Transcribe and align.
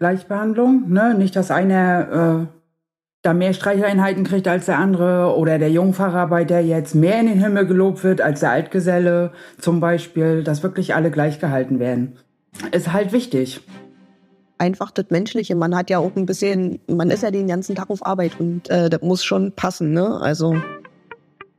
Gleichbehandlung, 0.00 0.88
ne? 0.88 1.14
Nicht, 1.14 1.36
dass 1.36 1.50
einer 1.50 2.48
äh, 2.48 2.56
da 3.22 3.34
mehr 3.34 3.52
Streicheinheiten 3.52 4.24
kriegt 4.24 4.48
als 4.48 4.64
der 4.64 4.78
andere 4.78 5.36
oder 5.36 5.58
der 5.58 5.70
Jungfacharbeiter 5.70 6.58
jetzt 6.58 6.94
mehr 6.94 7.20
in 7.20 7.26
den 7.26 7.38
Himmel 7.38 7.66
gelobt 7.66 8.02
wird 8.02 8.22
als 8.22 8.40
der 8.40 8.50
Altgeselle 8.50 9.32
zum 9.58 9.78
Beispiel, 9.78 10.42
dass 10.42 10.62
wirklich 10.62 10.94
alle 10.94 11.10
gleich 11.10 11.38
gehalten 11.38 11.78
werden. 11.78 12.16
Ist 12.72 12.94
halt 12.94 13.12
wichtig. 13.12 13.60
Einfach 14.56 14.90
das 14.90 15.06
Menschliche. 15.10 15.54
Man 15.54 15.76
hat 15.76 15.90
ja 15.90 15.98
auch 15.98 16.16
ein 16.16 16.24
bisschen, 16.24 16.80
man 16.86 17.10
ist 17.10 17.22
ja 17.22 17.30
den 17.30 17.46
ganzen 17.46 17.74
Tag 17.74 17.90
auf 17.90 18.04
Arbeit 18.04 18.40
und 18.40 18.70
äh, 18.70 18.88
das 18.88 19.02
muss 19.02 19.22
schon 19.22 19.52
passen, 19.52 19.92
ne? 19.92 20.18
Also. 20.22 20.56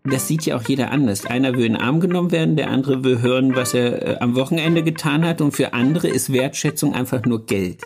Das 0.03 0.27
sieht 0.27 0.47
ja 0.47 0.57
auch 0.57 0.63
jeder 0.63 0.89
anders. 0.89 1.27
Einer 1.27 1.53
will 1.53 1.65
in 1.65 1.73
den 1.73 1.81
Arm 1.81 1.99
genommen 1.99 2.31
werden, 2.31 2.55
der 2.55 2.71
andere 2.71 3.03
will 3.03 3.21
hören, 3.21 3.55
was 3.55 3.75
er 3.75 4.07
äh, 4.07 4.17
am 4.19 4.35
Wochenende 4.35 4.81
getan 4.81 5.23
hat 5.25 5.41
und 5.41 5.51
für 5.51 5.73
andere 5.73 6.07
ist 6.07 6.33
Wertschätzung 6.33 6.95
einfach 6.95 7.23
nur 7.23 7.45
Geld. 7.45 7.81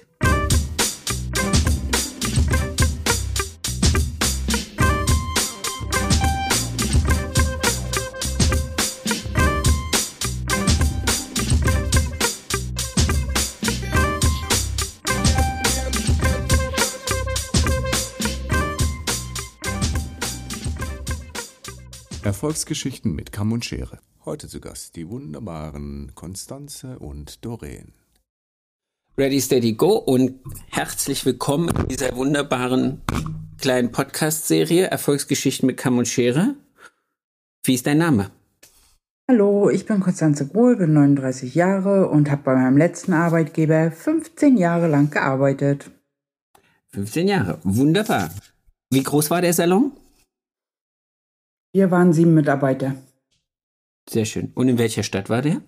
Erfolgsgeschichten 22.45 23.16
mit 23.16 23.31
Kamm 23.31 23.54
und 23.54 23.66
Schere. 23.66 23.98
Heute 24.23 24.48
zu 24.48 24.59
Gast 24.59 24.95
die 24.95 25.09
wunderbaren 25.09 26.12
Konstanze 26.13 26.99
und 26.99 27.44
Doreen. 27.44 27.94
Ready, 29.17 29.41
steady, 29.41 29.73
go 29.73 29.95
und 29.95 30.41
herzlich 30.70 31.26
willkommen 31.26 31.70
in 31.76 31.88
dieser 31.88 32.16
wunderbaren 32.16 33.02
kleinen 33.58 33.92
Podcast-Serie 33.92 34.86
Erfolgsgeschichten 34.86 35.66
mit 35.66 35.78
Kamm 35.78 35.97
und 35.97 36.08
Schere. 36.08 36.53
Wie 37.64 37.73
ist 37.73 37.88
dein 37.88 37.97
Name? 37.97 38.30
Hallo, 39.28 39.72
ich 39.72 39.88
bin 39.88 40.00
Konstanze 40.00 40.47
Grohl, 40.47 40.75
bin 40.75 40.94
39 40.94 41.56
Jahre 41.56 42.09
und 42.09 42.30
habe 42.30 42.44
bei 42.44 42.53
meinem 42.53 42.78
letzten 42.78 43.14
Arbeitgeber 43.14 43.89
15 43.89 44.58
Jahre 44.58 44.88
lang 44.88 45.09
gearbeitet. 45.09 45.89
15 46.89 47.28
Jahre, 47.28 47.58
wunderbar. 47.64 48.30
Wie 48.91 49.02
groß 49.02 49.31
war 49.31 49.41
der 49.41 49.53
Salon? 49.53 49.94
Wir 51.76 51.92
waren 51.92 52.14
sieben 52.14 52.34
Mitarbeiter. 52.34 52.95
Sehr 54.09 54.23
schön. 54.23 54.54
Und 54.56 54.70
in 54.70 54.78
welcher 54.78 55.04
Stadt 55.04 55.30
war 55.30 55.42
der? 55.42 55.62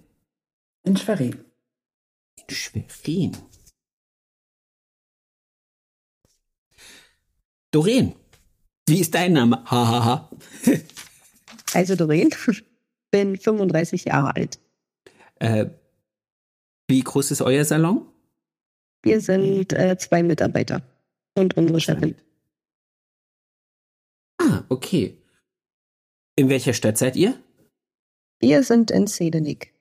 In 0.84 0.96
Schwerin. 0.96 1.44
In 2.38 2.56
Schwerin. 2.56 3.36
Doreen, 7.72 8.16
wie 8.88 9.02
ist 9.02 9.16
dein 9.16 9.34
Name? 9.34 9.66
Hahaha. 9.70 10.32
also 11.74 11.98
Doreen, 11.98 12.30
bin 13.12 13.36
35 13.36 14.06
Jahre 14.06 14.34
alt. 14.34 14.60
Äh, 15.40 15.66
wie 16.88 17.02
groß 17.02 17.32
ist 17.32 17.42
euer 17.42 17.66
Salon? 17.66 18.08
Wir 19.04 19.20
sind 19.20 19.74
äh, 19.74 19.98
zwei 19.98 20.24
Mitarbeiter 20.24 20.84
und 21.34 21.58
unsere 21.58 21.82
Chefin. 21.82 22.16
Ah, 24.38 24.64
okay. 24.70 25.22
In 26.38 26.50
welcher 26.50 26.74
Stadt 26.74 27.00
seid 27.00 27.16
ihr? 27.16 27.36
Wir 28.40 28.62
sind 28.62 28.92
in 28.92 29.08
Sedenik. 29.08 29.74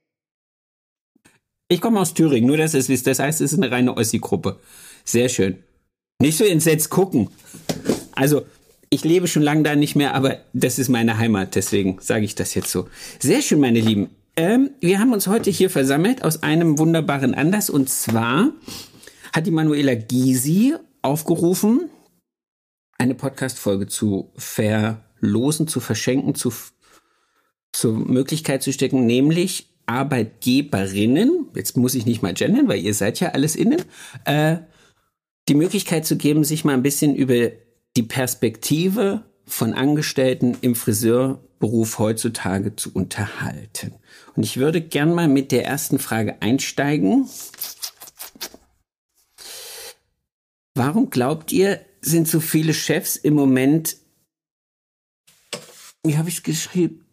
Ich 1.69 1.83
komme 1.83 2.01
aus 2.01 2.15
Thüringen, 2.15 2.47
nur 2.47 2.57
dass 2.57 2.73
es 2.73 2.89
wisst. 2.89 3.07
Das 3.07 3.19
heißt, 3.19 3.43
es 3.43 3.53
ist 3.53 3.59
eine 3.59 3.71
reine 3.71 3.95
Ossi-Gruppe. 3.95 4.59
Sehr 5.05 5.29
schön. 5.29 5.63
Nicht 6.19 6.39
so 6.39 6.45
entsetzt 6.45 6.89
gucken. 6.89 7.29
Also, 8.13 8.47
ich 8.89 9.05
lebe 9.05 9.29
schon 9.29 9.43
lange 9.43 9.65
da 9.65 9.77
nicht 9.77 9.97
mehr, 9.97 10.15
aber 10.15 10.39
das 10.55 10.79
ist 10.79 10.89
meine 10.89 11.19
Heimat, 11.19 11.57
deswegen 11.57 11.99
sage 12.01 12.25
ich 12.25 12.35
das 12.35 12.55
jetzt 12.55 12.71
so. 12.71 12.89
Sehr 13.19 13.43
schön, 13.43 13.61
meine 13.61 13.81
Lieben. 13.81 14.09
Ähm, 14.37 14.71
wir 14.81 14.99
haben 14.99 15.13
uns 15.13 15.27
heute 15.27 15.51
hier 15.51 15.69
versammelt 15.69 16.25
aus 16.25 16.43
einem 16.43 16.79
wunderbaren 16.79 17.35
Anlass 17.35 17.69
und 17.69 17.91
zwar 17.91 18.53
hat 19.35 19.47
die 19.47 19.51
Manuela 19.51 19.95
Gysi 19.95 20.75
aufgerufen, 21.03 21.91
eine 22.97 23.15
Podcast-Folge 23.15 23.89
zu 23.89 24.31
ver 24.37 25.06
Losen 25.21 25.69
zu 25.69 25.81
verschenken, 25.81 26.35
zu, 26.35 26.53
zur 27.73 27.93
Möglichkeit 27.93 28.63
zu 28.63 28.73
stecken, 28.73 29.07
nämlich 29.07 29.69
Arbeitgeberinnen, 29.87 31.49
jetzt 31.55 31.77
muss 31.77 31.95
ich 31.95 32.07
nicht 32.07 32.23
mal 32.23 32.35
gendern, 32.35 32.69
weil 32.69 32.81
ihr 32.81 32.95
seid 32.95 33.21
ja 33.21 33.31
alles 33.31 33.55
innen, 33.55 33.83
äh, 34.25 34.59
die 35.49 35.55
Möglichkeit 35.55 36.05
zu 36.05 36.17
geben, 36.17 36.43
sich 36.43 36.65
mal 36.65 36.75
ein 36.75 36.83
bisschen 36.83 37.15
über 37.15 37.51
die 37.97 38.03
Perspektive 38.03 39.25
von 39.47 39.75
Angestellten 39.75 40.57
im 40.61 40.75
Friseurberuf 40.75 42.01
heutzutage 42.01 42.75
zu 42.75 42.93
unterhalten. 42.93 43.95
Und 44.35 44.43
ich 44.43 44.57
würde 44.57 44.81
gern 44.81 45.15
mal 45.15 45.29
mit 45.29 45.53
der 45.53 45.65
ersten 45.65 46.01
Frage 46.01 46.43
einsteigen. 46.43 47.29
Warum 50.75 51.11
glaubt 51.11 51.53
ihr, 51.53 51.81
sind 52.01 52.29
so 52.29 52.41
viele 52.41 52.75
Chefs 52.75 53.17
im 53.17 53.35
Moment 53.35 53.97
wie 56.07 56.17
habe 56.17 56.29
ich 56.29 56.37
es 56.37 56.43
geschrieben? 56.43 57.05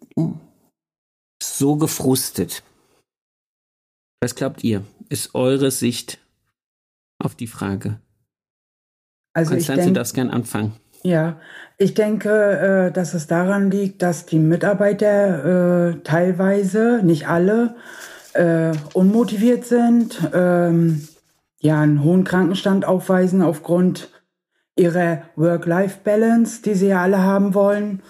So 1.42 1.76
gefrustet. 1.76 2.64
Was 4.22 4.36
glaubt 4.36 4.64
ihr? 4.64 4.84
Ist 5.10 5.36
eure 5.36 5.72
Sicht 5.72 6.20
auf 7.20 7.36
die 7.36 7.48
Frage? 7.48 8.00
Also 9.34 9.52
Konstanze, 9.52 9.82
denk, 9.82 9.94
du 9.94 10.00
darfst 10.00 10.14
gern 10.14 10.30
anfangen. 10.30 10.74
Ja, 11.04 11.40
ich 11.78 11.94
denke, 11.94 12.30
äh, 12.90 12.92
dass 12.92 13.14
es 13.14 13.28
daran 13.28 13.72
liegt, 13.72 14.02
dass 14.02 14.26
die 14.26 14.40
Mitarbeiter 14.40 15.90
äh, 15.90 16.00
teilweise, 16.04 17.02
nicht 17.04 17.28
alle, 17.28 17.76
äh, 18.34 18.72
unmotiviert 18.94 19.66
sind, 19.66 20.22
ähm, 20.34 21.08
ja, 21.60 21.82
einen 21.82 22.04
hohen 22.04 22.24
Krankenstand 22.24 22.86
aufweisen 22.86 23.42
aufgrund 23.42 24.10
ihrer 24.76 25.24
Work-Life-Balance, 25.36 26.62
die 26.62 26.74
sie 26.74 26.88
ja 26.88 27.02
alle 27.02 27.20
haben 27.20 27.54
wollen. 27.54 28.02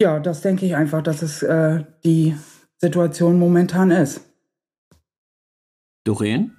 Ja, 0.00 0.20
das 0.20 0.42
denke 0.42 0.64
ich 0.64 0.76
einfach, 0.76 1.02
dass 1.02 1.22
es 1.22 1.42
äh, 1.42 1.84
die 2.04 2.36
Situation 2.76 3.38
momentan 3.38 3.90
ist. 3.90 4.20
Doreen? 6.04 6.56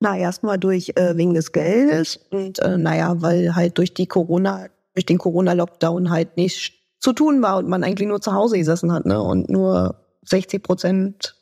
Na, 0.00 0.16
erstmal 0.16 0.58
durch 0.58 0.92
äh, 0.96 1.16
wegen 1.16 1.34
des 1.34 1.52
Geldes 1.52 2.16
und 2.30 2.58
äh, 2.60 2.78
naja, 2.78 3.20
weil 3.20 3.54
halt 3.54 3.78
durch 3.78 3.94
die 3.94 4.06
Corona, 4.06 4.66
durch 4.94 5.06
den 5.06 5.18
Corona-Lockdown 5.18 6.10
halt 6.10 6.36
nichts 6.36 6.70
zu 7.00 7.12
tun 7.12 7.42
war 7.42 7.58
und 7.58 7.68
man 7.68 7.84
eigentlich 7.84 8.08
nur 8.08 8.20
zu 8.20 8.32
Hause 8.32 8.58
gesessen 8.58 8.92
hat, 8.92 9.06
ne? 9.06 9.20
Und 9.20 9.48
nur 9.48 10.04
60 10.22 10.62
Prozent 10.62 11.36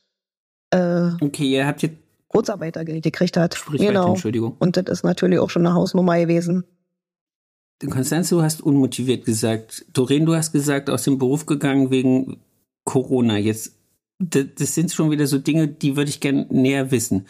äh, 0.71 1.11
Okay, 1.21 1.51
ihr 1.51 1.67
habt 1.67 1.83
jetzt 1.83 1.97
Kurzarbeitergeld 2.29 3.03
gekriegt 3.03 3.37
hat. 3.37 3.55
Sprich 3.55 3.81
genau. 3.81 4.11
Entschuldigung. 4.11 4.57
Und 4.59 4.77
das 4.77 4.85
ist 4.87 5.05
natürlich 5.05 5.39
auch 5.39 5.51
schon 5.51 5.67
eine 5.67 5.75
Hausnummer 5.75 6.19
gewesen. 6.19 6.65
Konstanz, 7.91 8.31
du 8.31 8.43
hast 8.43 8.63
unmotiviert 8.63 9.25
gesagt. 9.25 9.85
Doreen, 9.93 10.27
du 10.27 10.35
hast 10.35 10.53
gesagt, 10.53 10.89
aus 10.89 11.05
dem 11.05 11.19
Beruf 11.19 11.47
gegangen 11.47 11.91
wegen 11.91 12.39
Corona. 12.85 13.37
Jetzt, 13.37 13.75
das 14.19 14.75
sind 14.75 14.93
schon 14.93 15.11
wieder 15.11 15.27
so 15.27 15.39
Dinge, 15.39 15.69
die 15.69 15.97
würde 15.97 16.09
ich 16.09 16.21
gerne 16.21 16.47
näher 16.51 16.91
wissen. 16.91 17.27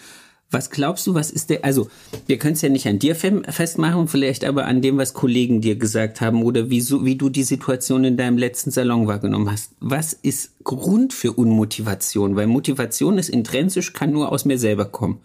Was 0.48 0.70
glaubst 0.70 1.04
du, 1.08 1.14
was 1.14 1.32
ist 1.32 1.50
der, 1.50 1.64
also, 1.64 1.88
wir 2.28 2.38
können 2.38 2.52
es 2.52 2.62
ja 2.62 2.68
nicht 2.68 2.86
an 2.86 3.00
dir 3.00 3.16
festmachen, 3.16 4.06
vielleicht 4.06 4.44
aber 4.44 4.66
an 4.66 4.80
dem, 4.80 4.96
was 4.96 5.12
Kollegen 5.12 5.60
dir 5.60 5.74
gesagt 5.74 6.20
haben 6.20 6.44
oder 6.44 6.70
wie, 6.70 6.80
so, 6.80 7.04
wie 7.04 7.16
du 7.16 7.28
die 7.28 7.42
Situation 7.42 8.04
in 8.04 8.16
deinem 8.16 8.38
letzten 8.38 8.70
Salon 8.70 9.08
wahrgenommen 9.08 9.50
hast. 9.50 9.72
Was 9.80 10.12
ist 10.12 10.62
Grund 10.62 11.12
für 11.12 11.32
Unmotivation? 11.32 12.36
Weil 12.36 12.46
Motivation 12.46 13.18
ist 13.18 13.28
intrinsisch, 13.28 13.92
kann 13.92 14.12
nur 14.12 14.30
aus 14.30 14.44
mir 14.44 14.56
selber 14.56 14.84
kommen. 14.84 15.20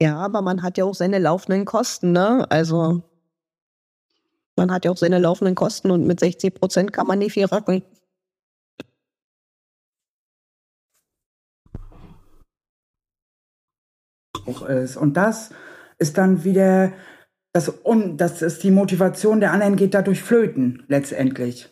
Ja, 0.00 0.18
aber 0.18 0.42
man 0.42 0.62
hat 0.62 0.78
ja 0.78 0.84
auch 0.84 0.94
seine 0.94 1.18
laufenden 1.18 1.64
Kosten, 1.64 2.12
ne? 2.12 2.48
Also, 2.50 3.02
man 4.60 4.70
hat 4.70 4.84
ja 4.84 4.90
auch 4.90 4.96
seine 4.98 5.18
laufenden 5.18 5.54
Kosten 5.54 5.90
und 5.90 6.06
mit 6.06 6.20
60 6.20 6.54
Prozent 6.54 6.92
kann 6.92 7.06
man 7.06 7.18
nicht 7.18 7.32
viel 7.32 7.46
rocken. 7.46 7.82
Und 14.44 15.14
das 15.14 15.50
ist 15.98 16.18
dann 16.18 16.44
wieder, 16.44 16.92
das, 17.54 17.70
und 17.70 18.18
das 18.18 18.42
ist 18.42 18.62
die 18.62 18.70
Motivation 18.70 19.40
der 19.40 19.52
anderen 19.52 19.76
geht 19.76 19.94
dadurch 19.94 20.22
flöten, 20.22 20.82
letztendlich. 20.88 21.68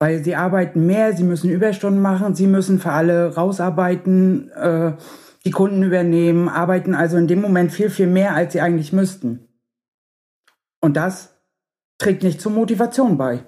Weil 0.00 0.24
sie 0.24 0.34
arbeiten 0.34 0.86
mehr, 0.86 1.14
sie 1.14 1.24
müssen 1.24 1.50
Überstunden 1.50 2.00
machen, 2.00 2.34
sie 2.34 2.46
müssen 2.46 2.78
für 2.78 2.92
alle 2.92 3.34
rausarbeiten, 3.34 4.50
äh, 4.52 4.92
die 5.44 5.50
Kunden 5.50 5.82
übernehmen, 5.82 6.48
arbeiten 6.48 6.94
also 6.94 7.18
in 7.18 7.28
dem 7.28 7.42
Moment 7.42 7.72
viel, 7.72 7.90
viel 7.90 8.06
mehr, 8.06 8.34
als 8.34 8.54
sie 8.54 8.62
eigentlich 8.62 8.92
müssten. 8.92 9.48
Und 10.80 10.96
das 10.96 11.31
trägt 12.02 12.22
nicht 12.22 12.40
zur 12.40 12.52
Motivation 12.52 13.16
bei. 13.16 13.44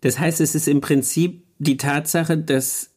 Das 0.00 0.18
heißt, 0.18 0.40
es 0.40 0.54
ist 0.54 0.68
im 0.68 0.80
Prinzip 0.80 1.46
die 1.58 1.76
Tatsache, 1.76 2.36
dass 2.36 2.90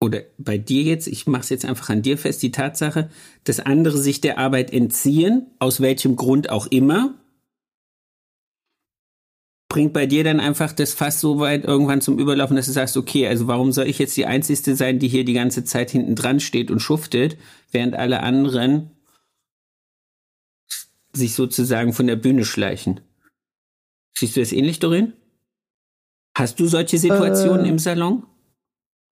oder 0.00 0.22
bei 0.38 0.58
dir 0.58 0.82
jetzt, 0.82 1.06
ich 1.06 1.26
mache 1.26 1.42
es 1.42 1.48
jetzt 1.48 1.64
einfach 1.64 1.88
an 1.88 2.02
dir 2.02 2.18
fest, 2.18 2.42
die 2.42 2.50
Tatsache, 2.50 3.08
dass 3.44 3.60
andere 3.60 3.96
sich 3.96 4.20
der 4.20 4.38
Arbeit 4.38 4.72
entziehen, 4.72 5.46
aus 5.58 5.80
welchem 5.80 6.16
Grund 6.16 6.50
auch 6.50 6.66
immer, 6.66 7.14
bringt 9.68 9.92
bei 9.92 10.06
dir 10.06 10.22
dann 10.22 10.38
einfach 10.38 10.72
das 10.72 10.92
fast 10.92 11.20
so 11.20 11.38
weit 11.38 11.64
irgendwann 11.64 12.00
zum 12.00 12.18
Überlaufen, 12.18 12.56
dass 12.56 12.66
du 12.66 12.72
sagst, 12.72 12.96
okay, 12.96 13.26
also 13.26 13.46
warum 13.46 13.72
soll 13.72 13.86
ich 13.86 13.98
jetzt 13.98 14.16
die 14.16 14.26
Einzige 14.26 14.76
sein, 14.76 14.98
die 14.98 15.08
hier 15.08 15.24
die 15.24 15.32
ganze 15.32 15.64
Zeit 15.64 15.90
hinten 15.90 16.14
dran 16.14 16.40
steht 16.40 16.70
und 16.70 16.80
schuftet, 16.80 17.36
während 17.72 17.94
alle 17.94 18.22
anderen 18.22 18.95
sich 21.16 21.34
sozusagen 21.34 21.92
von 21.92 22.06
der 22.06 22.16
Bühne 22.16 22.44
schleichen. 22.44 23.00
Siehst 24.16 24.36
du 24.36 24.40
das 24.40 24.52
ähnlich, 24.52 24.78
Dorin? 24.78 25.12
Hast 26.36 26.60
du 26.60 26.66
solche 26.66 26.98
Situationen 26.98 27.64
äh, 27.64 27.68
im 27.68 27.78
Salon? 27.78 28.24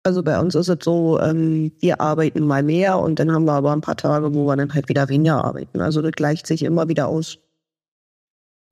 Also 0.05 0.23
bei 0.23 0.39
uns 0.41 0.55
ist 0.55 0.69
es 0.69 0.79
so, 0.83 1.21
ähm, 1.21 1.73
wir 1.81 2.01
arbeiten 2.01 2.47
mal 2.47 2.63
mehr 2.63 2.99
und 2.99 3.19
dann 3.19 3.33
haben 3.33 3.45
wir 3.45 3.53
aber 3.53 3.73
ein 3.73 3.81
paar 3.81 3.97
Tage, 3.97 4.35
wo 4.35 4.47
wir 4.47 4.57
dann 4.57 4.73
halt 4.73 4.89
wieder 4.89 5.09
weniger 5.09 5.45
arbeiten. 5.45 5.81
Also 5.81 6.01
das 6.01 6.13
gleicht 6.13 6.47
sich 6.47 6.63
immer 6.63 6.89
wieder 6.89 7.09
aus. 7.09 7.39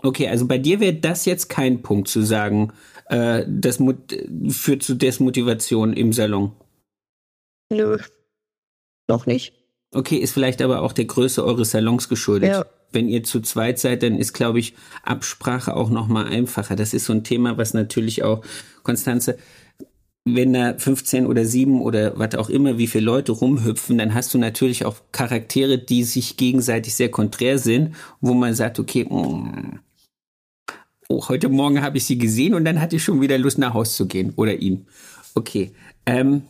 Okay, 0.03 0.29
also 0.29 0.47
bei 0.47 0.59
dir 0.59 0.81
wäre 0.81 0.95
das 0.95 1.25
jetzt 1.25 1.49
kein 1.49 1.83
Punkt 1.83 2.09
zu 2.09 2.23
sagen, 2.23 2.73
äh, 3.07 3.45
das 3.49 3.79
führt 4.49 4.83
zu 4.83 4.95
Desmotivation 4.95 5.93
im 5.93 6.13
Salon. 6.13 6.53
Nö, 7.73 7.99
noch 9.09 9.27
nicht. 9.27 9.55
Okay, 9.97 10.17
ist 10.17 10.33
vielleicht 10.33 10.61
aber 10.61 10.83
auch 10.83 10.93
der 10.93 11.07
Größe 11.07 11.43
eures 11.43 11.71
Salons 11.71 12.11
geschuldet. 12.11 12.51
Ja. 12.51 12.67
Wenn 12.93 13.09
ihr 13.09 13.25
zu 13.25 13.41
zweit 13.41 13.79
seid, 13.79 14.03
dann 14.03 14.19
ist, 14.19 14.35
glaube 14.35 14.59
ich, 14.59 14.75
Absprache 15.03 15.75
auch 15.75 15.89
noch 15.89 16.07
mal 16.07 16.27
einfacher. 16.27 16.77
Das 16.77 16.93
ist 16.93 17.07
so 17.07 17.15
ein 17.15 17.25
Thema, 17.25 17.57
was 17.57 17.73
natürlich 17.73 18.23
auch, 18.23 18.45
Konstanze, 18.83 19.39
wenn 20.27 20.53
da 20.53 20.77
15 20.77 21.25
oder 21.25 21.47
7 21.47 21.81
oder 21.81 22.19
was 22.19 22.35
auch 22.35 22.51
immer, 22.51 22.77
wie 22.77 22.89
viele 22.89 23.07
Leute 23.07 23.33
rumhüpfen, 23.33 23.97
dann 23.97 24.13
hast 24.13 24.35
du 24.35 24.39
natürlich 24.39 24.85
auch 24.85 24.97
Charaktere, 25.13 25.79
die 25.79 26.05
sich 26.05 26.37
gegenseitig 26.37 26.95
sehr 26.95 27.11
konträr 27.11 27.59
sind, 27.59 27.95
wo 28.21 28.35
man 28.35 28.53
sagt, 28.53 28.79
okay, 28.79 29.05
mm, 29.05 29.79
oh, 31.09 31.29
heute 31.29 31.49
Morgen 31.49 31.81
habe 31.81 31.97
ich 31.97 32.05
sie 32.05 32.19
gesehen 32.19 32.53
und 32.53 32.67
dann 32.67 32.83
hatte 32.83 32.97
ich 32.97 33.03
schon 33.03 33.23
wieder 33.23 33.39
Lust 33.39 33.57
nach 33.57 33.73
Haus 33.73 33.97
zu 33.97 34.07
gehen 34.07 34.35
oder 34.37 34.57
ihn. 34.57 34.87
Okay. 35.35 35.73
Ähm, 36.05 36.43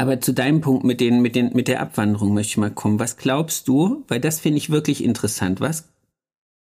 aber 0.00 0.18
zu 0.18 0.32
deinem 0.32 0.62
Punkt 0.62 0.82
mit, 0.82 0.98
den, 0.98 1.20
mit, 1.20 1.36
den, 1.36 1.52
mit 1.52 1.68
der 1.68 1.82
Abwanderung 1.82 2.32
möchte 2.32 2.52
ich 2.52 2.56
mal 2.56 2.70
kommen. 2.70 2.98
Was 2.98 3.18
glaubst 3.18 3.68
du, 3.68 4.02
weil 4.08 4.18
das 4.18 4.40
finde 4.40 4.56
ich 4.56 4.70
wirklich 4.70 5.04
interessant, 5.04 5.60
was 5.60 5.84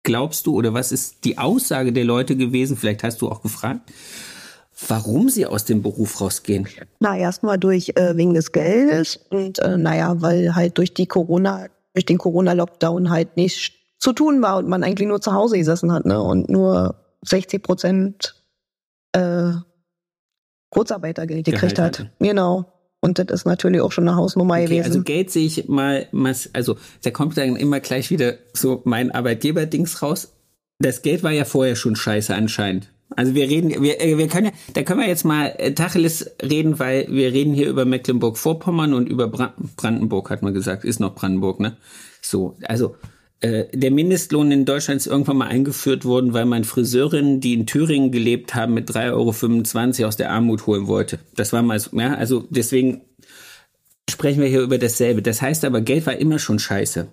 glaubst 0.03 0.49
du 0.49 0.57
oder 0.57 0.75
was 0.75 0.91
ist 0.91 1.25
die 1.25 1.39
Aussage 1.39 1.93
der 1.93 2.05
Leute 2.05 2.37
gewesen, 2.37 2.77
vielleicht 2.77 3.05
hast 3.05 3.23
du 3.23 3.29
auch 3.29 3.41
gefragt, 3.41 3.89
warum 4.89 5.29
sie 5.29 5.47
aus 5.47 5.65
dem 5.65 5.81
Beruf 5.81 6.21
rausgehen? 6.21 6.67
Na, 6.99 7.17
erstmal 7.17 7.57
durch 7.57 7.91
äh, 7.95 8.17
wegen 8.17 8.35
des 8.35 8.51
Geldes 8.51 9.21
und 9.31 9.61
äh, 9.61 9.79
naja, 9.79 10.21
weil 10.21 10.57
halt 10.57 10.77
durch 10.77 10.93
die 10.93 11.07
Corona, 11.07 11.67
durch 11.95 12.07
den 12.07 12.19
Corona-Lockdown 12.19 13.11
halt 13.11 13.37
nicht 13.37 13.75
zu 14.01 14.13
tun 14.13 14.43
war 14.43 14.57
und 14.57 14.69
man 14.69 14.83
eigentlich 14.83 15.07
nur 15.07 15.21
zu 15.21 15.33
Hause 15.33 15.57
gesessen 15.57 15.93
hat, 15.93 16.05
ne? 16.05 16.21
Und 16.21 16.49
nur 16.49 16.97
60 17.23 17.63
Prozent 17.63 18.35
äh, 19.13 19.53
Kurzarbeitergeld 20.71 21.45
gekriegt 21.45 21.79
hat. 21.79 22.11
Genau. 22.19 22.67
Und 23.01 23.19
das 23.19 23.27
ist 23.31 23.47
natürlich 23.47 23.81
auch 23.81 23.93
schon 23.93 24.07
eine 24.09 24.17
Hausnummer 24.17 24.55
okay, 24.55 24.65
gewesen. 24.65 24.85
Also 24.85 25.03
Geld 25.03 25.31
sehe 25.31 25.47
ich 25.47 25.69
mal, 25.69 26.07
also 26.53 26.77
da 27.03 27.11
kommt 27.11 27.37
dann 27.37 27.57
immer 27.57 27.81
gleich 27.81 28.11
wieder 28.11 28.35
so 28.53 28.83
mein 28.85 29.11
Arbeitgeberdings 29.11 30.03
raus. 30.03 30.33
Das 30.79 31.03
Geld 31.03 31.23
war 31.23 31.33
ja 31.33 31.45
vorher 31.45 31.77
schon 31.77 31.97
scheiße 31.97 32.35
anscheinend. 32.35 32.91
Also 33.17 33.35
wir 33.35 33.49
reden, 33.49 33.83
wir, 33.83 34.01
äh, 34.01 34.19
wir 34.19 34.29
können 34.29 34.47
ja, 34.47 34.53
da 34.75 34.83
können 34.83 35.01
wir 35.01 35.09
jetzt 35.09 35.25
mal 35.25 35.55
äh, 35.59 35.73
Tacheles 35.73 36.31
reden, 36.43 36.79
weil 36.79 37.07
wir 37.11 37.33
reden 37.33 37.55
hier 37.55 37.69
über 37.69 37.85
Mecklenburg-Vorpommern 37.85 38.95
und 38.95 39.09
über 39.09 39.29
Brandenburg, 39.29 40.31
hat 40.31 40.43
man 40.43 40.55
gesagt, 40.55 40.85
ist 40.85 41.01
noch 41.01 41.15
Brandenburg, 41.15 41.59
ne? 41.59 41.77
So, 42.23 42.57
also 42.63 42.95
der 43.43 43.91
Mindestlohn 43.91 44.51
in 44.51 44.67
Deutschland 44.67 45.01
ist 45.01 45.07
irgendwann 45.07 45.39
mal 45.39 45.49
eingeführt 45.49 46.05
worden, 46.05 46.35
weil 46.35 46.45
man 46.45 46.65
Friseurinnen, 46.65 47.41
die 47.41 47.55
in 47.55 47.67
Thüringen 47.67 48.13
gelebt 48.13 48.55
haben, 48.55 48.75
mit 48.75 48.91
3,25 48.91 50.01
Euro 50.01 50.09
aus 50.09 50.17
der 50.17 50.31
Armut 50.31 50.67
holen 50.67 50.87
wollte. 50.87 51.21
Das 51.37 51.53
war 51.55 51.63
mal 51.63 51.81
so, 51.81 51.99
ja, 51.99 52.15
also 52.15 52.45
deswegen 52.51 53.01
sprechen 54.11 54.43
wir 54.43 54.49
hier 54.49 54.61
über 54.61 54.77
dasselbe. 54.77 55.23
Das 55.23 55.41
heißt 55.41 55.65
aber, 55.65 55.81
Geld 55.81 56.05
war 56.07 56.17
immer 56.17 56.39
schon 56.39 56.59
scheiße. 56.59 57.09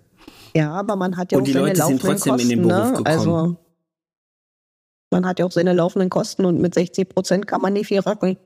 Ja, 0.54 0.72
aber 0.72 0.98
man 0.98 1.16
hat 1.16 1.32
ja 1.32 1.38
Und 1.38 1.44
auch 1.44 1.46
die 1.46 1.54
seine 1.54 1.68
Leute 1.68 1.84
sind 1.84 2.02
trotzdem 2.02 2.34
Kosten, 2.34 2.52
in 2.52 2.58
den 2.60 2.68
Beruf 2.68 2.84
ne? 2.84 2.98
gekommen. 2.98 3.08
Also 3.08 3.58
man 5.12 5.26
hat 5.26 5.40
ja 5.40 5.46
auch 5.46 5.52
seine 5.52 5.74
laufenden 5.74 6.10
Kosten 6.10 6.44
und 6.46 6.60
mit 6.60 6.74
60 6.74 7.08
Prozent 7.08 7.48
kann 7.48 7.62
man 7.62 7.74
nicht 7.74 7.88
viel 7.88 8.00
rackeln. 8.00 8.38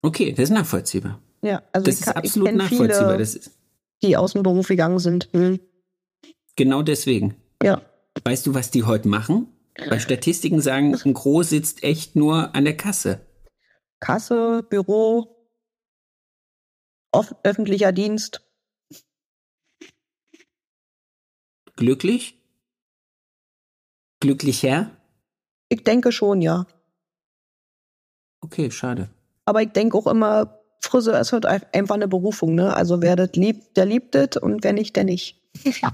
Okay, 0.00 0.32
das 0.32 0.44
ist 0.44 0.50
nachvollziehbar. 0.50 1.20
Ja, 1.42 1.62
also 1.72 1.84
das 1.84 2.00
ist 2.00 2.08
absolut 2.08 2.54
nachvollziehbar. 2.54 3.10
Viele, 3.10 3.18
das 3.18 3.34
ist 3.34 3.57
die 4.02 4.16
aus 4.16 4.32
dem 4.32 4.42
Beruf 4.42 4.68
gegangen 4.68 4.98
sind. 4.98 5.28
Hm. 5.32 5.60
Genau 6.56 6.82
deswegen. 6.82 7.36
Ja. 7.62 7.82
Weißt 8.24 8.46
du, 8.46 8.54
was 8.54 8.70
die 8.70 8.84
heute 8.84 9.08
machen? 9.08 9.48
Bei 9.88 10.00
Statistiken 10.00 10.60
sagen, 10.60 10.96
ein 11.04 11.14
Gros 11.14 11.50
sitzt 11.50 11.84
echt 11.84 12.16
nur 12.16 12.54
an 12.54 12.64
der 12.64 12.76
Kasse. 12.76 13.20
Kasse, 14.00 14.66
Büro, 14.68 15.38
öffentlicher 17.42 17.92
Dienst. 17.92 18.44
Glücklich? 21.76 22.34
Glücklicher? 24.20 24.90
Ich 25.68 25.84
denke 25.84 26.10
schon, 26.10 26.42
ja. 26.42 26.66
Okay, 28.40 28.70
schade. 28.70 29.10
Aber 29.44 29.62
ich 29.62 29.70
denke 29.70 29.96
auch 29.96 30.06
immer, 30.06 30.57
Friseur 30.80 31.20
ist 31.20 31.32
halt 31.32 31.46
einfach 31.46 31.94
eine 31.94 32.08
Berufung, 32.08 32.54
ne? 32.54 32.74
Also 32.74 33.02
wer 33.02 33.16
das 33.16 33.32
liebt, 33.34 33.76
der 33.76 33.86
liebt 33.86 34.14
es 34.14 34.36
und 34.36 34.64
wer 34.64 34.72
nicht, 34.72 34.96
der 34.96 35.04
nicht. 35.04 35.40
Ja. 35.64 35.92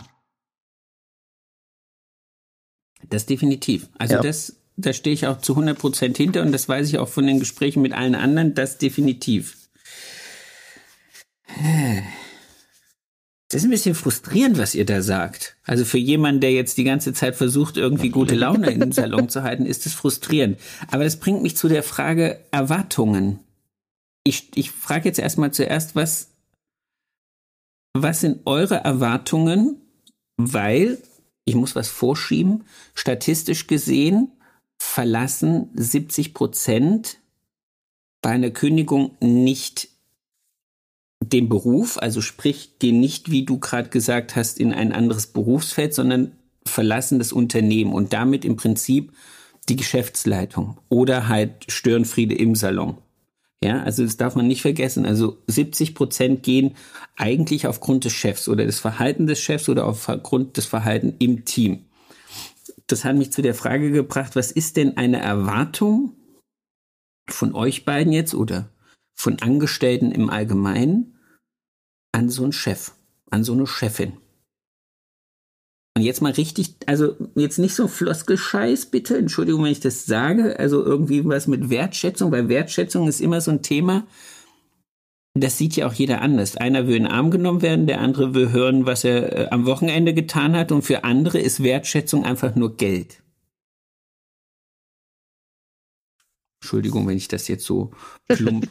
Das 3.09 3.27
definitiv. 3.27 3.89
Also 3.99 4.15
ja. 4.15 4.21
das, 4.21 4.57
da 4.77 4.93
stehe 4.93 5.15
ich 5.15 5.27
auch 5.27 5.41
zu 5.41 5.53
100 5.53 5.79
Prozent 5.79 6.17
hinter 6.17 6.43
und 6.43 6.53
das 6.53 6.69
weiß 6.69 6.89
ich 6.89 6.99
auch 6.99 7.09
von 7.09 7.27
den 7.27 7.39
Gesprächen 7.39 7.83
mit 7.83 7.93
allen 7.93 8.15
anderen, 8.15 8.55
das 8.55 8.79
definitiv. 8.79 9.57
Das 13.49 13.63
ist 13.63 13.65
ein 13.65 13.71
bisschen 13.71 13.95
frustrierend, 13.95 14.59
was 14.59 14.75
ihr 14.75 14.85
da 14.85 15.01
sagt. 15.03 15.57
Also 15.65 15.85
für 15.85 15.99
jemanden, 15.99 16.41
der 16.41 16.53
jetzt 16.53 16.77
die 16.77 16.85
ganze 16.85 17.13
Zeit 17.13 17.37
versucht, 17.37 17.77
irgendwie 17.77 18.09
gute 18.09 18.35
Laune 18.35 18.71
in 18.71 18.81
den 18.81 18.93
Salon 18.93 19.29
zu 19.29 19.43
halten, 19.43 19.67
ist 19.67 19.87
es 19.87 19.95
frustrierend. 19.95 20.59
Aber 20.91 21.05
das 21.05 21.21
bringt 21.21 21.43
mich 21.43 21.57
zu 21.57 21.69
der 21.69 21.83
Frage 21.83 22.41
Erwartungen 22.51 23.41
ich, 24.25 24.56
ich 24.56 24.71
frage 24.71 25.09
jetzt 25.09 25.19
erstmal 25.19 25.53
zuerst, 25.53 25.94
was, 25.94 26.31
was 27.93 28.20
sind 28.20 28.41
eure 28.46 28.77
Erwartungen? 28.77 29.81
Weil, 30.37 30.99
ich 31.44 31.55
muss 31.55 31.77
was 31.77 31.89
vorschieben, 31.89 32.65
statistisch 32.94 33.67
gesehen 33.67 34.32
verlassen 34.77 35.70
70 35.75 36.34
Prozent 36.34 37.19
bei 38.22 38.31
einer 38.31 38.51
Kündigung 38.51 39.17
nicht 39.20 39.89
den 41.22 41.49
Beruf, 41.49 41.99
also 41.99 42.20
sprich, 42.20 42.79
gehen 42.79 43.01
nicht, 43.01 43.31
wie 43.31 43.44
du 43.44 43.58
gerade 43.58 43.89
gesagt 43.89 44.37
hast, 44.37 44.58
in 44.58 44.72
ein 44.72 44.93
anderes 44.93 45.29
Berufsfeld, 45.29 45.94
sondern 45.94 46.32
verlassen 46.67 47.19
das 47.19 47.32
Unternehmen 47.32 47.93
und 47.93 48.13
damit 48.13 48.44
im 48.44 48.56
Prinzip 48.56 49.13
die 49.69 49.77
Geschäftsleitung 49.77 50.79
oder 50.89 51.29
halt 51.29 51.65
Störenfriede 51.69 52.34
im 52.34 52.55
Salon. 52.55 52.99
Ja, 53.65 53.83
also 53.83 54.05
das 54.05 54.19
darf 54.19 54.35
man 54.35 54.47
nicht 54.47 54.61
vergessen. 54.61 55.06
Also 55.06 55.39
70 55.47 55.94
Prozent 55.94 56.43
gehen 56.43 56.77
eigentlich 57.17 57.67
aufgrund 57.67 58.05
des 58.05 58.13
Chefs 58.13 58.47
oder 58.47 58.67
des 58.67 58.79
Verhaltens 58.79 59.27
des 59.27 59.41
Chefs 59.41 59.71
oder 59.71 59.87
aufgrund 59.87 60.59
des 60.59 60.67
Verhaltens 60.67 61.15
im 61.19 61.47
Team. 61.47 61.87
Das 62.89 63.06
hat 63.06 63.17
mich 63.17 63.33
zu 63.33 63.41
der 63.41 63.55
Frage 63.55 63.91
gebracht, 63.91 64.37
was 64.37 64.53
ist 64.53 64.77
denn 64.77 64.99
eine 64.99 65.19
Erwartung 65.19 66.13
von 67.27 67.55
euch 67.55 67.87
beiden 67.87 68.13
jetzt 68.13 68.35
oder 68.35 68.69
von 69.15 69.41
Angestellten 69.41 70.13
im 70.13 70.29
Allgemeinen 70.29 71.19
an 72.13 72.29
so 72.29 72.43
einen 72.43 72.53
Chef, 72.53 72.93
an 73.31 73.44
so 73.44 73.55
eine 73.55 73.67
Chefin? 73.67 74.19
Und 75.96 76.03
jetzt 76.03 76.22
mal 76.22 76.32
richtig, 76.32 76.74
also 76.86 77.17
jetzt 77.36 77.58
nicht 77.58 77.74
so 77.74 77.86
Floskelscheiß, 77.86 78.86
bitte, 78.86 79.17
Entschuldigung, 79.17 79.63
wenn 79.63 79.70
ich 79.70 79.81
das 79.81 80.06
sage, 80.06 80.58
also 80.58 80.84
irgendwie 80.84 81.24
was 81.24 81.46
mit 81.46 81.70
Wertschätzung, 81.70 82.32
weil 82.32 82.48
Wertschätzung 82.48 83.06
ist 83.06 83.20
immer 83.20 83.41
so 83.41 83.53
ein 83.53 83.63
Thema, 83.63 84.05
das 85.34 85.58
sieht 85.58 85.77
ja 85.77 85.86
auch 85.86 85.93
jeder 85.93 86.20
anders. 86.20 86.56
Einer 86.56 86.86
will 86.86 86.96
in 86.96 87.05
den 87.05 87.13
Arm 87.13 87.31
genommen 87.31 87.63
werden, 87.63 87.86
der 87.86 88.01
andere 88.01 88.34
will 88.34 88.51
hören, 88.51 88.86
was 88.86 89.05
er 89.05 89.36
äh, 89.36 89.48
am 89.51 89.67
Wochenende 89.67 90.15
getan 90.15 90.56
hat 90.56 90.72
und 90.72 90.82
für 90.82 91.05
andere 91.05 91.39
ist 91.39 91.63
Wertschätzung 91.63 92.24
einfach 92.24 92.56
nur 92.56 92.77
Geld. 92.77 93.22
Entschuldigung, 96.60 97.06
wenn 97.06 97.17
ich 97.17 97.29
das 97.29 97.46
jetzt 97.46 97.65
so 97.65 97.93
plump. 98.27 98.69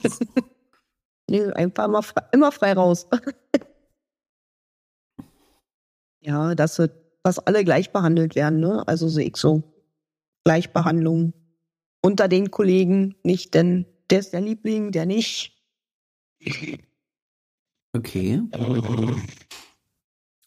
nee, 1.29 1.43
einfach 1.51 1.85
immer 1.85 2.01
immer 2.31 2.51
frei 2.51 2.73
raus. 2.73 3.07
ja, 6.21 6.55
das 6.55 6.79
wird 6.79 7.02
dass 7.23 7.39
alle 7.39 7.63
gleich 7.63 7.91
behandelt 7.91 8.35
werden. 8.35 8.59
Ne? 8.59 8.87
Also 8.87 9.07
sehe 9.07 9.27
ich 9.27 9.37
so. 9.37 9.63
Gleichbehandlung 10.43 11.33
unter 12.01 12.27
den 12.27 12.51
Kollegen, 12.51 13.15
nicht 13.23 13.53
denn 13.53 13.85
der 14.09 14.19
ist 14.19 14.33
der 14.33 14.41
Liebling, 14.41 14.91
der 14.91 15.05
nicht. 15.05 15.57
Okay. 17.93 18.41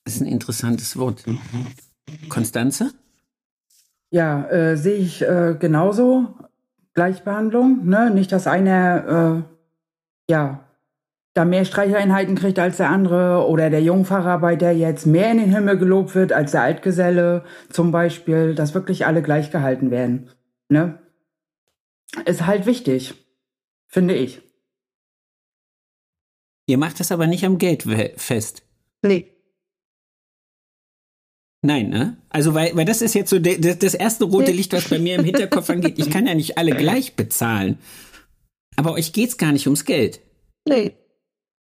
Das 0.05 0.15
ist 0.15 0.21
ein 0.21 0.27
interessantes 0.27 0.99
Wort. 0.99 1.25
Konstanze? 2.29 2.93
Ja, 4.11 4.47
äh, 4.49 4.77
sehe 4.77 4.97
ich 4.97 5.23
äh, 5.23 5.57
genauso. 5.59 6.35
Gleichbehandlung, 6.95 7.87
ne? 7.87 8.11
Nicht, 8.11 8.33
dass 8.33 8.47
einer 8.47 9.47
äh, 9.47 10.33
ja 10.33 10.66
da 11.37 11.45
mehr 11.45 11.67
Streicheinheiten 11.67 12.35
kriegt 12.35 12.59
als 12.59 12.79
der 12.79 12.89
andere 12.89 13.47
oder 13.47 13.69
der 13.69 13.83
Jungfacharbeiter 13.83 14.71
jetzt 14.71 15.07
mehr 15.07 15.31
in 15.31 15.39
den 15.39 15.53
Himmel 15.53 15.77
gelobt 15.77 16.15
wird 16.15 16.33
als 16.33 16.53
der 16.53 16.63
Altgeselle 16.63 17.45
zum 17.71 17.93
Beispiel, 17.93 18.55
dass 18.55 18.75
wirklich 18.75 19.07
alle 19.07 19.23
gleich 19.23 19.51
gehalten 19.51 19.91
werden. 19.91 20.31
Ne? 20.69 20.99
Ist 22.25 22.47
halt 22.47 22.65
wichtig, 22.65 23.15
finde 23.87 24.15
ich. 24.15 24.41
Ihr 26.67 26.79
macht 26.79 27.01
das 27.01 27.13
aber 27.13 27.27
nicht 27.27 27.45
am 27.45 27.59
Geld 27.59 27.85
fest. 28.17 28.63
Nee. 29.03 29.33
Nein, 31.63 31.91
ne? 31.91 32.17
Also, 32.29 32.55
weil, 32.55 32.75
weil 32.77 32.85
das 32.85 33.03
ist 33.03 33.15
jetzt 33.15 33.31
so 33.31 33.39
de, 33.39 33.59
das 33.77 33.95
erste 33.95 34.25
rote 34.25 34.53
Licht, 34.53 34.73
was 34.73 34.89
bei 34.89 34.99
mir 34.99 35.17
im 35.17 35.25
Hinterkopf 35.25 35.69
angeht. 35.69 35.99
Ich 35.99 36.11
kann 36.11 36.27
ja 36.27 36.35
nicht 36.35 36.59
alle 36.59 36.75
gleich 36.75 37.15
bezahlen. 37.15 37.79
Aber 38.77 38.93
euch 38.93 39.13
geht's 39.13 39.37
gar 39.37 39.53
nicht 39.53 39.67
ums 39.67 39.85
Geld. 39.85 40.21
Nee. 40.67 40.95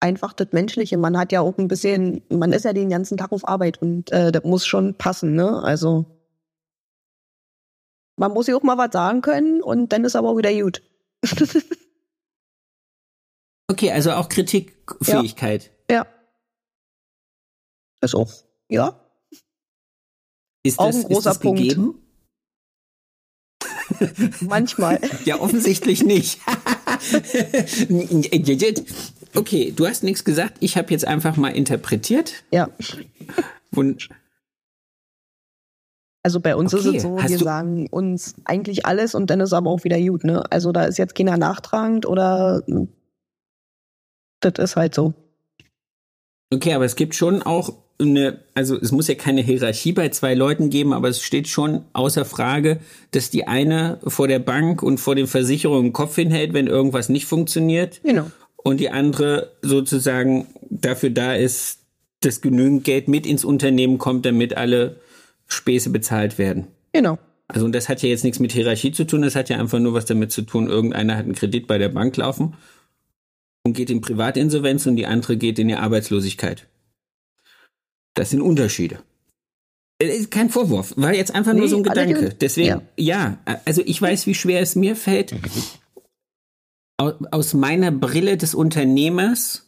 Einfach 0.01 0.33
das 0.33 0.47
Menschliche. 0.51 0.97
Man 0.97 1.17
hat 1.17 1.31
ja 1.31 1.41
auch 1.41 1.57
ein 1.57 1.67
bisschen, 1.67 2.23
man 2.29 2.53
ist 2.53 2.63
ja 2.65 2.73
den 2.73 2.89
ganzen 2.89 3.17
Tag 3.17 3.31
auf 3.31 3.47
Arbeit 3.47 3.81
und 3.81 4.11
äh, 4.11 4.31
das 4.31 4.43
muss 4.43 4.65
schon 4.65 4.95
passen, 4.95 5.33
ne? 5.35 5.61
Also. 5.61 6.05
Man 8.15 8.33
muss 8.33 8.47
ja 8.47 8.55
auch 8.55 8.63
mal 8.63 8.77
was 8.77 8.91
sagen 8.91 9.21
können 9.21 9.61
und 9.61 9.91
dann 9.91 10.05
ist 10.05 10.15
aber 10.15 10.29
auch 10.29 10.37
wieder 10.37 10.53
gut. 10.53 10.81
okay, 13.67 13.91
also 13.91 14.11
auch 14.11 14.29
Kritikfähigkeit. 14.29 15.71
Ja. 15.89 15.97
ja. 15.97 16.07
Ist 18.01 18.15
auch, 18.15 18.31
ja. 18.69 18.99
Ist 20.63 20.79
das, 20.79 20.85
auch 20.85 20.93
ein 20.93 21.03
großer 21.03 21.29
das 21.29 21.39
Punkt. 21.39 21.61
gegeben? 21.61 22.01
Manchmal. 24.41 24.99
ja, 25.25 25.39
offensichtlich 25.39 26.03
nicht. 26.03 26.39
okay, 29.35 29.73
du 29.75 29.87
hast 29.87 30.03
nichts 30.03 30.23
gesagt. 30.23 30.57
Ich 30.59 30.77
habe 30.77 30.91
jetzt 30.91 31.05
einfach 31.05 31.37
mal 31.37 31.49
interpretiert. 31.49 32.43
Ja. 32.51 32.69
Und 33.75 34.09
also 36.23 36.39
bei 36.39 36.55
uns 36.55 36.73
Okay. 36.73 36.89
ist 36.89 36.95
es 36.97 37.01
so, 37.03 37.21
Hast 37.21 37.29
wir 37.31 37.37
sagen 37.39 37.87
uns 37.89 38.35
eigentlich 38.45 38.85
alles 38.85 39.15
und 39.15 39.29
dann 39.29 39.39
ist 39.39 39.53
aber 39.53 39.69
auch 39.69 39.83
wieder 39.83 39.99
gut, 39.99 40.23
ne? 40.23 40.43
Also 40.51 40.71
da 40.71 40.83
ist 40.83 40.97
jetzt 40.97 41.15
keiner 41.15 41.37
nachtragend 41.37 42.05
oder 42.05 42.61
das 44.41 44.53
ist 44.57 44.75
halt 44.75 44.93
so. 44.93 45.13
Okay, 46.53 46.73
aber 46.73 46.85
es 46.85 46.95
gibt 46.95 47.15
schon 47.15 47.41
auch 47.41 47.73
eine, 48.01 48.39
also 48.55 48.77
es 48.77 48.91
muss 48.91 49.07
ja 49.07 49.15
keine 49.15 49.41
Hierarchie 49.41 49.91
bei 49.93 50.09
zwei 50.09 50.33
Leuten 50.33 50.69
geben, 50.69 50.93
aber 50.93 51.09
es 51.09 51.21
steht 51.21 51.47
schon 51.47 51.85
außer 51.93 52.25
Frage, 52.25 52.79
dass 53.11 53.29
die 53.29 53.47
eine 53.47 53.99
vor 54.05 54.27
der 54.27 54.39
Bank 54.39 54.81
und 54.81 54.99
vor 54.99 55.15
den 55.15 55.27
Versicherungen 55.27 55.87
den 55.87 55.93
Kopf 55.93 56.15
hinhält, 56.15 56.53
wenn 56.53 56.67
irgendwas 56.67 57.09
nicht 57.09 57.25
funktioniert 57.25 58.01
Genau. 58.03 58.31
Und 58.63 58.79
die 58.79 58.89
andere 58.89 59.51
sozusagen 59.61 60.47
dafür 60.69 61.09
da 61.09 61.33
ist, 61.35 61.79
dass 62.21 62.41
genügend 62.41 62.83
Geld 62.83 63.07
mit 63.07 63.25
ins 63.25 63.45
Unternehmen 63.45 63.97
kommt, 63.97 64.25
damit 64.25 64.57
alle 64.57 64.97
Späße 65.47 65.89
bezahlt 65.89 66.37
werden. 66.37 66.67
Genau. 66.93 67.17
Also 67.47 67.65
und 67.65 67.73
das 67.73 67.89
hat 67.89 68.01
ja 68.03 68.09
jetzt 68.09 68.23
nichts 68.23 68.39
mit 68.39 68.51
Hierarchie 68.51 68.91
zu 68.91 69.05
tun, 69.05 69.21
das 69.23 69.35
hat 69.35 69.49
ja 69.49 69.57
einfach 69.57 69.79
nur 69.79 69.93
was 69.93 70.05
damit 70.05 70.31
zu 70.31 70.43
tun, 70.43 70.67
irgendeiner 70.67 71.15
hat 71.17 71.25
einen 71.25 71.33
Kredit 71.33 71.65
bei 71.65 71.77
der 71.79 71.89
Bank 71.89 72.15
laufen 72.17 72.55
und 73.63 73.73
geht 73.73 73.89
in 73.89 74.01
Privatinsolvenz 74.01 74.85
und 74.85 74.97
die 74.97 75.07
andere 75.07 75.37
geht 75.37 75.57
in 75.57 75.67
die 75.69 75.75
Arbeitslosigkeit. 75.75 76.67
Das 78.13 78.29
sind 78.31 78.41
Unterschiede. 78.41 78.99
Äh, 80.01 80.07
ist 80.15 80.29
Kein 80.31 80.49
Vorwurf, 80.49 80.93
war 80.97 81.13
jetzt 81.13 81.33
einfach 81.33 81.53
nur 81.53 81.63
Nee, 81.63 81.69
so 81.69 81.77
ein 81.77 81.83
Gedanke. 81.83 82.35
Deswegen, 82.39 82.81
ja. 82.97 83.37
also 83.65 83.81
ich 83.85 83.99
weiß, 84.01 84.27
wie 84.27 84.35
schwer 84.35 84.61
es 84.61 84.75
mir 84.75 84.95
fällt, 84.95 85.33
au- 85.33 85.37
aus 86.99 87.53
meiner 87.53 87.91
Brille 87.91 88.37
des 88.37 88.53
Unternehmers 88.53 89.65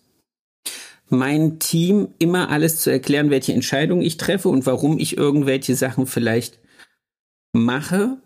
mein 1.10 1.60
Team 1.60 2.10
immer 2.20 2.50
alles 2.50 2.80
zu 2.80 2.90
erklären, 2.90 3.30
welche 3.30 3.54
Entscheidungen 3.54 4.02
ich 4.02 4.18
treffe 4.18 4.50
und 4.50 4.66
warum 4.66 4.98
ich 4.98 5.18
irgendwelche 5.18 5.76
Sachen 5.76 6.08
vielleicht 6.08 6.60
mache, 7.54 8.18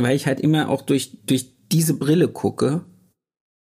weil 0.00 0.16
ich 0.16 0.26
halt 0.26 0.40
immer 0.40 0.68
auch 0.68 0.82
durch, 0.82 1.18
durch 1.24 1.50
diese 1.72 1.94
Brille 1.94 2.28
gucke 2.28 2.84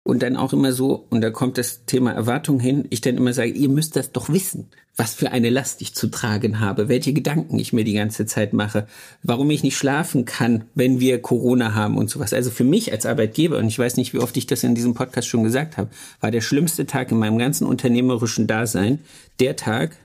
und 0.06 0.22
dann 0.22 0.36
auch 0.36 0.52
immer 0.52 0.72
so, 0.72 1.06
und 1.10 1.20
da 1.20 1.30
kommt 1.30 1.58
das 1.58 1.84
Thema 1.84 2.12
Erwartung 2.12 2.60
hin, 2.60 2.86
ich 2.90 3.00
dann 3.00 3.16
immer 3.16 3.32
sage, 3.32 3.50
ihr 3.50 3.68
müsst 3.68 3.96
das 3.96 4.12
doch 4.12 4.28
wissen, 4.28 4.68
was 4.96 5.14
für 5.14 5.32
eine 5.32 5.50
Last 5.50 5.82
ich 5.82 5.94
zu 5.94 6.06
tragen 6.06 6.60
habe, 6.60 6.88
welche 6.88 7.12
Gedanken 7.12 7.58
ich 7.58 7.72
mir 7.72 7.84
die 7.84 7.92
ganze 7.92 8.25
Zeit 8.25 8.52
mache, 8.52 8.86
warum 9.22 9.50
ich 9.50 9.64
nicht 9.64 9.76
schlafen 9.76 10.25
kann, 10.25 10.64
wenn 10.75 11.00
wir 11.00 11.20
Corona 11.20 11.75
haben 11.75 11.98
und 11.98 12.08
sowas. 12.08 12.32
Also 12.32 12.50
für 12.50 12.64
mich 12.64 12.92
als 12.92 13.04
Arbeitgeber, 13.04 13.58
und 13.58 13.66
ich 13.66 13.78
weiß 13.78 13.96
nicht, 13.96 14.14
wie 14.14 14.20
oft 14.20 14.36
ich 14.36 14.46
das 14.46 14.62
in 14.62 14.75
diesem 14.76 14.94
Podcast 14.94 15.28
schon 15.28 15.42
gesagt 15.42 15.76
habe, 15.76 15.90
war 16.20 16.30
der 16.30 16.40
schlimmste 16.40 16.86
Tag 16.86 17.10
in 17.10 17.18
meinem 17.18 17.38
ganzen 17.38 17.66
unternehmerischen 17.66 18.46
Dasein 18.46 19.00
der 19.40 19.56
Tag, 19.56 19.96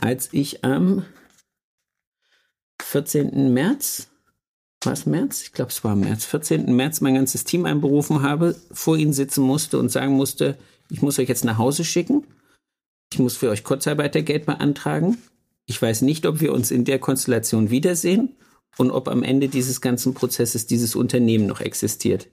als 0.00 0.28
ich 0.32 0.62
am 0.62 1.04
14. 2.82 3.52
März, 3.52 4.11
war 4.86 4.92
es 4.92 5.06
März? 5.06 5.42
Ich 5.42 5.52
glaube, 5.52 5.70
es 5.70 5.84
war 5.84 5.96
März. 5.96 6.24
14. 6.24 6.74
März 6.74 7.00
mein 7.00 7.14
ganzes 7.14 7.44
Team 7.44 7.64
einberufen 7.64 8.22
habe, 8.22 8.56
vor 8.72 8.96
ihnen 8.96 9.12
sitzen 9.12 9.42
musste 9.42 9.78
und 9.78 9.90
sagen 9.90 10.14
musste, 10.14 10.58
ich 10.90 11.02
muss 11.02 11.18
euch 11.18 11.28
jetzt 11.28 11.44
nach 11.44 11.58
Hause 11.58 11.84
schicken. 11.84 12.26
Ich 13.12 13.18
muss 13.18 13.36
für 13.36 13.50
euch 13.50 13.64
Kurzarbeitergeld 13.64 14.46
beantragen. 14.46 15.18
Ich 15.66 15.80
weiß 15.80 16.02
nicht, 16.02 16.26
ob 16.26 16.40
wir 16.40 16.52
uns 16.52 16.70
in 16.70 16.84
der 16.84 16.98
Konstellation 16.98 17.70
wiedersehen 17.70 18.36
und 18.78 18.90
ob 18.90 19.08
am 19.08 19.22
Ende 19.22 19.48
dieses 19.48 19.80
ganzen 19.80 20.14
Prozesses 20.14 20.66
dieses 20.66 20.96
Unternehmen 20.96 21.46
noch 21.46 21.60
existiert. 21.60 22.28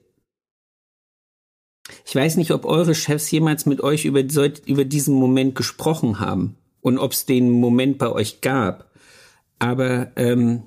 Ich 2.05 2.15
weiß 2.15 2.37
nicht, 2.37 2.51
ob 2.51 2.65
eure 2.65 2.95
Chefs 2.95 3.29
jemals 3.31 3.65
mit 3.65 3.81
euch 3.81 4.05
über, 4.05 4.21
über 4.65 4.85
diesen 4.85 5.15
Moment 5.15 5.55
gesprochen 5.55 6.19
haben 6.19 6.55
und 6.81 6.97
ob 6.97 7.11
es 7.11 7.25
den 7.25 7.49
Moment 7.49 7.97
bei 7.97 8.11
euch 8.11 8.41
gab. 8.41 8.91
Aber 9.59 10.11
ähm, 10.15 10.63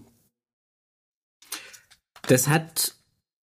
das 2.32 2.48
hat 2.48 2.94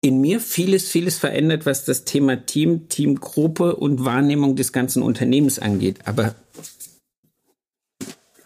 in 0.02 0.22
mir 0.22 0.40
vieles, 0.40 0.88
vieles 0.88 1.18
verändert, 1.18 1.66
was 1.66 1.86
das 1.86 2.06
Thema 2.06 2.46
Team, 2.46 2.88
Teamgruppe 2.88 3.76
und 3.76 4.06
Wahrnehmung 4.06 4.56
des 4.56 4.72
ganzen 4.72 5.02
Unternehmens 5.02 5.58
angeht. 5.58 6.02
Aber 6.06 6.36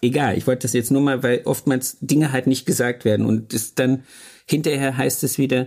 egal, 0.00 0.38
ich 0.38 0.46
wollte 0.46 0.62
das 0.62 0.72
jetzt 0.72 0.90
nur 0.90 1.02
mal, 1.02 1.22
weil 1.22 1.42
oftmals 1.44 1.98
Dinge 2.00 2.32
halt 2.32 2.46
nicht 2.46 2.64
gesagt 2.64 3.04
werden 3.04 3.26
und 3.26 3.52
es 3.52 3.74
dann 3.74 4.04
hinterher 4.46 4.96
heißt 4.96 5.22
es 5.24 5.36
wieder, 5.36 5.66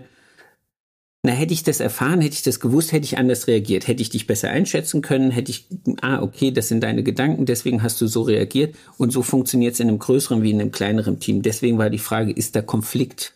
na, 1.22 1.32
hätte 1.34 1.54
ich 1.54 1.62
das 1.62 1.80
erfahren, 1.80 2.22
hätte 2.22 2.34
ich 2.34 2.42
das 2.42 2.60
gewusst, 2.60 2.92
hätte 2.92 3.06
ich 3.06 3.20
anders 3.20 3.46
reagiert, 3.46 3.88
hätte 3.88 4.02
ich 4.02 4.10
dich 4.10 4.26
besser 4.26 4.50
einschätzen 4.50 5.04
können, 5.04 5.30
hätte 5.30 5.52
ich, 5.52 5.68
ah, 6.02 6.24
okay, 6.24 6.50
das 6.50 6.68
sind 6.68 6.82
deine 6.82 7.04
Gedanken, 7.04 7.46
deswegen 7.46 7.84
hast 7.84 8.02
du 8.02 8.08
so 8.08 8.24
reagiert 8.24 8.76
und 8.98 9.12
so 9.12 9.22
funktioniert 9.22 9.76
es 9.76 9.80
in 9.80 9.88
einem 9.88 10.00
größeren 10.00 10.42
wie 10.42 10.50
in 10.50 10.60
einem 10.60 10.72
kleineren 10.72 11.20
Team. 11.20 11.44
Deswegen 11.44 11.78
war 11.78 11.92
die 11.92 12.00
Frage, 12.00 12.32
ist 12.32 12.56
da 12.56 12.64
Konflikt? 12.64 13.36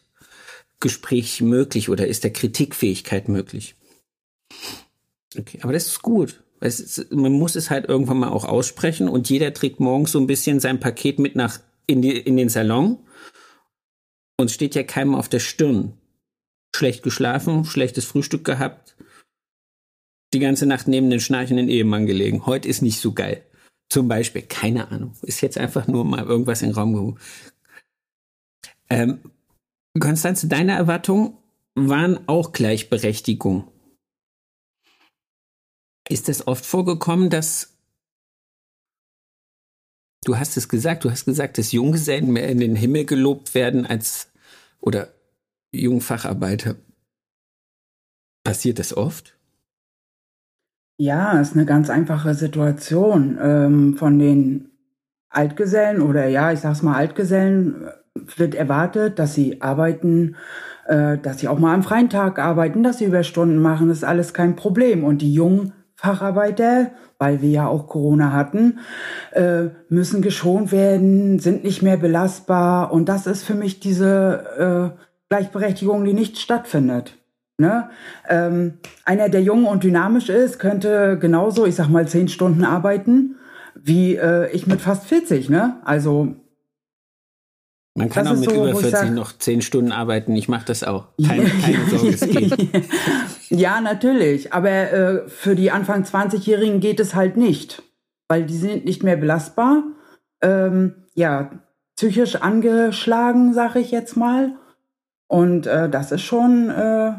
Gespräch 0.80 1.42
möglich 1.42 1.90
oder 1.90 2.08
ist 2.08 2.24
der 2.24 2.34
Kritikfähigkeit 2.34 3.30
möglich? 3.30 3.76
Okay, 5.38 5.60
aber 5.62 5.74
das 5.74 5.88
ist 5.88 6.02
gut. 6.02 6.44
Ist, 6.60 7.12
man 7.12 7.34
muss 7.34 7.56
es 7.56 7.70
halt 7.70 7.86
irgendwann 7.86 8.20
mal 8.20 8.30
auch 8.30 8.46
aussprechen 8.46 9.08
und 9.08 9.30
jeder 9.30 9.54
trägt 9.54 9.80
morgens 9.80 10.12
so 10.12 10.20
ein 10.20 10.28
bisschen 10.28 10.60
sein 10.60 10.80
Paket 10.80 11.20
mit 11.20 11.36
nach 11.36 11.60
in, 11.86 12.02
die, 12.02 12.18
in 12.18 12.38
den 12.38 12.50
Salon 12.50 13.00
und 14.38 14.52
steht 14.52 14.76
ja 14.76 14.84
keinem 14.84 15.16
auf 15.16 15.30
der 15.30 15.40
Stirn. 15.40 15.94
Schlecht 16.76 17.04
geschlafen, 17.04 17.66
schlechtes 17.66 18.06
Frühstück 18.06 18.44
gehabt, 18.44 18.96
die 20.34 20.40
ganze 20.40 20.66
Nacht 20.66 20.88
neben 20.88 21.10
den 21.10 21.20
schnarchenden 21.20 21.70
Ehemann 21.70 22.06
gelegen. 22.06 22.46
Heute 22.46 22.68
ist 22.68 22.82
nicht 22.82 23.00
so 23.00 23.14
geil. 23.14 23.44
Zum 23.90 24.08
Beispiel, 24.08 24.42
keine 24.42 24.92
Ahnung, 24.92 25.14
ist 25.22 25.42
jetzt 25.42 25.58
einfach 25.58 25.88
nur 25.88 26.04
mal 26.04 26.26
irgendwas 26.26 26.62
in 26.62 26.70
den 26.70 26.76
Raum 26.76 26.94
gehoben. 26.94 27.20
Ähm, 28.90 29.20
Konstanze, 30.00 30.48
deine 30.48 30.74
Erwartungen 30.74 31.38
waren 31.76 32.20
auch 32.28 32.52
Gleichberechtigung. 32.52 33.72
Ist 36.10 36.30
es 36.30 36.48
oft 36.48 36.66
vorgekommen, 36.66 37.30
dass 37.30 37.78
du 40.24 40.38
hast 40.38 40.58
es 40.58 40.70
gesagt, 40.70 41.06
du 41.06 41.12
hast 41.12 41.26
gesagt, 41.26 41.58
dass 41.58 41.72
Junggesellen 41.72 42.32
mehr 42.32 42.50
in 42.50 42.60
den 42.60 42.76
Himmel 42.76 43.06
gelobt 43.06 43.54
werden 43.56 43.86
als 43.86 44.30
oder 44.80 45.10
Jungfacharbeiter. 45.72 46.76
Passiert 48.44 48.80
das 48.80 48.96
oft? 48.96 49.38
Ja, 51.00 51.40
ist 51.40 51.54
eine 51.54 51.66
ganz 51.66 51.90
einfache 51.90 52.34
Situation. 52.34 53.38
Ähm, 53.42 53.98
von 53.98 54.18
den 54.18 54.72
Altgesellen 55.30 56.02
oder 56.02 56.28
ja, 56.28 56.52
ich 56.52 56.62
sag's 56.62 56.82
mal 56.82 56.96
Altgesellen 56.96 57.90
wird 58.36 58.56
erwartet, 58.56 59.20
dass 59.20 59.34
sie 59.34 59.62
arbeiten, 59.62 60.36
äh, 60.88 61.18
dass 61.18 61.40
sie 61.40 61.48
auch 61.48 61.60
mal 61.60 61.74
am 61.74 61.84
freien 61.84 62.10
Tag 62.10 62.40
arbeiten, 62.40 62.84
dass 62.84 62.98
sie 62.98 63.06
Überstunden 63.06 63.62
machen, 63.62 63.90
ist 63.90 64.04
alles 64.04 64.34
kein 64.34 64.56
Problem. 64.56 65.04
Und 65.04 65.22
die 65.22 65.34
jungen 65.34 65.74
Facharbeiter, 65.96 66.92
weil 67.18 67.42
wir 67.42 67.50
ja 67.50 67.68
auch 67.68 67.88
Corona 67.88 68.32
hatten, 68.32 68.80
äh, 69.32 69.66
müssen 69.90 70.22
geschont 70.22 70.72
werden, 70.72 71.40
sind 71.40 71.64
nicht 71.64 71.82
mehr 71.82 71.98
belastbar. 71.98 72.92
Und 72.92 73.10
das 73.10 73.26
ist 73.26 73.44
für 73.44 73.56
mich 73.56 73.80
diese 73.80 74.94
äh, 74.96 75.04
Gleichberechtigung, 75.30 76.06
die 76.06 76.14
nicht 76.14 76.38
stattfindet. 76.38 77.18
Ne? 77.58 77.90
Ähm, 78.30 78.74
einer, 79.04 79.30
der 79.30 79.42
jung 79.42 79.66
und 79.66 79.84
dynamisch 79.84 80.30
ist, 80.30 80.60
könnte 80.60 81.18
genauso, 81.20 81.66
ich 81.66 81.76
sag 81.76 81.90
mal, 81.90 82.08
zehn 82.08 82.28
Stunden 82.28 82.64
arbeiten, 82.64 83.38
wie 83.74 84.16
äh, 84.16 84.52
ich 84.52 84.68
mit 84.68 84.80
fast 84.80 85.08
40. 85.08 85.50
Ne? 85.50 85.78
Also 85.84 86.36
man 87.98 88.10
kann 88.10 88.26
das 88.26 88.36
auch 88.36 88.42
mit 88.42 88.50
so, 88.52 88.56
über 88.56 88.80
40 88.80 88.92
sag, 88.92 89.12
noch 89.12 89.36
10 89.36 89.62
Stunden 89.64 89.92
arbeiten. 89.92 90.36
Ich 90.36 90.48
mache 90.48 90.66
das 90.66 90.84
auch. 90.84 91.08
Keine, 91.26 91.46
keine 91.62 91.86
Sorge, 91.90 92.10
es 92.10 92.22
geht. 92.22 92.70
ja, 93.50 93.82
natürlich. 93.82 94.54
Aber 94.54 94.70
äh, 94.70 95.28
für 95.28 95.56
die 95.56 95.72
Anfang 95.72 96.04
20-Jährigen 96.04 96.80
geht 96.80 97.00
es 97.00 97.16
halt 97.16 97.38
nicht. 97.38 97.82
Weil 98.28 98.44
die 98.44 98.58
sind 98.58 98.86
nicht 98.86 99.02
mehr 99.04 99.18
belastbar. 99.18 99.82
Ähm, 100.42 101.06
ja, 101.16 101.50
psychisch 101.96 102.36
angeschlagen, 102.36 103.54
sag 103.56 103.76
ich 103.76 103.90
jetzt 103.90 104.16
mal. 104.16 104.52
Und 105.28 105.66
äh, 105.66 105.90
das 105.90 106.12
ist 106.12 106.22
schon 106.22 106.70
äh, 106.70 107.14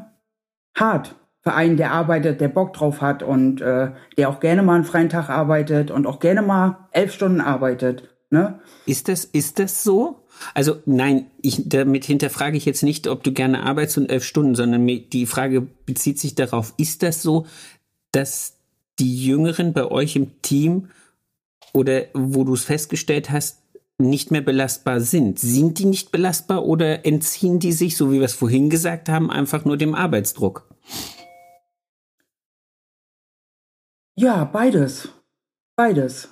hart 0.77 1.17
für 1.41 1.55
einen, 1.55 1.77
der 1.77 1.91
arbeitet, 1.91 2.41
der 2.41 2.49
Bock 2.49 2.73
drauf 2.73 3.01
hat 3.01 3.25
und 3.25 3.61
äh, 3.61 3.91
der 4.17 4.29
auch 4.29 4.39
gerne 4.39 4.63
mal 4.63 4.77
einen 4.77 4.85
freien 4.85 5.09
Tag 5.09 5.29
arbeitet 5.29 5.91
und 5.91 6.07
auch 6.07 6.21
gerne 6.21 6.43
mal 6.43 6.87
elf 6.93 7.13
Stunden 7.13 7.41
arbeitet. 7.41 8.15
Ne? 8.31 8.61
Ist 8.87 9.09
das, 9.09 9.25
ist 9.25 9.59
das 9.59 9.83
so? 9.83 10.28
Also 10.55 10.77
nein, 10.87 11.27
ich, 11.43 11.69
damit 11.69 12.05
hinterfrage 12.05 12.57
ich 12.57 12.65
jetzt 12.65 12.83
nicht, 12.83 13.07
ob 13.07 13.23
du 13.23 13.33
gerne 13.33 13.63
arbeitest 13.63 13.99
und 13.99 14.11
elf 14.11 14.25
Stunden, 14.25 14.55
sondern 14.55 14.87
die 14.87 15.27
Frage 15.27 15.67
bezieht 15.87 16.19
sich 16.19 16.35
darauf, 16.35 16.75
ist 16.77 17.03
das 17.03 17.23
so, 17.23 17.47
dass 18.13 18.55
die 18.99 19.25
Jüngeren 19.25 19.73
bei 19.73 19.85
euch 19.85 20.17
im 20.17 20.41
Team 20.43 20.91
oder 21.73 22.07
wo 22.15 22.45
du 22.45 22.55
es 22.55 22.65
festgestellt 22.65 23.31
hast, 23.31 23.59
nicht 23.99 24.31
mehr 24.31 24.41
belastbar 24.41 25.01
sind. 25.01 25.39
Sind 25.39 25.79
die 25.79 25.85
nicht 25.85 26.13
belastbar 26.13 26.65
oder 26.65 27.05
entziehen 27.05 27.59
die 27.59 27.73
sich, 27.73 27.97
so 27.97 28.13
wie 28.13 28.19
wir 28.19 28.27
es 28.27 28.35
vorhin 28.35 28.71
gesagt 28.71 29.09
haben, 29.09 29.31
einfach 29.31 29.65
nur 29.65 29.77
dem 29.77 29.95
Arbeitsdruck? 29.95 30.69
Ja, 34.17 34.45
beides. 34.45 35.09
Beides. 35.77 36.29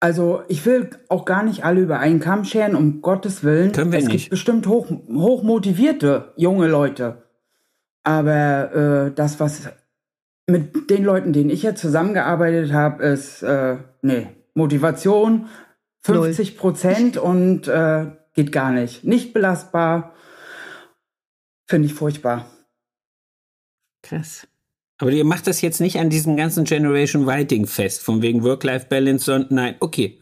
Also 0.00 0.42
ich 0.48 0.64
will 0.66 0.90
auch 1.08 1.24
gar 1.24 1.42
nicht 1.42 1.64
alle 1.64 1.80
über 1.80 1.98
einen 1.98 2.20
Kamm 2.20 2.44
scheren, 2.44 2.74
um 2.76 3.00
Gottes 3.00 3.42
Willen. 3.42 3.72
Können 3.72 3.92
wir 3.92 3.98
es 3.98 4.06
nicht. 4.06 4.24
gibt 4.24 4.30
bestimmt 4.30 4.66
hoch, 4.66 4.90
hoch 4.90 5.42
motivierte 5.42 6.32
junge 6.36 6.68
Leute. 6.68 7.22
Aber 8.02 9.06
äh, 9.06 9.14
das, 9.14 9.40
was 9.40 9.68
mit 10.46 10.90
den 10.90 11.04
Leuten, 11.04 11.32
denen 11.32 11.50
ich 11.50 11.62
jetzt 11.62 11.80
zusammengearbeitet 11.80 12.72
habe, 12.72 13.02
ist 13.04 13.42
äh, 13.42 13.78
nee, 14.02 14.28
Motivation 14.54 15.48
50 16.02 16.56
Prozent 16.56 17.16
und 17.16 17.66
äh, 17.66 18.06
geht 18.34 18.52
gar 18.52 18.70
nicht. 18.70 19.02
Nicht 19.02 19.32
belastbar. 19.32 20.14
Finde 21.66 21.86
ich 21.86 21.94
furchtbar. 21.94 22.46
Krass. 24.02 24.46
Aber 24.98 25.10
ihr 25.12 25.24
macht 25.24 25.46
das 25.46 25.60
jetzt 25.60 25.80
nicht 25.80 25.98
an 25.98 26.10
diesem 26.10 26.36
ganzen 26.36 26.64
Generation 26.64 27.26
Writing 27.26 27.66
fest, 27.66 28.02
von 28.02 28.22
wegen 28.22 28.42
Work-Life-Balance, 28.42 29.24
sondern 29.24 29.54
nein, 29.54 29.74
okay. 29.80 30.18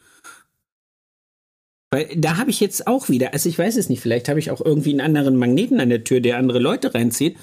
Weil 1.91 2.09
da 2.17 2.39
habe 2.39 2.51
ich 2.51 2.59
jetzt 2.59 2.89
auch 2.89 3.09
wieder, 3.09 3.33
also 3.33 3.49
ich 3.49 3.57
weiß 3.57 3.77
es 3.77 3.89
nicht, 3.89 4.01
vielleicht 4.01 4.29
habe 4.29 4.41
ich 4.41 4.51
auch 4.51 4.61
irgendwie 4.61 4.91
einen 4.91 5.01
anderen 5.01 5.37
Magneten 5.37 5.79
an 5.81 5.91
der 5.91 6.03
Tür, 6.03 6.21
der 6.21 6.39
andere 6.39 6.59
Leute 6.59 6.93
reinzieht. 6.93 7.37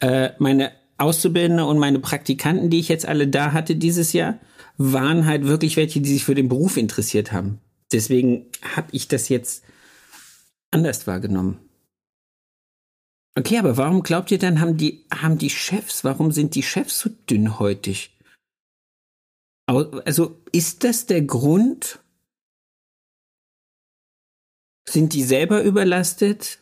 Äh, 0.00 0.30
meine 0.38 0.72
Auszubildende 0.96 1.66
und 1.66 1.78
meine 1.78 1.98
Praktikanten, 1.98 2.70
die 2.70 2.80
ich 2.80 2.88
jetzt 2.88 3.06
alle 3.06 3.28
da 3.28 3.52
hatte 3.52 3.76
dieses 3.76 4.14
Jahr, 4.14 4.38
waren 4.78 5.26
halt 5.26 5.46
wirklich 5.46 5.76
welche, 5.76 6.00
die 6.00 6.08
sich 6.10 6.24
für 6.24 6.34
den 6.34 6.48
Beruf 6.48 6.78
interessiert 6.78 7.32
haben. 7.32 7.60
Deswegen 7.92 8.46
habe 8.76 8.88
ich 8.92 9.08
das 9.08 9.28
jetzt 9.28 9.62
anders 10.70 11.06
wahrgenommen. 11.06 11.58
Okay, 13.38 13.56
aber 13.56 13.76
warum 13.76 14.02
glaubt 14.02 14.32
ihr 14.32 14.38
dann, 14.38 14.60
haben 14.60 14.76
die, 14.76 15.04
haben 15.14 15.38
die 15.38 15.50
Chefs, 15.50 16.02
warum 16.02 16.32
sind 16.32 16.56
die 16.56 16.64
Chefs 16.64 16.98
so 16.98 17.08
dünnhäutig? 17.30 18.10
Also 19.66 20.40
ist 20.50 20.82
das 20.82 21.06
der 21.06 21.22
Grund? 21.22 22.00
Sind 24.88 25.12
die 25.12 25.22
selber 25.22 25.62
überlastet? 25.62 26.58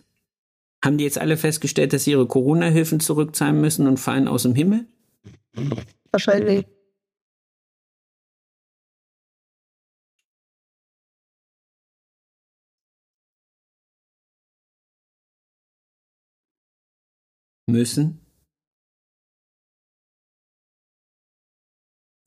Haben 0.84 0.98
die 0.98 1.04
jetzt 1.04 1.16
alle 1.16 1.38
festgestellt, 1.38 1.94
dass 1.94 2.04
sie 2.04 2.10
ihre 2.10 2.26
Corona-Hilfen 2.26 3.00
zurückzahlen 3.00 3.58
müssen 3.58 3.86
und 3.86 3.96
fallen 3.96 4.28
aus 4.28 4.42
dem 4.42 4.54
Himmel? 4.54 4.84
Wahrscheinlich. 6.10 6.66
Müssen? 17.66 18.20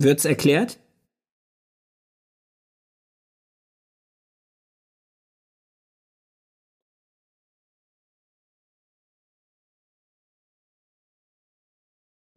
Wird's 0.01 0.25
erklärt? 0.25 0.79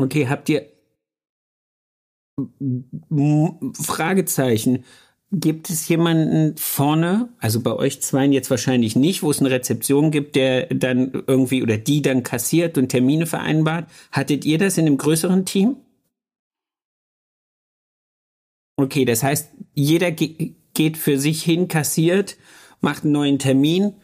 Okay, 0.01 0.27
habt 0.29 0.49
ihr 0.49 0.67
Fragezeichen? 3.75 4.85
Gibt 5.35 5.71
es 5.71 5.89
jemanden 5.89 6.59
vorne, 6.59 7.31
also 7.39 7.63
bei 7.63 7.73
euch 7.73 8.03
zweien 8.03 8.33
jetzt 8.33 8.51
wahrscheinlich 8.51 8.97
nicht, 8.97 9.23
wo 9.23 9.31
es 9.31 9.41
eine 9.41 9.51
Rezeption 9.51 10.11
gibt, 10.11 10.37
der 10.37 10.67
dann 10.67 11.25
irgendwie 11.27 11.63
oder 11.63 11.79
die 11.79 12.03
dann 12.03 12.23
kassiert 12.23 12.77
und 12.77 12.91
Termine 12.91 13.25
vereinbart? 13.25 13.89
Hattet 14.11 14.45
ihr 14.45 14.59
das 14.59 14.77
in 14.77 14.87
einem 14.87 14.99
größeren 14.99 15.47
Team? 15.47 15.77
Okay, 18.77 19.07
das 19.07 19.23
heißt, 19.23 19.53
jeder 19.75 20.11
ge 20.11 20.55
geht 20.75 20.97
für 20.99 21.19
sich 21.19 21.43
hin, 21.43 21.69
kassiert, 21.69 22.37
macht 22.81 23.05
einen 23.05 23.13
neuen 23.13 23.39
Termin 23.39 23.95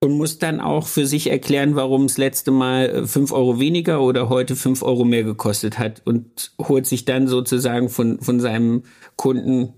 und 0.00 0.16
muss 0.16 0.38
dann 0.38 0.60
auch 0.60 0.86
für 0.86 1.06
sich 1.06 1.30
erklären, 1.30 1.74
warum 1.74 2.04
es 2.04 2.18
letzte 2.18 2.50
Mal 2.52 2.90
äh, 2.90 3.06
fünf 3.06 3.32
Euro 3.32 3.58
weniger 3.58 4.02
oder 4.02 4.28
heute 4.28 4.54
fünf 4.54 4.82
Euro 4.82 5.04
mehr 5.04 5.24
gekostet 5.24 5.78
hat 5.78 6.02
und 6.04 6.52
holt 6.60 6.86
sich 6.86 7.04
dann 7.04 7.26
sozusagen 7.26 7.88
von, 7.88 8.20
von 8.20 8.40
seinem 8.40 8.84
Kunden 9.16 9.74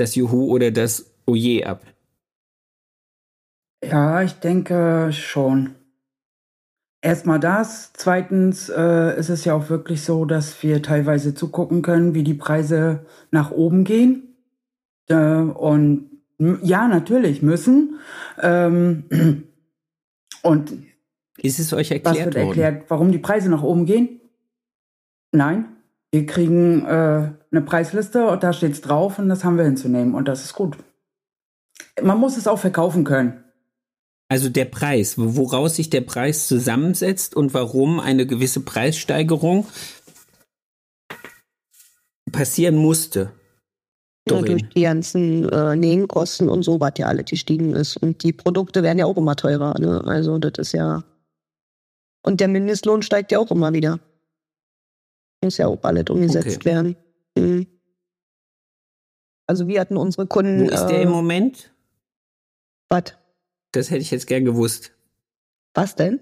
das 0.00 0.14
Juhu 0.14 0.46
oder 0.46 0.70
das 0.70 1.12
Oje 1.26 1.66
ab? 1.66 1.84
Ja, 3.84 4.22
ich 4.22 4.34
denke 4.34 5.10
schon. 5.12 5.74
Erstmal 7.02 7.40
das. 7.40 7.92
Zweitens 7.94 8.68
äh, 8.68 9.18
ist 9.18 9.30
es 9.30 9.44
ja 9.44 9.54
auch 9.54 9.70
wirklich 9.70 10.02
so, 10.02 10.26
dass 10.26 10.62
wir 10.62 10.82
teilweise 10.82 11.34
zugucken 11.34 11.80
können, 11.80 12.14
wie 12.14 12.24
die 12.24 12.34
Preise 12.34 13.06
nach 13.30 13.50
oben 13.50 13.84
gehen. 13.84 14.36
Äh, 15.08 15.14
und 15.16 16.10
ja, 16.38 16.88
natürlich 16.88 17.42
müssen. 17.42 17.98
Ähm, 18.40 19.04
und 20.42 20.72
ist 21.38 21.58
es 21.58 21.72
euch 21.72 21.90
erklärt 21.90 22.16
was 22.16 22.24
wird 22.24 22.34
worden? 22.34 22.46
erklärt, 22.48 22.84
warum 22.88 23.12
die 23.12 23.18
Preise 23.18 23.48
nach 23.48 23.62
oben 23.62 23.86
gehen? 23.86 24.20
Nein. 25.32 25.76
Wir 26.12 26.26
kriegen 26.26 26.84
äh, 26.84 27.30
eine 27.52 27.62
Preisliste 27.62 28.26
und 28.26 28.42
da 28.42 28.52
steht's 28.52 28.80
drauf 28.80 29.18
und 29.18 29.28
das 29.28 29.44
haben 29.44 29.56
wir 29.56 29.64
hinzunehmen 29.64 30.14
und 30.14 30.28
das 30.28 30.44
ist 30.44 30.54
gut. 30.54 30.76
Man 32.00 32.18
muss 32.18 32.36
es 32.36 32.46
auch 32.46 32.58
verkaufen 32.58 33.04
können. 33.04 33.44
Also 34.28 34.48
der 34.48 34.66
Preis, 34.66 35.14
woraus 35.16 35.76
sich 35.76 35.90
der 35.90 36.02
Preis 36.02 36.46
zusammensetzt 36.46 37.34
und 37.34 37.52
warum 37.52 37.98
eine 37.98 38.26
gewisse 38.26 38.60
Preissteigerung 38.60 39.66
passieren 42.30 42.76
musste. 42.76 43.32
Ja, 44.28 44.40
durch 44.40 44.68
die 44.68 44.82
ganzen 44.82 45.48
äh, 45.48 45.74
Nebenkosten 45.74 46.48
und 46.48 46.62
so, 46.62 46.78
was 46.78 46.92
ja 46.98 47.06
alle 47.06 47.24
gestiegen 47.24 47.74
ist. 47.74 47.96
Und 47.96 48.22
die 48.22 48.32
Produkte 48.32 48.84
werden 48.84 48.98
ja 48.98 49.06
auch 49.06 49.16
immer 49.16 49.34
teurer. 49.34 49.76
Ne? 49.80 50.02
Also 50.04 50.38
das 50.38 50.52
ist 50.58 50.72
ja. 50.72 51.02
Und 52.22 52.38
der 52.38 52.48
Mindestlohn 52.48 53.02
steigt 53.02 53.32
ja 53.32 53.40
auch 53.40 53.50
immer 53.50 53.72
wieder. 53.72 53.98
Muss 55.42 55.56
ja 55.56 55.66
auch 55.66 55.76
bald 55.76 56.10
umgesetzt 56.10 56.58
okay. 56.58 56.64
werden. 56.66 56.96
Mhm. 57.36 57.66
Also 59.46 59.66
wir 59.66 59.80
hatten 59.80 59.96
unsere 59.96 60.26
Kunden. 60.26 60.60
Wo 60.60 60.70
ist 60.70 60.86
der 60.86 61.00
äh, 61.00 61.02
im 61.02 61.10
Moment? 61.10 61.72
Was? 62.88 63.14
Das 63.72 63.90
hätte 63.90 64.00
ich 64.02 64.10
jetzt 64.10 64.26
gern 64.26 64.44
gewusst. 64.44 64.92
Was 65.74 65.96
denn? 65.96 66.20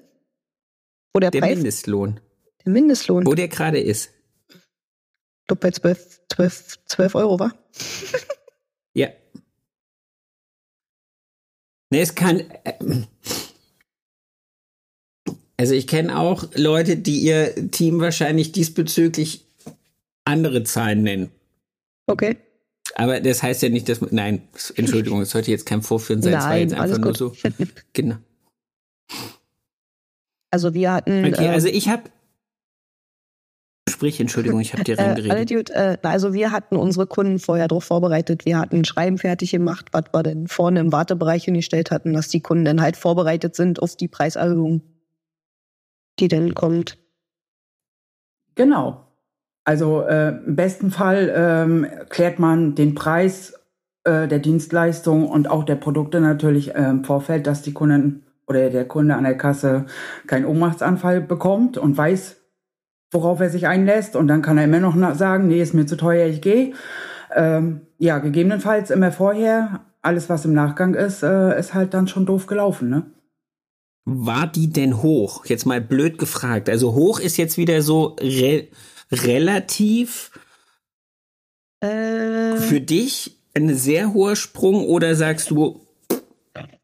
Wo 1.14 1.20
der, 1.20 1.30
der 1.30 1.40
Preis? 1.40 1.56
Mindestlohn. 1.56 2.20
Der 2.64 2.72
Mindestlohn. 2.72 3.26
Wo 3.26 3.34
der 3.34 3.48
gerade 3.48 3.80
ist. 3.80 4.10
Ich 4.48 5.46
glaube 5.46 5.60
bei 5.60 5.70
12, 5.70 6.20
12, 6.30 6.84
12 6.84 7.14
Euro, 7.14 7.38
war? 7.38 7.54
ja. 8.94 9.08
Nee, 11.90 12.02
es 12.02 12.14
kann. 12.14 12.40
Äh, 12.64 13.04
Also 15.60 15.74
ich 15.74 15.88
kenne 15.88 16.16
auch 16.16 16.44
Leute, 16.54 16.96
die 16.96 17.18
ihr 17.18 17.70
Team 17.72 18.00
wahrscheinlich 18.00 18.52
diesbezüglich 18.52 19.44
andere 20.28 20.62
Zahlen 20.62 21.02
nennen. 21.02 21.30
Okay. 22.06 22.36
Aber 22.94 23.20
das 23.20 23.42
heißt 23.42 23.62
ja 23.62 23.68
nicht, 23.68 23.88
dass 23.88 24.00
man, 24.00 24.10
nein, 24.12 24.42
Entschuldigung, 24.76 25.20
es 25.20 25.30
sollte 25.30 25.50
jetzt 25.50 25.66
kein 25.66 25.82
Vorführen 25.82 26.22
sein, 26.22 26.34
es 26.34 26.40
war 26.42 26.48
Nein, 26.50 26.60
jetzt 26.68 26.74
alles 26.78 26.96
einfach 26.98 27.20
nur 27.20 27.30
gut. 27.30 27.36
so. 27.40 27.50
Genau. 27.92 28.16
Also 30.50 30.72
wir 30.74 30.92
hatten. 30.92 31.24
Okay, 31.26 31.44
äh, 31.46 31.48
also 31.48 31.68
ich 31.68 31.88
habe 31.88 32.04
Sprich, 33.88 34.20
Entschuldigung, 34.20 34.60
ich 34.60 34.72
habe 34.74 34.84
dir 34.84 34.94
Äh, 34.98 35.02
reingeredet. 35.02 35.70
äh, 35.70 35.98
also 36.02 36.32
wir 36.32 36.50
hatten 36.52 36.76
unsere 36.76 37.06
Kunden 37.06 37.38
vorher 37.38 37.68
darauf 37.68 37.84
vorbereitet. 37.84 38.44
Wir 38.44 38.58
hatten 38.58 38.76
ein 38.76 38.84
Schreiben 38.84 39.18
fertig 39.18 39.50
gemacht, 39.50 39.88
was 39.92 40.04
wir 40.12 40.22
denn 40.22 40.46
vorne 40.46 40.80
im 40.80 40.92
Wartebereich 40.92 41.44
hingestellt 41.44 41.90
hatten, 41.90 42.12
dass 42.12 42.28
die 42.28 42.40
Kunden 42.40 42.64
dann 42.64 42.80
halt 42.80 42.96
vorbereitet 42.96 43.56
sind 43.56 43.80
auf 43.82 43.96
die 43.96 44.08
Preiserhöhung, 44.08 44.82
die 46.20 46.28
dann 46.28 46.54
kommt. 46.54 46.98
Genau. 48.54 49.07
Also 49.68 50.00
äh, 50.00 50.30
im 50.30 50.56
besten 50.56 50.90
Fall 50.90 51.30
ähm, 51.36 51.86
klärt 52.08 52.38
man 52.38 52.74
den 52.74 52.94
Preis 52.94 53.52
äh, 54.04 54.26
der 54.26 54.38
Dienstleistung 54.38 55.28
und 55.28 55.50
auch 55.50 55.62
der 55.62 55.74
Produkte 55.74 56.22
natürlich 56.22 56.74
äh, 56.74 56.88
im 56.88 57.04
Vorfeld, 57.04 57.46
dass 57.46 57.60
die 57.60 57.74
Kunden 57.74 58.24
oder 58.46 58.70
der 58.70 58.88
Kunde 58.88 59.14
an 59.14 59.24
der 59.24 59.36
Kasse 59.36 59.84
keinen 60.26 60.46
Ohnmachtsanfall 60.46 61.20
bekommt 61.20 61.76
und 61.76 61.98
weiß, 61.98 62.36
worauf 63.12 63.40
er 63.40 63.50
sich 63.50 63.66
einlässt. 63.66 64.16
Und 64.16 64.28
dann 64.28 64.40
kann 64.40 64.56
er 64.56 64.64
immer 64.64 64.80
noch 64.80 65.14
sagen, 65.14 65.48
nee, 65.48 65.60
ist 65.60 65.74
mir 65.74 65.84
zu 65.84 65.98
teuer, 65.98 66.28
ich 66.28 66.40
gehe. 66.40 66.72
Ähm, 67.36 67.82
ja, 67.98 68.20
gegebenenfalls 68.20 68.90
immer 68.90 69.12
vorher. 69.12 69.80
Alles, 70.00 70.30
was 70.30 70.46
im 70.46 70.54
Nachgang 70.54 70.94
ist, 70.94 71.22
äh, 71.22 71.60
ist 71.60 71.74
halt 71.74 71.92
dann 71.92 72.08
schon 72.08 72.24
doof 72.24 72.46
gelaufen, 72.46 72.88
ne? 72.88 73.02
War 74.06 74.46
die 74.46 74.72
denn 74.72 75.02
hoch? 75.02 75.44
Jetzt 75.44 75.66
mal 75.66 75.82
blöd 75.82 76.16
gefragt. 76.16 76.70
Also 76.70 76.94
hoch 76.94 77.20
ist 77.20 77.36
jetzt 77.36 77.58
wieder 77.58 77.82
so 77.82 78.16
re 78.18 78.68
relativ 79.10 80.30
Äh, 81.80 82.56
für 82.56 82.80
dich 82.80 83.36
ein 83.54 83.74
sehr 83.74 84.12
hoher 84.12 84.36
Sprung 84.36 84.84
oder 84.86 85.14
sagst 85.14 85.50
du 85.50 85.80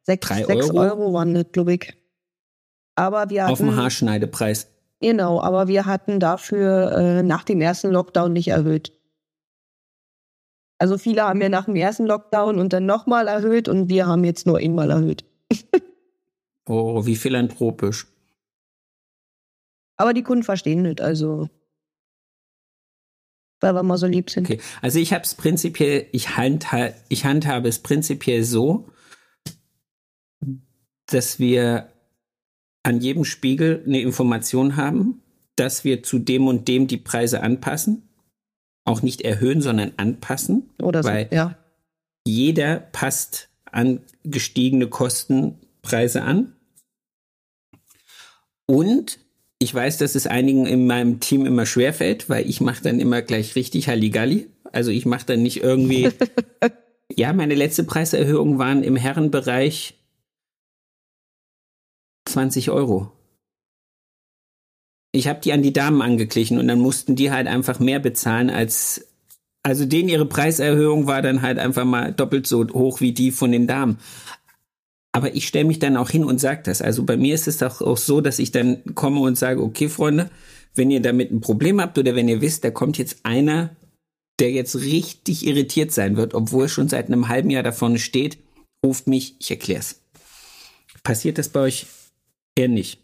sechs, 0.03 0.27
drei 0.27 0.45
sechs 0.45 0.71
Euro? 0.71 0.79
Euro? 0.79 1.13
waren 1.13 1.35
das, 1.35 1.47
glaube 1.53 1.75
ich. 1.75 1.95
Aber 2.97 3.29
wir 3.31 3.49
auf 3.49 3.59
dem 3.59 3.69
hatten, 3.69 3.77
Haarschneidepreis? 3.77 4.69
genau, 5.01 5.41
aber 5.41 5.67
wir 5.69 5.85
hatten 5.87 6.21
dafür 6.21 6.93
äh, 6.93 7.23
nach 7.23 7.43
dem 7.45 7.61
ersten 7.61 7.91
Lockdown 7.91 8.33
nicht 8.33 8.49
erhöht. 8.49 8.93
Also 10.79 10.99
viele 10.99 11.23
haben 11.23 11.41
ja 11.41 11.49
nach 11.49 11.65
dem 11.67 11.77
ersten 11.77 12.07
Lockdown 12.07 12.59
und 12.59 12.73
dann 12.73 12.87
nochmal 12.87 13.27
erhöht 13.29 13.69
und 13.69 13.89
wir 13.89 14.07
haben 14.07 14.25
jetzt 14.25 14.47
nur 14.47 14.59
einmal 14.59 14.91
erhöht. 14.91 15.25
Oh, 16.69 17.05
wie 17.05 17.17
philanthropisch. 17.17 18.07
Aber 19.97 20.13
die 20.15 20.23
Kunden 20.23 20.43
verstehen 20.45 20.85
das, 20.85 21.05
also. 21.05 21.49
Weil 23.65 23.75
wir 23.75 23.83
mal 23.83 23.97
so 23.97 24.07
lieb 24.07 24.29
sind. 24.29 24.45
Okay, 24.49 24.61
also 24.83 24.99
ich 24.99 25.15
habe 25.15 25.25
es 25.25 25.35
prinzipiell, 25.35 26.07
ich, 26.13 26.37
handha 26.37 26.91
ich 27.09 27.25
handhabe 27.25 27.67
es 27.69 27.79
prinzipiell 27.79 28.45
so, 28.45 28.91
dass 31.07 31.39
wir 31.39 31.91
an 32.83 33.01
jedem 33.01 33.25
Spiegel 33.25 33.83
eine 33.87 34.01
Information 34.01 34.77
haben, 34.77 35.23
dass 35.57 35.83
wir 35.85 36.03
zu 36.03 36.19
dem 36.19 36.47
und 36.47 36.69
dem 36.69 36.87
die 36.89 36.99
Preise 36.99 37.43
anpassen. 37.43 38.03
Auch 38.85 39.01
nicht 39.01 39.23
erhöhen, 39.23 39.63
sondern 39.63 39.93
anpassen. 39.97 40.69
Oder 40.83 41.03
so. 41.03 41.09
Weil 41.09 41.29
Ja. 41.33 41.57
jeder 42.27 42.81
passt 42.81 43.49
an 43.65 44.01
gestiegene 44.25 44.89
Kostenpreise 44.89 46.23
an. 46.23 46.55
Und 48.67 49.19
ich 49.65 49.75
weiß, 49.75 49.97
dass 49.97 50.15
es 50.15 50.27
einigen 50.27 50.67
in 50.67 50.87
meinem 50.87 51.21
Team 51.21 51.47
immer 51.47 51.65
schwerfällt, 51.65 52.29
weil 52.29 52.49
ich 52.49 52.61
mache 52.61 52.83
dann 52.83 53.01
immer 53.01 53.23
gleich 53.23 53.57
richtig 53.57 53.89
Halligalli. 53.89 54.47
Also 54.73 54.91
ich 54.91 55.07
mache 55.07 55.25
dann 55.25 55.43
nicht 55.43 55.63
irgendwie. 55.63 56.11
ja, 57.11 57.33
meine 57.33 57.55
letzte 57.55 57.83
Preiserhöhung 57.83 58.59
waren 58.59 58.83
im 58.83 58.95
Herrenbereich 58.95 59.95
20 62.27 62.71
Euro. 62.71 63.11
Ich 65.13 65.29
habe 65.29 65.41
die 65.41 65.53
an 65.55 65.63
die 65.63 65.73
Damen 65.73 66.03
angeglichen 66.03 66.59
und 66.59 66.69
dann 66.69 66.81
mussten 66.81 67.17
die 67.17 67.31
halt 67.31 67.47
einfach 67.47 67.81
mehr 67.81 68.01
bezahlen 68.01 68.51
als 68.51 69.09
also 69.63 69.87
denen 69.87 70.11
ihre 70.11 70.27
Preiserhöhung 70.27 71.07
war 71.07 71.23
dann 71.23 71.41
halt 71.41 71.59
einfach 71.59 71.87
mal 71.87 72.13
doppelt 72.13 72.47
so 72.47 72.67
hoch 72.75 73.01
wie 73.01 73.13
die 73.13 73.31
von 73.31 73.51
den 73.51 73.67
Damen. 73.67 73.99
Aber 75.15 75.37
ich 75.37 75.47
stelle 75.47 75.67
mich 75.67 75.79
dann 75.79 75.97
auch 75.97 76.11
hin 76.11 76.25
und 76.25 76.41
sage 76.41 76.63
das. 76.65 76.83
Also 76.83 77.05
bei 77.05 77.17
mir 77.17 77.37
ist 77.37 77.47
es 77.47 77.59
doch 77.59 77.81
auch 77.81 77.97
so, 77.97 78.21
dass 78.21 78.41
ich 78.41 78.51
dann 78.51 78.97
komme 78.97 79.21
und 79.21 79.39
sage, 79.39 79.63
okay, 79.63 79.89
Freunde, 79.89 80.29
wenn 80.75 80.91
ihr 80.91 81.01
damit 81.01 81.31
ein 81.31 81.41
Problem 81.41 81.81
habt 81.81 81.97
oder 81.99 82.17
wenn 82.17 82.29
ihr 82.29 82.41
wisst, 82.41 82.65
da 82.65 82.73
kommt 82.73 82.99
jetzt 82.99 83.19
einer, 83.23 83.77
der 84.41 84.51
jetzt 84.51 84.75
richtig 84.75 85.47
irritiert 85.47 85.93
sein 85.93 86.17
wird, 86.17 86.35
obwohl 86.35 86.65
er 86.65 86.69
schon 86.69 86.89
seit 86.89 87.07
einem 87.07 87.29
halben 87.29 87.51
Jahr 87.51 87.63
da 87.63 87.71
vorne 87.71 88.01
steht, 88.01 88.39
ruft 88.85 89.07
mich, 89.07 89.37
ich 89.39 89.53
erklär's. 89.53 90.01
Passiert 91.05 91.39
das 91.39 91.49
bei 91.49 91.61
euch 91.61 91.87
eher 92.57 92.69
nicht? 92.69 92.99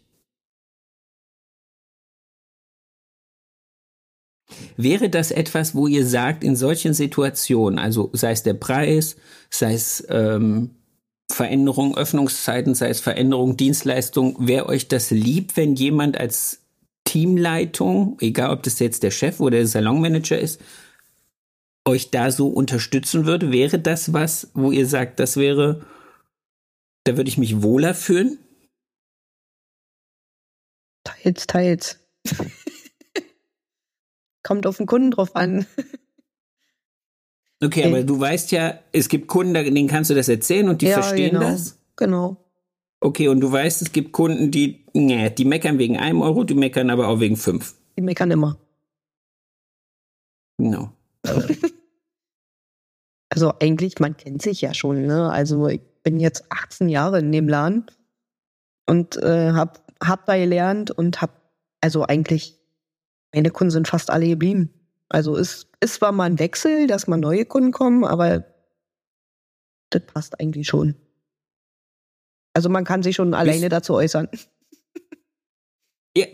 Wäre 4.75 5.09
das 5.09 5.31
etwas, 5.31 5.75
wo 5.75 5.87
ihr 5.87 6.05
sagt, 6.05 6.43
in 6.43 6.57
solchen 6.57 6.93
Situationen, 6.93 7.79
also 7.79 8.09
sei 8.11 8.31
es 8.31 8.43
der 8.43 8.55
Preis, 8.55 9.15
sei 9.49 9.75
es 9.75 10.05
ähm, 10.09 10.71
Veränderung 11.33 11.97
Öffnungszeiten, 11.97 12.75
sei 12.75 12.89
es 12.89 12.99
Veränderung 12.99 13.57
Dienstleistung, 13.57 14.35
wäre 14.47 14.67
euch 14.67 14.87
das 14.87 15.11
lieb, 15.11 15.55
wenn 15.55 15.75
jemand 15.75 16.17
als 16.17 16.59
Teamleitung, 17.03 18.17
egal 18.21 18.51
ob 18.51 18.63
das 18.63 18.79
jetzt 18.79 19.03
der 19.03 19.11
Chef 19.11 19.39
oder 19.39 19.57
der 19.57 19.67
Salonmanager 19.67 20.39
ist, 20.39 20.61
euch 21.85 22.11
da 22.11 22.31
so 22.31 22.47
unterstützen 22.47 23.25
würde? 23.25 23.51
Wäre 23.51 23.79
das 23.79 24.13
was, 24.13 24.49
wo 24.53 24.71
ihr 24.71 24.87
sagt, 24.87 25.19
das 25.19 25.37
wäre, 25.37 25.85
da 27.03 27.17
würde 27.17 27.29
ich 27.29 27.37
mich 27.37 27.61
wohler 27.61 27.93
fühlen? 27.93 28.37
Teils, 31.03 31.47
teils. 31.47 31.99
Kommt 34.43 34.65
auf 34.65 34.77
den 34.77 34.85
Kunden 34.85 35.11
drauf 35.11 35.35
an. 35.35 35.65
Okay, 37.63 37.81
Äh. 37.81 37.87
aber 37.87 38.03
du 38.03 38.19
weißt 38.19 38.51
ja, 38.51 38.79
es 38.91 39.07
gibt 39.07 39.27
Kunden, 39.27 39.53
denen 39.53 39.87
kannst 39.87 40.09
du 40.09 40.15
das 40.15 40.29
erzählen 40.29 40.67
und 40.69 40.81
die 40.81 40.87
ja, 40.87 40.93
verstehen 40.93 41.35
genau. 41.35 41.49
das. 41.49 41.77
Genau. 41.95 42.37
Okay, 42.99 43.27
und 43.27 43.39
du 43.39 43.51
weißt, 43.51 43.81
es 43.81 43.91
gibt 43.91 44.11
Kunden, 44.11 44.51
die, 44.51 44.85
nee, 44.93 45.29
die 45.29 45.45
meckern 45.45 45.79
wegen 45.79 45.97
einem 45.97 46.21
Euro, 46.21 46.43
die 46.43 46.53
meckern 46.53 46.89
aber 46.89 47.07
auch 47.07 47.19
wegen 47.19 47.37
fünf. 47.37 47.75
Die 47.97 48.01
meckern 48.01 48.31
immer. 48.31 48.57
Genau. 50.57 50.91
Also 53.33 53.53
eigentlich, 53.59 53.99
man 53.99 54.17
kennt 54.17 54.41
sich 54.41 54.59
ja 54.59 54.73
schon, 54.73 55.05
ne? 55.05 55.31
Also 55.31 55.69
ich 55.69 55.79
bin 56.03 56.19
jetzt 56.19 56.51
18 56.51 56.89
Jahre 56.89 57.19
in 57.19 57.31
dem 57.31 57.47
Laden 57.47 57.85
und 58.87 59.15
äh, 59.23 59.53
hab, 59.53 59.85
hab 60.03 60.25
da 60.25 60.35
gelernt 60.35 60.91
und 60.91 61.21
hab, 61.21 61.41
also 61.79 62.03
eigentlich, 62.03 62.59
meine 63.33 63.49
Kunden 63.49 63.71
sind 63.71 63.87
fast 63.87 64.09
alle 64.09 64.27
geblieben. 64.27 64.73
Also 65.07 65.37
es 65.37 65.70
ist 65.81 65.95
zwar 65.95 66.11
mal 66.11 66.25
ein 66.25 66.39
Wechsel, 66.39 66.87
dass 66.87 67.07
mal 67.07 67.17
neue 67.17 67.45
Kunden 67.45 67.71
kommen, 67.71 68.03
aber 68.05 68.45
das 69.89 70.03
passt 70.05 70.39
eigentlich 70.39 70.67
schon. 70.67 70.95
Also 72.53 72.69
man 72.69 72.83
kann 72.85 73.03
sich 73.03 73.15
schon 73.15 73.33
alleine 73.33 73.69
dazu 73.69 73.93
äußern. 73.95 74.27
Ihr, 76.13 76.27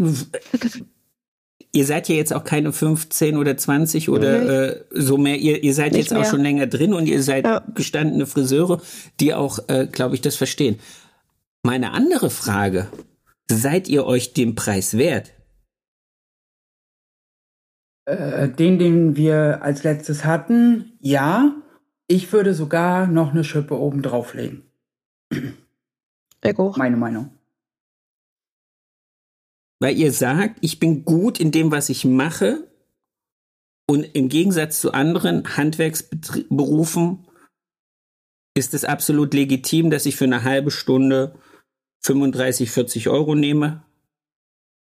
ihr 1.72 1.86
seid 1.86 2.10
ja 2.10 2.16
jetzt 2.16 2.34
auch 2.34 2.44
keine 2.44 2.74
15 2.74 3.38
oder 3.38 3.56
20 3.58 4.10
oder 4.10 4.78
äh, 4.78 4.86
so 4.92 5.18
mehr. 5.18 5.38
Ihr, 5.38 5.64
ihr 5.64 5.74
seid 5.74 5.94
Nicht 5.94 6.06
jetzt 6.10 6.14
auch 6.14 6.22
mehr. 6.22 6.30
schon 6.30 6.42
länger 6.42 6.68
drin 6.68 6.94
und 6.94 7.06
ihr 7.08 7.22
seid 7.22 7.46
Ja. 7.46 7.64
gestandene 7.76 8.26
Friseure, 8.26 8.82
die 9.20 9.34
auch, 9.34 9.60
äh, 9.70 9.88
glaube 9.92 10.16
ich, 10.16 10.22
das 10.22 10.36
verstehen. 10.36 10.80
Meine 11.64 11.92
andere 11.92 12.30
Frage, 12.32 12.88
seid 13.50 13.88
ihr 13.88 14.06
euch 14.06 14.34
dem 14.34 14.56
Preis 14.56 14.98
wert? 14.98 15.34
Äh, 18.08 18.48
den, 18.48 18.80
den 18.80 19.17
wir 19.17 19.62
als 19.62 19.84
letztes 19.84 20.24
hatten, 20.24 20.93
ja. 21.02 21.62
Ich 22.08 22.32
würde 22.32 22.54
sogar 22.54 23.06
noch 23.06 23.32
eine 23.32 23.43
Schippe 23.43 23.78
oben 23.78 24.02
drauflegen. 24.02 24.63
Auch. 26.56 26.78
Meine 26.78 26.96
Meinung. 26.96 27.32
Weil 29.82 29.98
ihr 29.98 30.13
sagt, 30.13 30.60
ich 30.62 30.80
bin 30.80 31.04
gut 31.04 31.41
in 31.41 31.52
dem, 31.52 31.70
was 31.70 31.89
ich 31.89 32.06
mache. 32.06 32.72
Und 33.89 34.04
im 34.15 34.30
Gegensatz 34.30 34.80
zu 34.80 34.93
anderen 34.93 35.58
Handwerksberufen 35.58 37.28
ist 38.56 38.74
es 38.74 38.86
absolut 38.86 39.34
legitim, 39.34 39.89
dass 39.89 40.06
ich 40.06 40.15
für 40.15 40.24
eine 40.24 40.43
halbe 40.46 40.72
Stunde 40.72 41.38
35, 42.06 42.72
40 42.72 43.10
Euro 43.10 43.36
nehme. 43.36 43.84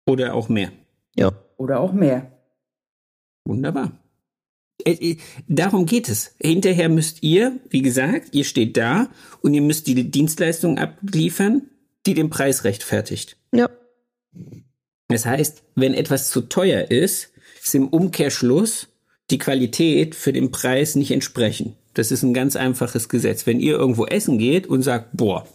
Oder 0.09 0.35
auch 0.35 0.49
mehr. 0.49 0.73
Ja. 1.15 1.31
Oder 1.57 1.79
auch 1.79 1.93
mehr. 1.93 2.42
Wunderbar. 3.45 3.93
Äh, 4.85 4.93
äh, 4.93 5.17
Darum 5.49 5.87
geht 5.87 6.09
es. 6.09 6.35
Hinterher 6.41 6.89
müsst 6.89 7.23
ihr, 7.23 7.61
wie 7.71 7.83
gesagt, 7.83 8.35
ihr 8.35 8.45
steht 8.45 8.77
da 8.77 9.09
und 9.41 9.55
ihr 9.55 9.63
müsst 9.63 9.87
die 9.87 10.11
Dienstleistung 10.11 10.79
abliefern, 10.79 11.63
die 12.07 12.15
den 12.15 12.31
Preis 12.31 12.65
rechtfertigt. 12.65 13.37
Ja. 13.53 13.69
Das 15.09 15.27
heißt, 15.27 15.63
wenn 15.75 15.95
etwas 15.95 16.31
zu 16.31 16.43
teuer 16.43 16.91
ist, 16.91 17.33
ist 17.63 17.75
im 17.75 17.89
Umkehrschluss 17.89 18.89
die 19.31 19.39
Qualität 19.39 20.15
für 20.15 20.33
den 20.33 20.51
Preis 20.51 20.95
nicht 20.95 21.11
entsprechen. 21.11 21.77
Das 21.95 22.11
ist 22.11 22.23
ein 22.23 22.35
ganz 22.35 22.57
einfaches 22.57 23.09
Gesetz. 23.09 23.47
Wenn 23.47 23.61
ihr 23.61 23.75
irgendwo 23.75 24.07
essen 24.07 24.39
geht 24.39 24.67
und 24.67 24.83
sagt, 24.83 25.11
boah, 25.13 25.47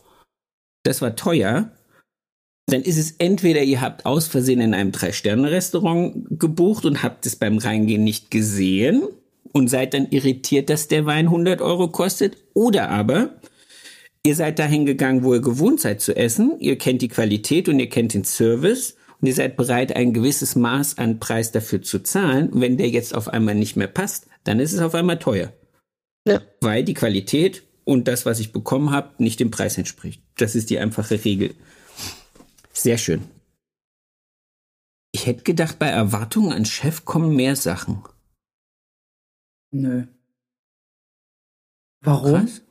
das 0.84 1.02
war 1.02 1.16
teuer, 1.16 1.72
dann 2.68 2.82
ist 2.82 2.98
es 2.98 3.12
entweder 3.18 3.64
ihr 3.64 3.82
habt 3.82 4.06
aus 4.06 4.28
Versehen 4.28 4.60
in 4.60 4.74
einem 4.74 4.92
Drei-Sterne-Restaurant 4.92 6.40
gebucht 6.40 6.86
und 6.86 7.02
habt 7.02 7.26
es 7.26 7.38
beim 7.38 7.58
Reingehen 7.58 8.04
nicht 8.04 8.30
gesehen 8.30 9.04
und 9.54 9.70
seid 9.70 9.94
dann 9.94 10.08
irritiert, 10.10 10.70
dass 10.70 10.90
der 10.90 11.06
Wein 11.06 11.28
100 11.28 11.62
Euro 11.62 11.88
kostet, 11.88 12.38
oder 12.54 12.90
aber 12.90 13.30
ihr 14.26 14.36
seid 14.36 14.60
dahin 14.60 14.86
gegangen, 14.86 15.24
wo 15.24 15.34
ihr 15.34 15.42
gewohnt 15.42 15.80
seid 15.80 16.02
zu 16.02 16.16
essen, 16.16 16.60
ihr 16.60 16.78
kennt 16.78 17.02
die 17.02 17.08
Qualität 17.08 17.70
und 17.70 17.80
ihr 17.80 17.90
kennt 17.90 18.14
den 18.14 18.26
Service 18.26 18.98
und 19.22 19.28
ihr 19.28 19.34
seid 19.34 19.56
bereit, 19.56 19.96
ein 19.96 20.14
gewisses 20.14 20.56
Maß 20.56 20.98
an 20.98 21.20
Preis 21.20 21.52
dafür 21.52 21.82
zu 21.82 22.00
zahlen. 22.00 22.50
Und 22.50 22.62
wenn 22.62 22.78
der 22.78 22.90
jetzt 22.90 23.16
auf 23.16 23.30
einmal 23.30 23.56
nicht 23.56 23.78
mehr 23.78 23.88
passt, 23.88 24.28
dann 24.44 24.60
ist 24.60 24.74
es 24.74 24.80
auf 24.80 24.94
einmal 24.94 25.18
teuer. 25.18 25.54
Ja. 26.28 26.42
Weil 26.62 26.84
die 26.84 26.94
Qualität 26.94 27.64
und 27.86 28.08
das, 28.08 28.26
was 28.26 28.40
ich 28.40 28.52
bekommen 28.52 28.92
habe, 28.92 29.12
nicht 29.18 29.40
dem 29.40 29.50
Preis 29.50 29.78
entspricht. 29.78 30.22
Das 30.38 30.56
ist 30.56 30.70
die 30.70 30.78
einfache 30.78 31.24
Regel. 31.24 31.56
Sehr 32.78 33.00
schön. 33.00 33.28
Ich 35.12 35.26
hätte 35.26 35.42
gedacht, 35.42 35.80
bei 35.80 35.88
Erwartungen 35.88 36.54
an 36.54 36.64
Chef 36.64 37.06
kommen 37.06 37.36
mehr 37.36 37.56
Sachen. 37.56 38.04
Nö. 39.72 40.06
Warum? 42.02 42.46
Krass. 42.46 42.62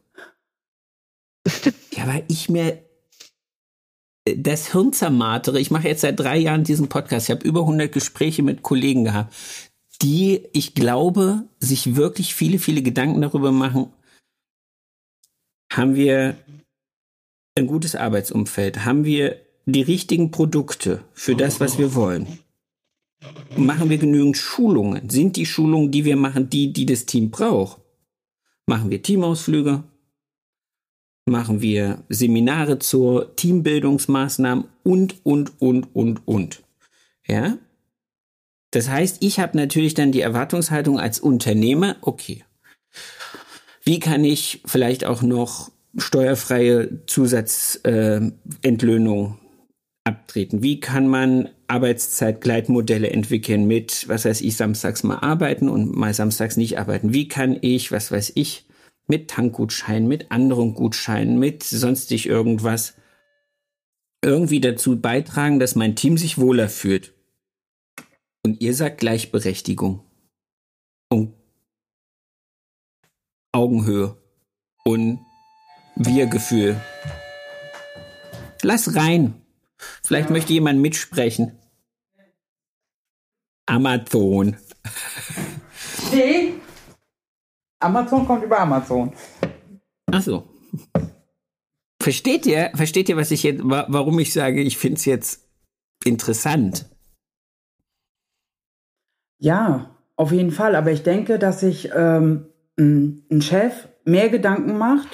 Ja, 1.91 2.07
weil 2.07 2.25
ich 2.29 2.49
mir 2.49 2.85
äh, 4.27 4.37
das 4.37 4.71
Hirn 4.71 4.93
zermartere. 4.93 5.59
Ich 5.59 5.73
mache 5.73 5.89
jetzt 5.89 6.03
seit 6.03 6.21
drei 6.21 6.37
Jahren 6.37 6.63
diesen 6.63 6.89
Podcast. 6.89 7.29
Ich 7.29 7.35
habe 7.35 7.47
über 7.47 7.63
100 7.63 7.91
Gespräche 7.91 8.45
mit 8.45 8.63
Kollegen 8.63 9.05
gehabt, 9.05 9.35
die, 10.03 10.47
ich 10.53 10.75
glaube, 10.75 11.49
sich 11.59 11.97
wirklich 11.97 12.35
viele, 12.35 12.61
viele 12.61 12.83
Gedanken 12.83 13.23
darüber 13.23 13.51
machen, 13.51 13.93
haben 15.73 15.97
wir 15.97 16.37
ein 17.57 17.67
gutes 17.67 17.97
Arbeitsumfeld? 17.97 18.85
Haben 18.85 19.05
wir 19.05 19.46
die 19.67 19.83
richtigen 19.83 20.31
Produkte 20.31 21.03
für 21.13 21.35
das, 21.35 21.61
was 21.61 21.79
wir 21.79 21.95
wollen? 21.95 22.39
Machen 23.57 23.91
wir 23.91 23.99
genügend 23.99 24.37
Schulungen? 24.37 25.11
Sind 25.11 25.37
die 25.37 25.47
Schulungen, 25.47 25.91
die 25.91 26.05
wir 26.05 26.17
machen, 26.17 26.49
die, 26.49 26.73
die 26.73 26.87
das 26.87 27.07
Team 27.07 27.31
braucht? 27.31 27.81
Machen 28.67 28.91
wir 28.91 29.03
Teamausflüge? 29.03 29.83
Machen 31.29 31.61
wir 31.61 32.05
Seminare 32.09 32.79
zur 32.79 33.35
Teambildungsmaßnahmen 33.35 34.67
und, 34.85 35.17
und, 35.25 35.61
und, 35.61 35.89
und, 35.95 36.21
und. 36.27 36.63
Ja? 37.27 37.59
Das 38.71 38.89
heißt, 38.89 39.17
ich 39.21 39.41
habe 39.41 39.57
natürlich 39.57 39.95
dann 39.95 40.13
die 40.13 40.21
Erwartungshaltung 40.21 41.01
als 41.01 41.19
Unternehmer, 41.19 41.97
okay, 42.03 42.45
wie 43.83 43.99
kann 43.99 44.25
ich 44.25 44.63
vielleicht 44.67 45.05
auch 45.05 45.23
noch 45.23 45.73
steuerfreie 45.97 47.05
Zusatzentlöhnung 47.07 49.39
äh, 49.41 49.46
abtreten? 50.07 50.63
Wie 50.63 50.81
kann 50.81 51.09
man 51.09 51.49
Arbeitszeitgleitmodelle 51.67 53.11
entwickeln 53.11 53.67
mit, 53.67 54.09
was 54.09 54.25
weiß 54.25 54.41
ich, 54.41 54.57
samstags 54.57 55.03
mal 55.03 55.19
arbeiten 55.19 55.69
und 55.69 55.95
mal 55.95 56.15
samstags 56.15 56.57
nicht 56.57 56.79
arbeiten? 56.79 57.13
Wie 57.13 57.29
kann 57.29 57.59
ich, 57.61 57.93
was 57.93 58.13
weiß 58.13 58.33
ich, 58.37 58.67
mit 59.09 59.29
Tankgutscheinen, 59.29 60.09
mit 60.09 60.31
anderen 60.31 60.75
Gutscheinen, 60.75 61.39
mit 61.39 61.63
sonstig 61.63 62.27
irgendwas 62.27 62.95
irgendwie 64.25 64.61
dazu 64.61 65.01
beitragen, 65.01 65.59
dass 65.59 65.75
mein 65.75 65.97
Team 65.97 66.17
sich 66.17 66.39
wohler 66.39 66.69
fühlt? 66.69 67.15
Und 68.45 68.61
ihr 68.61 68.75
sagt 68.75 68.99
Gleichberechtigung 68.99 70.05
und 71.09 71.35
Augenhöhe 73.53 74.17
und 74.85 75.19
Wir-Gefühl. 75.97 76.81
Lass 78.63 78.95
rein. 78.95 79.46
Vielleicht 80.03 80.29
ja. 80.29 80.33
möchte 80.33 80.53
jemand 80.53 80.81
mitsprechen. 80.81 81.59
Amazon. 83.67 84.57
Nee. 86.13 86.55
Amazon 87.81 88.27
kommt 88.27 88.45
über 88.45 88.61
Amazon. 88.61 89.13
Ach 90.11 90.23
so. 90.23 90.49
Versteht 92.01 92.47
ihr, 92.47 92.71
versteht 92.75 93.09
ihr, 93.09 93.17
was 93.17 93.33
ich 93.33 93.43
jetzt, 93.43 93.63
warum 93.65 94.19
ich 94.21 94.33
sage, 94.33 94.63
ich 94.63 94.79
finde 94.79 94.99
es 94.99 95.05
jetzt 95.05 95.49
interessant? 96.05 96.87
Ja, 99.39 99.97
auf 100.15 100.31
jeden 100.31 100.53
Fall. 100.53 100.77
Aber 100.77 100.93
ich 100.93 101.03
denke, 101.03 101.39
dass 101.39 101.61
sich 101.61 101.91
ähm, 101.95 102.47
ein 102.79 103.43
Chef 103.43 103.89
mehr 104.05 104.29
Gedanken 104.29 104.79
macht 104.79 105.09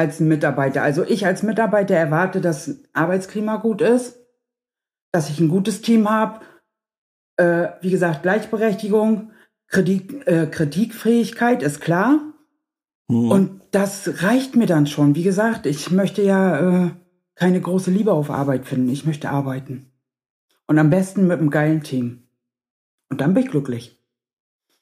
als 0.00 0.18
ein 0.18 0.28
Mitarbeiter. 0.28 0.82
Also 0.82 1.04
ich 1.04 1.26
als 1.26 1.42
Mitarbeiter 1.42 1.94
erwarte, 1.94 2.40
dass 2.40 2.78
Arbeitsklima 2.94 3.56
gut 3.56 3.82
ist, 3.82 4.18
dass 5.12 5.28
ich 5.28 5.38
ein 5.40 5.50
gutes 5.50 5.82
Team 5.82 6.08
habe. 6.08 6.40
Äh, 7.36 7.68
wie 7.82 7.90
gesagt, 7.90 8.22
Gleichberechtigung, 8.22 9.32
Kritik, 9.66 10.26
äh, 10.26 10.46
Kritikfähigkeit 10.46 11.62
ist 11.62 11.82
klar. 11.82 12.18
Mhm. 13.08 13.30
Und 13.30 13.60
das 13.72 14.22
reicht 14.22 14.56
mir 14.56 14.66
dann 14.66 14.86
schon. 14.86 15.14
Wie 15.14 15.22
gesagt, 15.22 15.66
ich 15.66 15.90
möchte 15.90 16.22
ja 16.22 16.86
äh, 16.86 16.90
keine 17.34 17.60
große 17.60 17.90
Liebe 17.90 18.12
auf 18.12 18.30
Arbeit 18.30 18.64
finden. 18.64 18.88
Ich 18.88 19.04
möchte 19.04 19.28
arbeiten. 19.28 19.92
Und 20.66 20.78
am 20.78 20.88
besten 20.88 21.26
mit 21.26 21.40
einem 21.40 21.50
geilen 21.50 21.82
Team. 21.82 22.22
Und 23.10 23.20
dann 23.20 23.34
bin 23.34 23.42
ich 23.42 23.50
glücklich. 23.50 24.00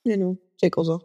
Genau, 0.05 0.37
check 0.61 0.79
also. 0.79 1.03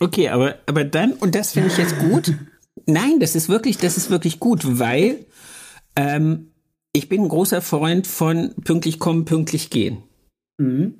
Okay, 0.00 0.28
aber, 0.28 0.56
aber 0.66 0.84
dann, 0.84 1.12
und 1.12 1.34
das 1.34 1.52
finde 1.52 1.68
ich 1.68 1.78
jetzt 1.78 1.98
gut, 1.98 2.34
Nein, 2.86 3.20
das 3.20 3.34
ist 3.34 3.48
wirklich, 3.48 3.78
das 3.78 3.96
ist 3.96 4.10
wirklich 4.10 4.40
gut, 4.40 4.78
weil 4.78 5.26
ähm, 5.96 6.50
ich 6.92 7.08
bin 7.08 7.22
ein 7.22 7.28
großer 7.28 7.60
Freund 7.60 8.06
von 8.06 8.54
pünktlich 8.64 8.98
kommen, 8.98 9.24
pünktlich 9.24 9.70
gehen. 9.70 9.98
Mhm. 10.58 10.94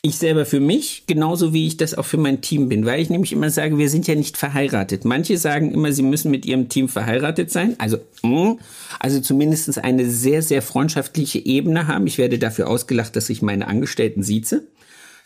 Ich 0.00 0.16
selber 0.16 0.46
für 0.46 0.60
mich, 0.60 1.04
genauso 1.08 1.52
wie 1.52 1.66
ich 1.66 1.76
das 1.76 1.94
auch 1.94 2.04
für 2.04 2.18
mein 2.18 2.40
Team 2.40 2.68
bin, 2.68 2.86
weil 2.86 3.00
ich 3.00 3.10
nämlich 3.10 3.32
immer 3.32 3.50
sage, 3.50 3.78
wir 3.78 3.90
sind 3.90 4.06
ja 4.06 4.14
nicht 4.14 4.36
verheiratet. 4.36 5.04
Manche 5.04 5.36
sagen 5.38 5.72
immer, 5.72 5.92
sie 5.92 6.04
müssen 6.04 6.30
mit 6.30 6.46
ihrem 6.46 6.68
Team 6.68 6.88
verheiratet 6.88 7.50
sein, 7.50 7.74
also, 7.78 7.98
mm, 8.22 8.60
also 9.00 9.20
zumindest 9.20 9.76
eine 9.78 10.08
sehr, 10.08 10.42
sehr 10.42 10.62
freundschaftliche 10.62 11.44
Ebene 11.44 11.88
haben. 11.88 12.06
Ich 12.06 12.16
werde 12.16 12.38
dafür 12.38 12.68
ausgelacht, 12.68 13.16
dass 13.16 13.28
ich 13.28 13.42
meine 13.42 13.66
Angestellten 13.66 14.22
sieze. 14.22 14.68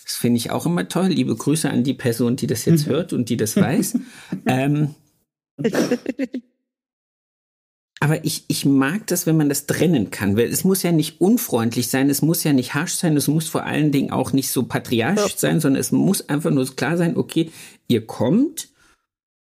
Das 0.05 0.17
finde 0.17 0.39
ich 0.39 0.51
auch 0.51 0.65
immer 0.65 0.89
toll. 0.89 1.09
Liebe 1.09 1.37
Grüße 1.37 1.69
an 1.69 1.85
die 1.85 1.95
Person, 1.95 2.37
die 2.37 2.47
das 2.47 2.65
jetzt 2.65 2.87
hört 2.89 3.13
und 3.13 3.29
die 3.29 3.37
das 3.37 3.57
weiß. 3.57 3.99
ähm, 4.47 4.95
aber 8.01 8.25
ich, 8.25 8.45
ich 8.49 8.65
mag 8.65 9.07
das, 9.07 9.27
wenn 9.27 9.37
man 9.37 9.49
das 9.49 9.67
trennen 9.67 10.11
kann, 10.11 10.37
weil 10.37 10.49
es 10.49 10.65
muss 10.65 10.83
ja 10.83 10.91
nicht 10.91 11.21
unfreundlich 11.21 11.87
sein, 11.89 12.11
es 12.11 12.21
muss 12.21 12.43
ja 12.43 12.53
nicht 12.53 12.75
harsch 12.75 12.95
sein, 12.95 13.17
es 13.17 13.29
muss 13.29 13.49
vor 13.49 13.65
allen 13.65 13.93
Dingen 13.93 14.11
auch 14.11 14.33
nicht 14.33 14.51
so 14.51 14.65
patriarchisch 14.65 15.37
sein, 15.37 15.61
sondern 15.61 15.81
es 15.81 15.93
muss 15.93 16.29
einfach 16.29 16.51
nur 16.51 16.67
klar 16.75 16.97
sein, 16.97 17.17
okay, 17.17 17.53
ihr 17.89 18.07
kommt, 18.07 18.71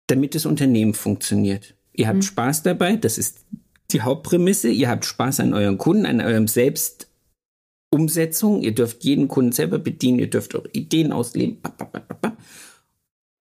damit 0.06 0.34
das 0.34 0.46
Unternehmen 0.46 0.94
funktioniert. 0.94 1.74
Ihr 1.92 2.08
habt 2.08 2.18
mhm. 2.18 2.22
Spaß 2.22 2.62
dabei, 2.62 2.96
das 2.96 3.18
ist 3.18 3.44
die 3.90 4.02
Hauptprämisse, 4.02 4.68
ihr 4.68 4.88
habt 4.88 5.04
Spaß 5.04 5.40
an 5.40 5.52
euren 5.52 5.78
Kunden, 5.78 6.06
an 6.06 6.20
eurem 6.20 6.46
Selbstumsetzung, 6.48 8.62
ihr 8.62 8.74
dürft 8.74 9.04
jeden 9.04 9.28
Kunden 9.28 9.52
selber 9.52 9.78
bedienen, 9.78 10.18
ihr 10.18 10.30
dürft 10.30 10.54
eure 10.54 10.70
Ideen 10.72 11.12
ausleben. 11.12 11.58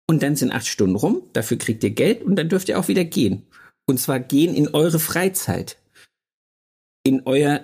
Und 0.08 0.22
dann 0.22 0.36
sind 0.36 0.52
acht 0.52 0.68
Stunden 0.68 0.96
rum, 0.96 1.24
dafür 1.34 1.58
kriegt 1.58 1.84
ihr 1.84 1.92
Geld 1.92 2.24
und 2.24 2.36
dann 2.36 2.50
dürft 2.50 2.70
ihr 2.70 2.80
auch 2.80 2.88
wieder 2.88 3.06
gehen. 3.06 3.48
Und 3.88 4.00
zwar 4.00 4.20
gehen 4.20 4.56
in 4.56 4.68
eure 4.70 5.00
Freizeit. 5.00 5.78
In 7.04 7.24
euer 7.26 7.62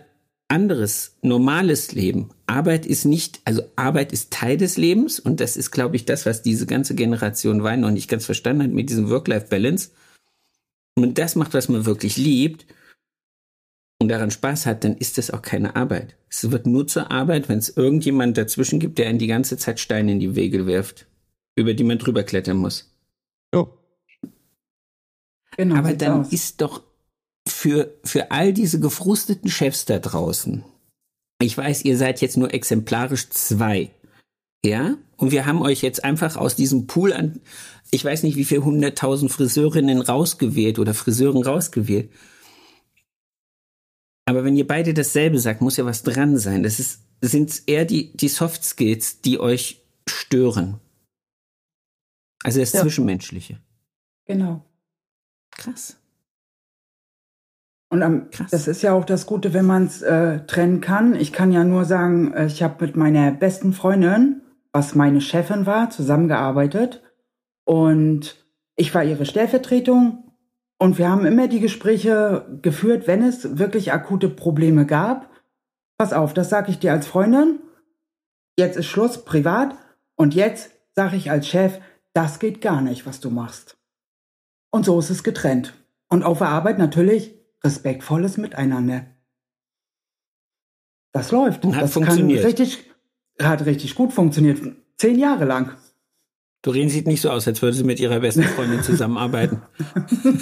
anderes, 0.48 1.18
normales 1.22 1.94
Leben. 1.94 2.30
Arbeit 2.46 2.86
ist 2.86 3.06
nicht, 3.06 3.40
also 3.46 3.64
Arbeit 3.76 4.12
ist 4.12 4.34
Teil 4.34 4.58
des 4.58 4.76
Lebens 4.78 5.20
und 5.20 5.40
das 5.40 5.56
ist, 5.56 5.72
glaube 5.72 5.96
ich, 5.96 6.06
das, 6.06 6.26
was 6.26 6.42
diese 6.42 6.66
ganze 6.66 6.94
Generation 6.94 7.64
Wein 7.64 7.80
noch 7.80 7.92
nicht 7.92 8.10
ganz 8.10 8.26
verstanden 8.26 8.64
hat 8.64 8.72
mit 8.72 8.90
diesem 8.90 9.10
Work-Life-Balance. 9.10 9.92
Und 10.96 11.18
das 11.18 11.36
macht, 11.36 11.54
was 11.54 11.70
man 11.70 11.86
wirklich 11.86 12.18
liebt 12.18 12.66
und 14.00 14.10
daran 14.10 14.30
Spaß 14.30 14.66
hat, 14.66 14.84
dann 14.84 14.98
ist 14.98 15.18
das 15.18 15.32
auch 15.32 15.42
keine 15.42 15.76
Arbeit. 15.78 16.18
Es 16.30 16.52
wird 16.52 16.68
nur 16.68 16.86
zur 16.86 17.12
Arbeit, 17.12 17.48
wenn 17.48 17.60
es 17.60 17.70
irgendjemand 17.70 18.38
dazwischen 18.38 18.80
gibt, 18.80 18.98
der 18.98 19.08
einen 19.08 19.20
die 19.20 19.28
ganze 19.28 19.58
Zeit 19.58 19.80
Steine 19.80 20.12
in 20.12 20.20
die 20.20 20.36
Wege 20.36 20.66
wirft 20.66 21.08
über 21.56 21.74
die 21.74 21.84
man 21.84 21.98
drüber 21.98 22.24
klettern 22.24 22.58
muss. 22.58 22.92
Oh. 23.54 23.68
Genau, 25.58 25.76
Aber 25.76 25.94
dann 25.94 26.22
aus. 26.22 26.32
ist 26.32 26.62
doch 26.62 26.84
für, 27.48 27.98
für 28.04 28.32
all 28.32 28.54
diese 28.54 28.80
gefrusteten 28.80 29.50
Chefs 29.50 29.86
da 29.86 30.00
draußen, 30.00 30.64
ich 31.42 31.58
weiß, 31.58 31.84
ihr 31.86 31.98
seid 31.98 32.22
jetzt 32.22 32.38
nur 32.38 32.54
exemplarisch 32.54 33.30
zwei, 33.30 33.92
ja? 34.64 34.98
Und 35.18 35.32
wir 35.32 35.46
haben 35.46 35.62
euch 35.62 35.82
jetzt 35.82 36.04
einfach 36.04 36.36
aus 36.36 36.56
diesem 36.56 36.88
Pool 36.88 37.14
an, 37.14 37.42
ich 37.92 38.06
weiß 38.06 38.24
nicht, 38.24 38.38
wie 38.38 38.46
viel 38.46 38.64
hunderttausend 38.64 39.32
Friseurinnen 39.32 40.02
rausgewählt 40.02 40.80
oder 40.80 40.94
Friseuren 40.94 41.44
rausgewählt. 41.44 42.10
Aber 44.26 44.46
wenn 44.46 44.56
ihr 44.56 44.66
beide 44.66 44.94
dasselbe 44.94 45.40
sagt, 45.40 45.62
muss 45.62 45.78
ja 45.78 45.86
was 45.86 46.04
dran 46.04 46.38
sein. 46.38 46.64
Das 46.64 46.80
ist, 46.80 47.02
sind 47.22 47.64
eher 47.68 47.86
die, 47.86 48.16
die 48.16 48.30
Soft 48.30 48.64
Skills, 48.64 49.22
die 49.22 49.40
euch 49.40 49.82
stören. 50.08 50.80
Also 52.44 52.60
das 52.60 52.74
Ja. 52.74 52.82
Zwischenmenschliche. 52.82 53.60
Genau. 54.26 54.64
Krass. 55.52 55.98
Und 57.90 58.04
am, 58.04 58.30
Krass. 58.32 58.52
das 58.52 58.68
ist 58.68 58.82
ja 58.82 58.94
auch 58.94 59.04
das 59.04 59.26
Gute, 59.26 59.54
wenn 59.54 59.66
man 59.66 59.86
es 59.86 60.02
äh, 60.02 60.46
trennen 60.46 60.80
kann. 60.80 61.14
Ich 61.14 61.34
kann 61.34 61.52
ja 61.52 61.66
nur 61.66 61.84
sagen, 61.84 62.34
äh, 62.34 62.46
ich 62.46 62.64
habe 62.64 62.86
mit 62.86 62.96
meiner 62.96 63.32
besten 63.32 63.74
Freundin, 63.74 64.42
was 64.72 64.96
meine 64.96 65.20
Chefin 65.20 65.66
war, 65.66 65.90
zusammengearbeitet. 65.90 67.04
Und 67.66 68.46
ich 68.78 68.96
war 68.96 69.04
ihre 69.04 69.26
Stellvertretung. 69.26 70.32
Und 70.78 70.98
wir 70.98 71.10
haben 71.10 71.26
immer 71.26 71.48
die 71.50 71.60
Gespräche 71.60 72.48
geführt, 72.62 73.08
wenn 73.08 73.24
es 73.24 73.58
wirklich 73.60 73.92
akute 73.92 74.30
Probleme 74.30 74.86
gab. 74.86 75.30
Pass 75.98 76.14
auf, 76.14 76.34
das 76.34 76.50
sage 76.50 76.72
ich 76.72 76.80
dir 76.80 76.94
als 76.94 77.06
Freundin. 77.08 77.60
Jetzt 78.58 78.78
ist 78.78 78.88
Schluss, 78.88 79.26
privat. 79.26 79.76
Und 80.16 80.34
jetzt 80.34 80.72
sage 80.96 81.18
ich 81.18 81.30
als 81.30 81.48
Chef, 81.48 81.80
das 82.14 82.40
geht 82.40 82.62
gar 82.62 82.82
nicht, 82.82 83.06
was 83.06 83.20
du 83.20 83.30
machst. 83.30 83.78
Und 84.72 84.86
so 84.86 85.00
ist 85.00 85.10
es 85.10 85.24
getrennt. 85.24 85.74
Und 86.10 86.24
auf 86.24 86.40
der 86.40 86.50
Arbeit 86.50 86.78
natürlich 86.78 87.36
respektvolles 87.64 88.38
Miteinander. 88.38 89.06
Das 91.14 91.32
läuft. 91.32 91.66
Und 91.66 91.76
hat 91.76 91.84
das 91.84 91.94
funktioniert. 91.94 92.42
Kann 92.42 92.48
richtig, 92.48 92.92
hat 93.42 93.66
richtig 93.66 93.96
gut 93.96 94.14
funktioniert. 94.14 94.62
Zehn 94.98 95.20
Jahre 95.20 95.46
lang. 95.46 95.76
Doreen 96.62 96.90
sieht 96.90 97.08
nicht 97.08 97.22
so 97.22 97.30
aus, 97.30 97.48
als 97.48 97.62
würde 97.62 97.76
sie 97.76 97.84
mit 97.84 98.00
ihrer 98.00 98.20
besten 98.20 98.44
Freundin 98.44 98.84
zusammenarbeiten. 98.84 99.62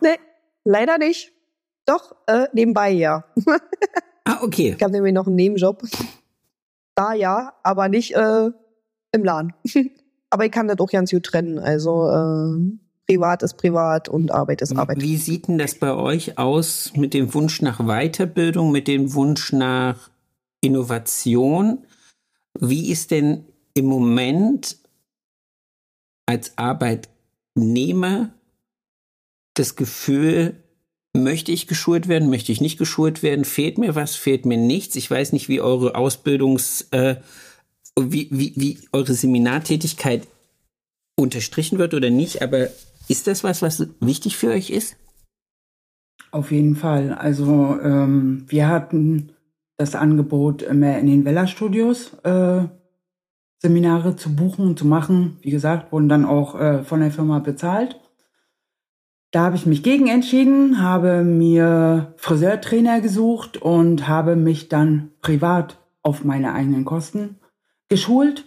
Nee, 0.00 0.16
leider 0.64 0.98
nicht. 0.98 1.32
Doch, 1.86 2.14
äh, 2.26 2.48
nebenbei 2.52 2.90
ja. 2.90 3.24
Ah, 4.24 4.42
okay. 4.42 4.74
Ich 4.76 4.82
habe 4.82 4.92
nämlich 4.92 5.14
noch 5.14 5.26
einen 5.26 5.36
Nebenjob. 5.36 5.82
Da 6.94 7.14
ja, 7.14 7.54
aber 7.62 7.88
nicht 7.88 8.14
äh, 8.14 8.50
im 9.16 9.24
Laden. 9.24 9.52
aber 10.30 10.46
ich 10.46 10.52
kann 10.52 10.68
das 10.68 10.78
auch 10.78 10.90
ganz 10.90 11.10
gut 11.10 11.24
trennen. 11.24 11.58
Also 11.58 12.08
äh, 12.08 12.78
privat 13.06 13.42
ist 13.42 13.56
privat 13.56 14.08
und 14.08 14.30
Arbeit 14.32 14.62
ist 14.62 14.76
Arbeit. 14.76 15.00
Wie 15.00 15.16
sieht 15.16 15.48
denn 15.48 15.58
das 15.58 15.74
bei 15.74 15.92
euch 15.94 16.38
aus 16.38 16.92
mit 16.94 17.14
dem 17.14 17.32
Wunsch 17.34 17.62
nach 17.62 17.80
Weiterbildung, 17.80 18.72
mit 18.72 18.88
dem 18.88 19.14
Wunsch 19.14 19.52
nach 19.52 20.10
Innovation? 20.60 21.84
Wie 22.58 22.90
ist 22.90 23.10
denn 23.10 23.44
im 23.74 23.86
Moment 23.86 24.78
als 26.26 26.56
Arbeitnehmer 26.56 28.30
das 29.54 29.76
Gefühl, 29.76 30.62
möchte 31.14 31.52
ich 31.52 31.66
geschult 31.66 32.08
werden, 32.08 32.28
möchte 32.28 32.52
ich 32.52 32.60
nicht 32.60 32.78
geschult 32.78 33.22
werden, 33.22 33.44
fehlt 33.44 33.78
mir 33.78 33.94
was, 33.94 34.16
fehlt 34.16 34.44
mir 34.44 34.58
nichts? 34.58 34.96
Ich 34.96 35.10
weiß 35.10 35.32
nicht, 35.32 35.48
wie 35.48 35.60
eure 35.60 35.94
Ausbildungs, 35.94 36.88
äh, 36.90 37.16
wie, 37.98 38.28
wie, 38.30 38.52
wie 38.56 38.78
eure 38.92 39.14
Seminartätigkeit 39.14 40.26
unterstrichen 41.16 41.78
wird 41.78 41.94
oder 41.94 42.10
nicht, 42.10 42.42
aber 42.42 42.68
ist 43.08 43.26
das 43.26 43.42
was, 43.44 43.62
was 43.62 43.88
wichtig 44.00 44.36
für 44.36 44.50
euch 44.50 44.70
ist? 44.70 44.96
Auf 46.30 46.52
jeden 46.52 46.76
Fall. 46.76 47.12
Also 47.12 47.78
ähm, 47.80 48.44
wir 48.48 48.68
hatten 48.68 49.32
das 49.78 49.94
Angebot, 49.94 50.62
immer 50.62 50.98
in 50.98 51.06
den 51.06 51.24
Weller-Studios 51.24 52.14
äh, 52.24 52.64
Seminare 53.58 54.16
zu 54.16 54.34
buchen 54.34 54.66
und 54.66 54.78
zu 54.78 54.86
machen. 54.86 55.38
Wie 55.40 55.50
gesagt, 55.50 55.92
wurden 55.92 56.08
dann 56.08 56.24
auch 56.24 56.58
äh, 56.58 56.82
von 56.82 57.00
der 57.00 57.10
Firma 57.10 57.38
bezahlt. 57.38 57.98
Da 59.30 59.44
habe 59.44 59.56
ich 59.56 59.66
mich 59.66 59.82
gegen 59.82 60.08
entschieden, 60.08 60.82
habe 60.82 61.22
mir 61.22 62.14
Friseurtrainer 62.16 63.00
gesucht 63.00 63.56
und 63.56 64.08
habe 64.08 64.36
mich 64.36 64.68
dann 64.68 65.10
privat 65.20 65.78
auf 66.02 66.24
meine 66.24 66.52
eigenen 66.52 66.84
Kosten 66.84 67.36
geschult. 67.88 68.44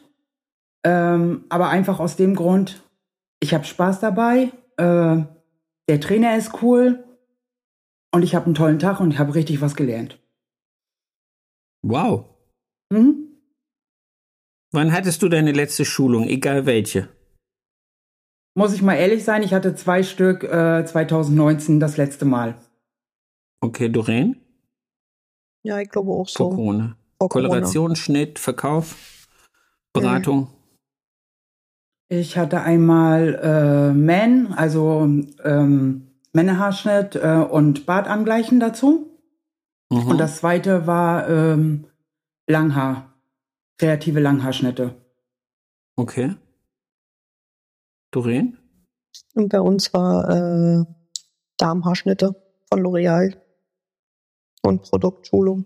Ähm, 0.84 1.45
aber 1.49 1.69
einfach 1.69 1.99
aus 1.99 2.15
dem 2.15 2.36
Grund, 2.36 2.84
ich 3.41 3.54
habe 3.54 3.65
Spaß 3.65 3.99
dabei, 3.99 4.52
äh, 4.78 5.23
der 5.89 5.99
Trainer 5.99 6.38
ist 6.38 6.62
cool 6.62 7.04
und 8.13 8.23
ich 8.23 8.36
habe 8.36 8.45
einen 8.45 8.56
tollen 8.56 8.80
Tag 8.80 8.99
und 8.99 9.12
ich 9.12 9.19
habe 9.19 9.36
richtig 9.36 9.60
was 9.62 9.75
gelernt. 9.75 10.19
Wow. 11.82 12.25
Mhm. 12.91 13.30
Wann 14.71 14.93
hattest 14.93 15.21
du 15.21 15.30
deine 15.30 15.52
letzte 15.52 15.84
Schulung, 15.84 16.28
egal 16.28 16.65
welche? 16.65 17.10
Muss 18.56 18.73
ich 18.73 18.82
mal 18.82 18.95
ehrlich 18.95 19.23
sein, 19.23 19.43
ich 19.43 19.54
hatte 19.54 19.75
zwei 19.75 20.04
Stück 20.04 20.43
äh, 20.43 20.86
2019 20.86 21.80
das 21.80 21.97
letzte 21.97 22.25
Mal. 22.25 22.56
Okay, 23.62 23.89
Doreen? 23.89 24.38
Ja, 25.63 25.80
ich 25.80 25.89
glaube 25.89 26.12
auch 26.12 26.30
Vor 26.30 26.49
so. 26.52 26.56
Corona. 26.56 26.97
Vor 27.17 27.30
Corona. 27.30 27.49
Koloration, 27.49 27.95
Schnitt, 27.95 28.39
Verkauf, 28.39 28.95
Beratung. 29.93 30.47
Ich 32.10 32.38
hatte 32.38 32.62
einmal 32.62 33.36
äh, 33.36 33.93
Man, 33.93 34.54
also 34.54 35.02
ähm, 35.43 36.08
Männerhaarschnitt 36.34 37.15
äh, 37.15 37.45
und 37.49 37.86
Bart 37.86 38.08
angleichen 38.08 38.60
dazu. 38.60 39.10
Mhm. 39.89 40.08
Und 40.08 40.17
das 40.17 40.38
zweite 40.38 40.88
war 40.88 41.30
ähm, 41.30 41.86
Langhaar, 42.47 43.13
kreative 43.78 44.19
Langhaarschnitte. 44.19 44.95
Okay. 45.95 46.36
Doreen? 48.12 48.58
Und 49.36 49.49
bei 49.49 49.62
uns 49.62 49.93
war 49.93 50.30
äh, 50.30 50.86
Darmhaarschnitte 51.58 52.36
von 52.71 52.80
L'Oreal 52.82 53.38
und 54.63 54.84
Produktschulung. 54.84 55.65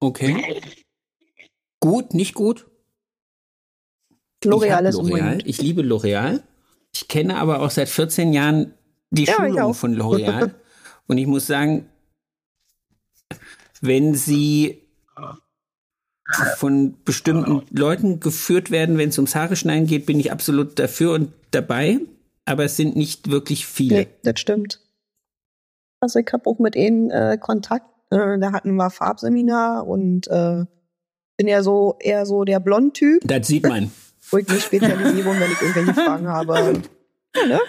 Okay. 0.00 0.60
Gut, 1.80 2.14
nicht 2.14 2.34
gut? 2.34 2.66
L'Oreal 4.44 4.84
ist 4.86 4.98
L'Oreal. 4.98 5.42
Ich 5.44 5.60
liebe 5.60 5.82
L'Oreal. 5.82 6.42
Ich 6.92 7.08
kenne 7.08 7.36
aber 7.36 7.60
auch 7.60 7.70
seit 7.70 7.88
14 7.88 8.32
Jahren 8.32 8.74
die 9.10 9.24
Ja, 9.24 9.34
Schulung 9.34 9.74
von 9.74 9.94
L'Oreal. 9.94 10.50
Und 11.06 11.18
ich 11.18 11.26
muss 11.26 11.46
sagen, 11.46 11.86
wenn 13.80 14.14
sie 14.14 14.80
von 16.56 16.96
bestimmten 17.04 17.62
Leuten 17.70 18.20
geführt 18.20 18.70
werden, 18.70 18.96
wenn 18.96 19.10
es 19.10 19.18
ums 19.18 19.34
Haare 19.34 19.56
schneiden 19.56 19.86
geht, 19.86 20.06
bin 20.06 20.18
ich 20.18 20.32
absolut 20.32 20.78
dafür 20.78 21.12
und 21.12 21.32
dabei. 21.50 22.00
Aber 22.46 22.64
es 22.64 22.76
sind 22.76 22.96
nicht 22.96 23.30
wirklich 23.30 23.66
viele. 23.66 23.96
Nee, 23.96 24.08
das 24.22 24.40
stimmt. 24.40 24.80
Also 26.00 26.18
ich 26.18 26.26
habe 26.32 26.48
auch 26.48 26.58
mit 26.58 26.76
ihnen 26.76 27.10
äh, 27.10 27.38
Kontakt. 27.40 27.86
Äh, 28.10 28.38
da 28.38 28.52
hatten 28.52 28.74
wir 28.74 28.90
Farbseminar 28.90 29.86
und 29.86 30.28
äh, 30.28 30.64
bin 31.36 31.48
ja 31.48 31.62
so 31.62 31.96
eher 32.00 32.26
so 32.26 32.44
der 32.44 32.60
Blond-Typ, 32.60 33.22
Das 33.24 33.46
sieht 33.46 33.66
man. 33.66 33.90
Wo 34.34 34.38
ich 34.38 34.48
mich 34.48 34.64
spezialisiere, 34.64 35.26
wenn 35.38 35.52
ich 35.52 35.60
irgendwelche 35.62 35.94
Fragen 36.04 36.26
habe. 36.28 36.82
Ne? 37.48 37.60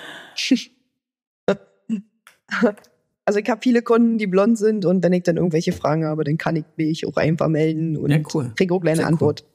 Also 3.25 3.39
ich 3.39 3.49
habe 3.49 3.61
viele 3.63 3.81
Kunden, 3.81 4.17
die 4.17 4.27
blond 4.27 4.57
sind 4.57 4.85
und 4.85 5.03
wenn 5.03 5.13
ich 5.13 5.23
dann 5.23 5.37
irgendwelche 5.37 5.71
Fragen 5.73 6.05
habe, 6.05 6.23
dann 6.23 6.37
kann 6.37 6.55
ich 6.55 6.65
mich 6.75 7.05
auch 7.07 7.17
einfach 7.17 7.47
melden 7.47 7.97
und 7.97 8.11
Ja, 8.11 8.19
cool. 8.33 8.51
kriege 8.55 8.73
auch 8.73 8.83
Sehr 8.83 8.97
cool. 8.97 9.03
Antwort. 9.05 9.45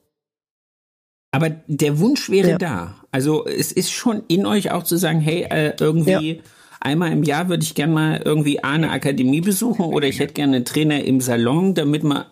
Aber 1.33 1.51
der 1.51 1.99
Wunsch 2.01 2.31
wäre 2.31 2.51
Ja. 2.51 2.59
da. 2.59 3.05
Also 3.13 3.47
es 3.47 3.71
ist 3.73 3.93
schon 3.93 4.25
in 4.29 4.47
euch 4.47 4.71
auch 4.73 4.83
zu 4.83 4.97
sagen, 4.97 5.21
hey, 5.21 5.47
äh, 5.51 5.75
irgendwie 5.79 6.43
einmal 6.81 7.13
im 7.13 7.23
Jahr 7.23 7.49
würde 7.49 7.63
ich 7.63 7.75
gerne 7.77 7.93
mal 7.93 8.23
irgendwie 8.25 8.63
A, 8.65 8.71
eine 8.73 8.91
Akademie 8.91 9.41
besuchen 9.41 9.85
oder 9.85 10.09
ich 10.09 10.19
hätte 10.19 10.35
gerne 10.35 10.57
einen 10.57 10.65
Trainer 10.65 11.05
im 11.05 11.21
Salon, 11.21 11.75
damit 11.75 12.03
man 12.03 12.25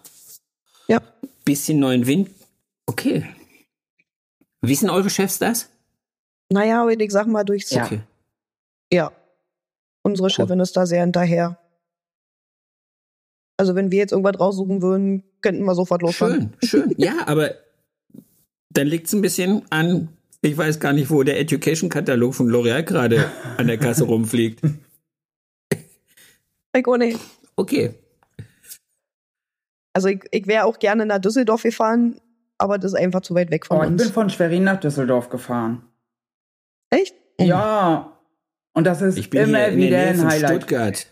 Ja. 0.89 1.01
bisschen 1.45 1.79
neuen 1.79 2.07
Wind. 2.09 2.31
Okay. 2.87 3.25
Wissen 4.61 4.91
eure 4.91 5.11
Chefs 5.11 5.39
das? 5.39 5.71
Naja, 6.51 6.89
ich 6.89 7.13
sag 7.13 7.27
mal 7.27 7.45
durchs 7.45 7.71
Ja. 7.71 7.85
Okay. 7.85 8.01
Ja. 8.93 9.13
Unsere 10.03 10.31
Chefin 10.31 10.61
ist 10.61 10.77
da 10.77 10.87
sehr 10.87 11.03
hinterher. 11.03 11.59
Also 13.57 13.75
wenn 13.75 13.91
wir 13.91 13.99
jetzt 13.99 14.13
irgendwas 14.13 14.41
raussuchen 14.41 14.83
würden, 14.83 15.25
könnten 15.43 15.65
wir 15.65 15.75
sofort 15.75 16.03
losfahren. 16.03 16.55
Schön, 16.63 16.91
schön. 16.91 16.95
Ja, 16.97 17.15
aber 17.27 17.55
dann 18.71 18.87
liegt 18.87 19.09
es 19.09 19.13
ein 19.13 19.23
bisschen 19.23 19.63
an, 19.71 20.09
ich 20.41 20.57
weiß 20.57 20.79
gar 20.79 20.93
nicht, 20.93 21.11
wo 21.11 21.23
der 21.23 21.41
Education-Katalog 21.41 22.35
von 22.35 22.49
L'Oreal 22.49 22.83
gerade 22.83 23.31
an 23.57 23.67
der 23.67 23.79
Kasse 23.79 24.05
rumfliegt. 24.05 24.61
Ich 26.77 26.87
auch 26.87 26.97
nicht. 26.97 27.19
Okay. 27.57 27.95
Also 29.93 30.09
ich, 30.09 30.23
ich 30.31 30.47
wäre 30.47 30.65
auch 30.65 30.79
gerne 30.79 31.07
nach 31.07 31.19
Düsseldorf 31.19 31.65
gefahren, 31.65 32.21
aber 32.59 32.79
das 32.79 32.93
ist 32.93 32.99
einfach 32.99 33.21
zu 33.23 33.35
weit 33.35 33.51
weg 33.51 33.67
von 33.67 33.79
Oh, 33.79 33.83
ich 33.83 33.89
bin 33.89 34.01
uns. 34.01 34.11
von 34.11 34.31
Schwerin 34.31 34.65
nach 34.65 34.81
Düsseldorf 34.81 35.29
gefahren. 35.29 35.83
Echt? 36.91 37.15
Ja. 37.41 38.19
Und 38.75 38.85
das 38.85 39.01
ist 39.03 39.17
Ich 39.19 39.31
bin 39.31 39.43
immer 39.45 39.59
hier 39.59 39.69
in 39.69 39.79
der 39.81 39.87
wieder 39.89 39.97
Nähe 39.99 40.09
ein 40.09 40.17
von 40.17 40.29
Highlight. 40.31 40.51
Stuttgart. 40.57 41.07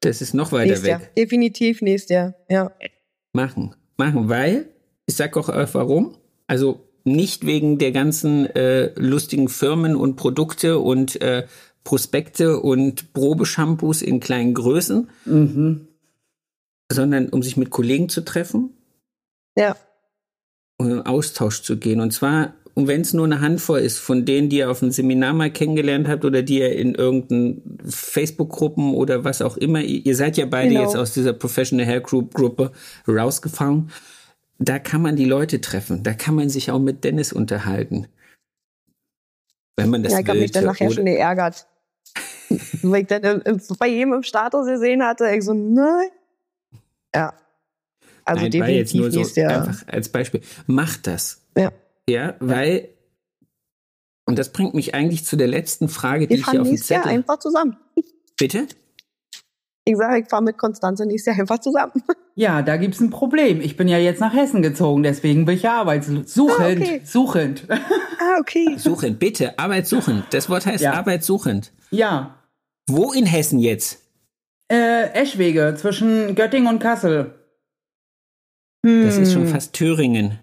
Das 0.00 0.22
ist 0.22 0.34
noch 0.34 0.52
weiter 0.52 0.66
Nächstes 0.66 0.84
weg. 0.84 0.90
Jahr. 0.92 1.00
Definitiv 1.16 1.82
nächstes 1.82 2.10
Jahr. 2.14 2.34
Ja. 2.48 2.72
Machen, 3.32 3.74
machen, 3.96 4.28
weil, 4.28 4.68
ich 5.06 5.16
sag 5.16 5.36
auch 5.36 5.48
äh, 5.48 5.66
warum. 5.74 6.16
Also 6.46 6.86
nicht 7.04 7.46
wegen 7.46 7.78
der 7.78 7.92
ganzen 7.92 8.46
äh, 8.54 8.92
lustigen 8.98 9.48
Firmen 9.48 9.96
und 9.96 10.16
Produkte 10.16 10.78
und 10.78 11.20
äh, 11.20 11.46
Prospekte 11.84 12.60
und 12.60 13.12
Probeshampoos 13.14 14.02
in 14.02 14.20
kleinen 14.20 14.52
Größen, 14.54 15.08
Mhm. 15.24 15.88
sondern 16.92 17.28
um 17.30 17.42
sich 17.42 17.56
mit 17.56 17.70
Kollegen 17.70 18.08
zu 18.08 18.22
treffen 18.22 18.74
Ja. 19.56 19.76
Und 20.80 20.90
in 20.90 21.02
Austausch 21.06 21.62
zu 21.62 21.76
gehen. 21.76 22.00
Und 22.00 22.12
zwar, 22.12 22.54
und 22.74 22.88
wenn 22.88 23.02
es 23.02 23.12
nur 23.12 23.26
eine 23.26 23.40
Handvoll 23.40 23.80
ist, 23.80 23.98
von 23.98 24.24
denen, 24.24 24.48
die 24.48 24.58
ihr 24.58 24.70
auf 24.70 24.82
einem 24.82 24.92
Seminar 24.92 25.32
mal 25.34 25.50
kennengelernt 25.50 26.08
habt 26.08 26.24
oder 26.24 26.42
die 26.42 26.58
ihr 26.60 26.74
in 26.74 26.94
irgendeinen 26.94 27.78
Facebook-Gruppen 27.86 28.94
oder 28.94 29.22
was 29.24 29.42
auch 29.42 29.56
immer, 29.56 29.80
ihr 29.82 30.16
seid 30.16 30.36
ja 30.36 30.46
beide 30.46 30.70
Genau. 30.70 30.82
jetzt 30.84 30.96
aus 30.96 31.12
dieser 31.12 31.32
Professional 31.34 31.84
Hair 31.86 32.00
Group 32.00 32.34
Gruppe 32.34 32.72
rausgefahren. 33.06 33.90
Da 34.58 34.78
kann 34.78 35.02
man 35.02 35.16
die 35.16 35.24
Leute 35.24 35.60
treffen. 35.60 36.02
Da 36.02 36.12
kann 36.14 36.34
man 36.34 36.48
sich 36.48 36.70
auch 36.70 36.78
mit 36.80 37.04
Dennis 37.04 37.32
unterhalten. 37.32 38.06
Wenn 39.76 39.90
man 39.90 40.02
das 40.02 40.12
ja, 40.12 40.20
ich 40.20 40.28
habe 40.28 40.38
mich 40.40 40.50
dann 40.52 40.64
nachher 40.64 40.86
Oder- 40.86 40.96
schon 40.96 41.04
geärgert. 41.06 41.66
Weil 42.82 43.02
ich 43.02 43.06
dann 43.06 43.22
im, 43.22 43.40
im, 43.44 43.60
bei 43.78 43.86
jedem 43.88 44.12
im 44.14 44.22
Status 44.22 44.66
gesehen 44.66 45.04
hatte, 45.04 45.28
ich 45.34 45.44
so, 45.44 45.54
nein. 45.54 46.08
Ja. 47.14 47.32
Also 48.30 48.42
Nein, 48.46 48.60
war 48.60 48.68
jetzt 48.68 48.92
definitiv 48.92 49.00
nur 49.00 49.10
so 49.10 49.18
nächstes 49.18 49.36
Jahr. 49.36 49.62
einfach 49.68 49.88
als 49.88 50.08
Beispiel. 50.08 50.40
Macht 50.66 51.06
das. 51.06 51.42
Ja. 51.56 51.70
Ja, 52.08 52.34
weil, 52.40 52.88
und 54.26 54.38
das 54.38 54.50
bringt 54.52 54.74
mich 54.74 54.94
eigentlich 54.94 55.24
zu 55.24 55.36
der 55.36 55.46
letzten 55.48 55.88
Frage, 55.88 56.26
die 56.26 56.34
Wir 56.34 56.40
ich 56.40 56.50
hier 56.50 56.60
auf 56.60 56.66
dem 56.66 56.70
nächstes 56.72 56.88
Jahr 56.90 57.02
Zettel. 57.02 57.16
einfach 57.18 57.38
zusammen. 57.38 57.76
Bitte? 58.38 58.66
Ich 59.84 59.96
sage, 59.96 60.20
ich 60.22 60.28
fahre 60.28 60.42
mit 60.42 60.58
Konstanze 60.58 61.06
nächstes 61.06 61.34
Jahr 61.34 61.40
einfach 61.40 61.58
zusammen. 61.58 61.92
Ja, 62.36 62.62
da 62.62 62.78
gibt's 62.78 63.00
ein 63.00 63.10
Problem. 63.10 63.60
Ich 63.60 63.76
bin 63.76 63.86
ja 63.86 63.98
jetzt 63.98 64.20
nach 64.20 64.32
Hessen 64.32 64.62
gezogen, 64.62 65.02
deswegen 65.02 65.44
bin 65.44 65.56
ich 65.56 65.62
ja 65.64 65.78
arbeitssuchend. 65.80 66.38
Ah, 66.58 66.70
okay. 66.70 67.00
Suchend. 67.04 67.64
Ah, 67.68 68.38
okay. 68.40 68.74
Suchend, 68.78 69.18
bitte, 69.18 69.58
arbeitssuchend. 69.58 70.24
Das 70.30 70.48
Wort 70.48 70.64
heißt 70.64 70.82
Ja. 70.82 70.92
arbeitssuchend. 70.94 71.72
ja. 71.90 72.36
Wo 72.88 73.12
in 73.12 73.26
Hessen 73.26 73.58
jetzt? 73.58 74.00
Äh, 74.72 75.10
Eschwege 75.12 75.74
zwischen 75.76 76.34
Göttingen 76.34 76.68
und 76.72 76.78
Kassel. 76.78 77.34
Das 78.82 79.16
ist 79.18 79.28
Hm. 79.28 79.32
schon 79.32 79.46
fast 79.48 79.72
Thüringen. 79.74 80.38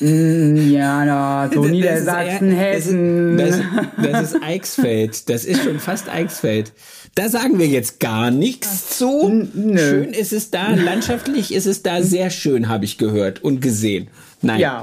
Mm, 0.00 0.70
ja, 0.70 1.04
na, 1.04 1.50
so 1.52 1.62
Das- 1.62 1.70
Niedersachsen, 1.72 2.50
das 2.50 2.58
Hessen. 2.58 3.38
ist, 3.38 3.58
das, 3.58 3.82
das 4.12 4.32
ist 4.34 4.42
Eichsfeld. 4.42 5.28
Das 5.28 5.44
ist 5.44 5.64
schon 5.64 5.80
fast 5.80 6.08
Eichsfeld. 6.08 6.72
Da 7.14 7.28
sagen 7.28 7.58
wir 7.58 7.66
jetzt 7.66 7.98
gar 8.00 8.30
nichts 8.30 8.96
zu. 8.98 9.28
Nö. 9.54 9.78
Schön 9.78 10.12
ist 10.12 10.32
es 10.32 10.50
da, 10.50 10.68
landschaftlich 10.74 11.52
ist 11.52 11.66
es 11.66 11.82
da 11.82 12.02
sehr 12.02 12.30
schön, 12.30 12.68
habe 12.68 12.84
ich 12.84 12.98
gehört 12.98 13.42
und 13.42 13.60
gesehen. 13.60 14.08
Nein, 14.42 14.60
ja, 14.60 14.82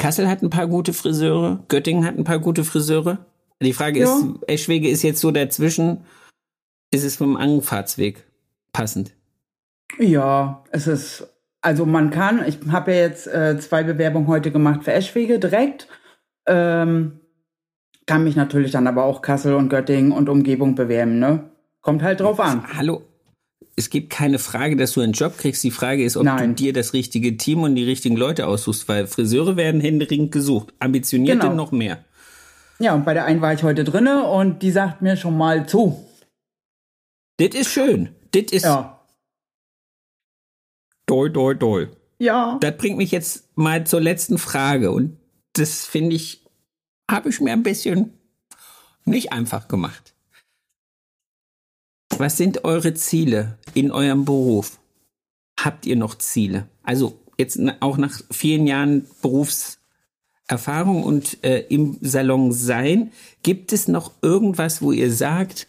Kassel 0.00 0.28
hat 0.28 0.42
ein 0.42 0.50
paar 0.50 0.68
gute 0.68 0.92
Friseure, 0.92 1.64
Göttingen 1.68 2.04
hat 2.04 2.16
ein 2.16 2.24
paar 2.24 2.38
gute 2.38 2.62
Friseure. 2.64 3.18
Die 3.60 3.72
Frage 3.72 3.98
ist, 4.00 4.08
Ja. 4.08 4.34
Eschwege 4.46 4.88
ist 4.88 5.02
jetzt 5.02 5.20
so 5.20 5.32
dazwischen. 5.32 6.02
Ist 6.92 7.02
es 7.04 7.16
vom 7.16 7.36
Anfahrtsweg 7.36 8.24
passend? 8.72 9.14
ja, 9.98 10.64
es 10.70 10.86
ist, 10.86 11.26
also 11.62 11.86
man 11.86 12.10
kann, 12.10 12.44
ich 12.46 12.58
habe 12.70 12.92
ja 12.92 12.98
jetzt 13.00 13.26
äh, 13.26 13.58
zwei 13.58 13.82
Bewerbungen 13.82 14.28
heute 14.28 14.50
gemacht 14.50 14.84
für 14.84 14.92
Eschwege 14.92 15.38
direkt. 15.38 15.88
Ähm, 16.46 17.20
kann 18.06 18.24
mich 18.24 18.36
natürlich 18.36 18.70
dann 18.70 18.86
aber 18.86 19.04
auch 19.04 19.22
Kassel 19.22 19.54
und 19.54 19.68
Göttingen 19.68 20.12
und 20.12 20.28
Umgebung 20.28 20.74
bewerben, 20.74 21.18
ne? 21.18 21.50
Kommt 21.80 22.02
halt 22.02 22.20
drauf 22.20 22.38
an. 22.40 22.64
Hallo, 22.76 23.02
es 23.76 23.90
gibt 23.90 24.10
keine 24.10 24.38
Frage, 24.38 24.76
dass 24.76 24.92
du 24.92 25.00
einen 25.00 25.12
Job 25.12 25.38
kriegst. 25.38 25.62
Die 25.64 25.70
Frage 25.70 26.04
ist, 26.04 26.16
ob 26.16 26.24
Nein. 26.24 26.50
du 26.50 26.54
dir 26.54 26.72
das 26.72 26.92
richtige 26.92 27.36
Team 27.36 27.62
und 27.62 27.74
die 27.74 27.84
richtigen 27.84 28.16
Leute 28.16 28.46
aussuchst, 28.46 28.88
weil 28.88 29.06
Friseure 29.06 29.56
werden 29.56 29.80
händeringend 29.80 30.32
gesucht. 30.32 30.74
Ambitionierte 30.80 31.48
Genau. 31.48 31.54
noch 31.54 31.72
mehr. 31.72 32.04
Ja, 32.78 32.94
und 32.94 33.04
bei 33.04 33.14
der 33.14 33.24
einen 33.24 33.40
war 33.40 33.52
ich 33.52 33.62
heute 33.62 33.84
drinne 33.84 34.24
und 34.24 34.62
die 34.62 34.70
sagt 34.70 35.02
mir 35.02 35.16
schon 35.16 35.36
mal 35.36 35.66
zu. 35.66 36.04
Das 37.38 37.54
ist 37.54 37.70
schön. 37.70 38.10
Das 38.32 38.42
ist 38.52 38.64
Ja. 38.64 39.00
doi, 41.06 41.30
doi, 41.30 41.54
doi. 41.54 41.88
Ja. 42.18 42.58
Das 42.60 42.76
bringt 42.76 42.98
mich 42.98 43.10
jetzt 43.10 43.48
mal 43.56 43.86
zur 43.86 44.00
letzten 44.00 44.38
Frage. 44.38 44.90
Und 44.90 45.16
das 45.54 45.86
finde 45.86 46.16
ich, 46.16 46.44
habe 47.10 47.28
ich 47.30 47.40
mir 47.40 47.52
ein 47.52 47.62
bisschen 47.62 48.12
nicht 49.04 49.32
einfach 49.32 49.68
gemacht. 49.68 50.14
Was 52.18 52.36
sind 52.36 52.64
eure 52.64 52.94
Ziele 52.94 53.58
in 53.74 53.92
eurem 53.92 54.24
Beruf? 54.24 54.78
Habt 55.58 55.86
ihr 55.86 55.96
noch 55.96 56.16
Ziele? 56.16 56.68
Also 56.82 57.18
jetzt 57.38 57.58
auch 57.80 57.96
nach 57.96 58.20
vielen 58.30 58.66
Jahren 58.66 59.06
Berufserfahrung 59.22 61.04
und 61.04 61.42
äh, 61.44 61.60
im 61.68 61.98
Salon 62.00 62.52
sein, 62.52 63.12
gibt 63.42 63.72
es 63.72 63.86
noch 63.88 64.12
irgendwas, 64.22 64.82
wo 64.82 64.90
ihr 64.92 65.12
sagt, 65.12 65.68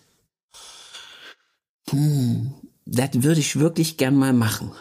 hm, 1.91 2.53
das 2.85 3.09
würde 3.23 3.39
ich 3.39 3.59
wirklich 3.59 3.97
gern 3.97 4.15
mal 4.15 4.33
machen? 4.33 4.71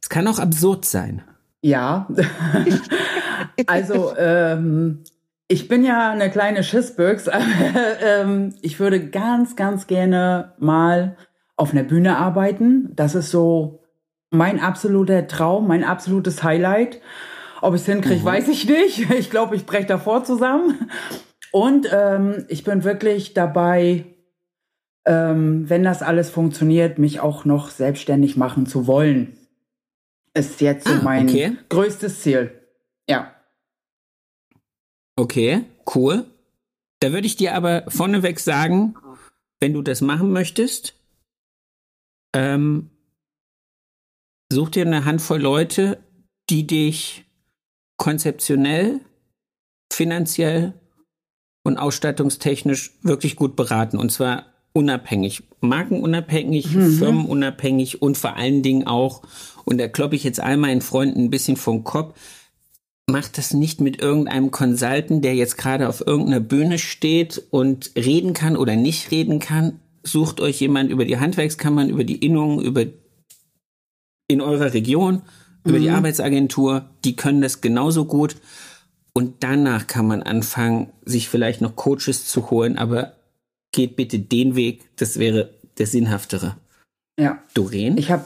Es 0.00 0.08
kann 0.08 0.26
auch 0.26 0.38
absurd 0.38 0.84
sein. 0.84 1.22
Ja. 1.62 2.08
also, 3.66 4.14
ähm, 4.16 5.04
ich 5.48 5.68
bin 5.68 5.84
ja 5.84 6.10
eine 6.10 6.30
kleine 6.30 6.64
Schissbüchs, 6.64 7.28
aber 7.28 7.44
ähm, 8.02 8.54
ich 8.62 8.80
würde 8.80 9.08
ganz, 9.10 9.54
ganz 9.54 9.86
gerne 9.86 10.54
mal 10.58 11.16
auf 11.56 11.72
einer 11.72 11.84
Bühne 11.84 12.16
arbeiten. 12.16 12.90
Das 12.96 13.14
ist 13.14 13.30
so 13.30 13.84
mein 14.30 14.60
absoluter 14.60 15.26
Traum, 15.28 15.68
mein 15.68 15.84
absolutes 15.84 16.42
Highlight. 16.42 17.00
Ob 17.60 17.74
ich 17.74 17.82
es 17.82 17.86
hinkriege, 17.86 18.24
weiß 18.24 18.48
ich 18.48 18.66
nicht. 18.66 19.10
Ich 19.10 19.30
glaube, 19.30 19.54
ich 19.54 19.66
breche 19.66 19.86
davor 19.86 20.24
zusammen. 20.24 20.90
Und 21.52 21.86
ähm, 21.92 22.44
ich 22.48 22.64
bin 22.64 22.82
wirklich 22.82 23.34
dabei, 23.34 24.06
ähm, 25.04 25.68
wenn 25.68 25.82
das 25.82 26.02
alles 26.02 26.30
funktioniert, 26.30 26.98
mich 26.98 27.20
auch 27.20 27.44
noch 27.44 27.70
selbstständig 27.70 28.36
machen 28.36 28.66
zu 28.66 28.86
wollen. 28.86 29.36
Ist 30.34 30.60
jetzt 30.60 30.86
so 30.86 30.94
Ah, 30.94 31.00
mein 31.02 31.28
okay. 31.28 31.56
größtes 31.68 32.22
Ziel. 32.22 32.52
Ja. 33.08 33.34
Okay, 35.16 35.64
cool. 35.94 36.24
Da 37.00 37.12
würde 37.12 37.26
ich 37.26 37.36
dir 37.36 37.54
aber 37.54 37.84
vorneweg 37.88 38.40
sagen, 38.40 38.94
wenn 39.60 39.74
du 39.74 39.82
das 39.82 40.00
machen 40.00 40.32
möchtest, 40.32 40.94
ähm, 42.34 42.90
such 44.52 44.70
dir 44.70 44.86
eine 44.86 45.04
Handvoll 45.04 45.40
Leute, 45.40 45.98
die 46.48 46.66
dich 46.66 47.24
konzeptionell, 47.98 49.00
finanziell 49.92 50.74
und 51.64 51.78
ausstattungstechnisch 51.78 52.92
wirklich 53.02 53.36
gut 53.36 53.54
beraten. 53.56 53.98
Und 53.98 54.10
zwar 54.10 54.51
unabhängig, 54.72 55.42
markenunabhängig, 55.60 56.68
firmenunabhängig 56.68 58.00
und 58.02 58.16
vor 58.16 58.36
allen 58.36 58.62
Dingen 58.62 58.86
auch, 58.86 59.22
und 59.64 59.78
da 59.78 59.88
kloppe 59.88 60.16
ich 60.16 60.24
jetzt 60.24 60.40
all 60.40 60.56
meinen 60.56 60.80
Freunden 60.80 61.24
ein 61.24 61.30
bisschen 61.30 61.56
vom 61.56 61.84
Kopf, 61.84 62.18
macht 63.06 63.36
das 63.36 63.52
nicht 63.52 63.80
mit 63.80 64.00
irgendeinem 64.00 64.50
Consultant, 64.50 65.24
der 65.24 65.34
jetzt 65.34 65.58
gerade 65.58 65.88
auf 65.88 66.06
irgendeiner 66.06 66.40
Bühne 66.40 66.78
steht 66.78 67.42
und 67.50 67.90
reden 67.96 68.32
kann 68.32 68.56
oder 68.56 68.76
nicht 68.76 69.10
reden 69.10 69.38
kann. 69.38 69.80
Sucht 70.02 70.40
euch 70.40 70.60
jemand 70.60 70.90
über 70.90 71.04
die 71.04 71.18
Handwerkskammern, 71.18 71.90
über 71.90 72.04
die 72.04 72.16
Innungen, 72.24 72.60
über 72.60 72.86
in 74.28 74.40
eurer 74.40 74.72
Region, 74.72 75.22
über 75.64 75.78
die 75.78 75.90
Arbeitsagentur, 75.90 76.90
die 77.04 77.14
können 77.14 77.42
das 77.42 77.60
genauso 77.60 78.06
gut. 78.06 78.36
Und 79.14 79.44
danach 79.44 79.86
kann 79.86 80.06
man 80.06 80.22
anfangen, 80.22 80.90
sich 81.04 81.28
vielleicht 81.28 81.60
noch 81.60 81.76
Coaches 81.76 82.26
zu 82.26 82.50
holen, 82.50 82.78
aber 82.78 83.12
geht 83.72 83.96
bitte 83.96 84.18
den 84.18 84.54
Weg, 84.54 84.96
das 84.96 85.18
wäre 85.18 85.50
der 85.78 85.86
sinnhaftere. 85.86 86.56
Ja. 87.18 87.42
Doreen? 87.54 87.98
Ich 87.98 88.10
habe 88.10 88.24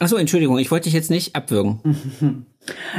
Achso, 0.00 0.16
Entschuldigung, 0.16 0.58
ich 0.58 0.70
wollte 0.70 0.84
dich 0.84 0.92
jetzt 0.92 1.10
nicht 1.10 1.34
abwürgen. 1.34 1.80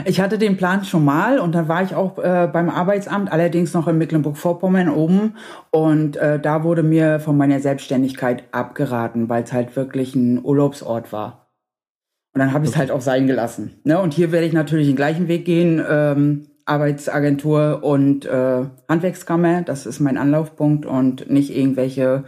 Ich 0.06 0.20
hatte 0.20 0.40
den 0.40 0.58
Plan 0.58 0.84
schon 0.84 1.06
mal 1.06 1.38
und 1.38 1.54
dann 1.54 1.68
war 1.68 1.84
ich 1.84 1.94
auch 1.94 2.18
äh, 2.18 2.50
beim 2.52 2.72
Arbeitsamt, 2.72 3.32
allerdings 3.32 3.74
noch 3.74 3.88
in 3.88 4.00
Mecklenburg-Vorpommern 4.00 4.90
oben. 4.90 5.36
Und 5.70 6.18
äh, 6.18 6.40
da 6.40 6.64
wurde 6.64 6.82
mir 6.82 7.20
von 7.20 7.38
meiner 7.38 7.60
Selbstständigkeit 7.60 8.46
abgeraten, 8.52 9.30
weil 9.30 9.44
es 9.44 9.54
halt 9.54 9.76
wirklich 9.76 10.16
ein 10.16 10.44
Urlaubsort 10.44 11.12
war. 11.12 11.52
Und 12.34 12.40
dann 12.40 12.52
habe 12.52 12.66
ich 12.66 12.72
es 12.72 12.78
halt 12.78 12.90
auch 12.90 13.02
sein 13.02 13.28
gelassen. 13.28 13.80
Ne? 13.84 14.00
Und 14.00 14.16
hier 14.16 14.32
werde 14.32 14.48
ich 14.48 14.54
natürlich 14.54 14.88
den 14.88 14.96
gleichen 14.96 15.28
Weg 15.28 15.46
gehen. 15.46 15.84
Ähm, 15.88 16.48
Arbeitsagentur 16.70 17.84
und 17.84 18.26
äh, 18.26 18.65
Handwerkskammer, 18.88 19.63
das 19.63 19.86
ist 19.86 19.99
mein 19.99 20.17
Anlaufpunkt 20.17 20.86
und 20.86 21.30
nicht 21.30 21.55
irgendwelche 21.55 22.24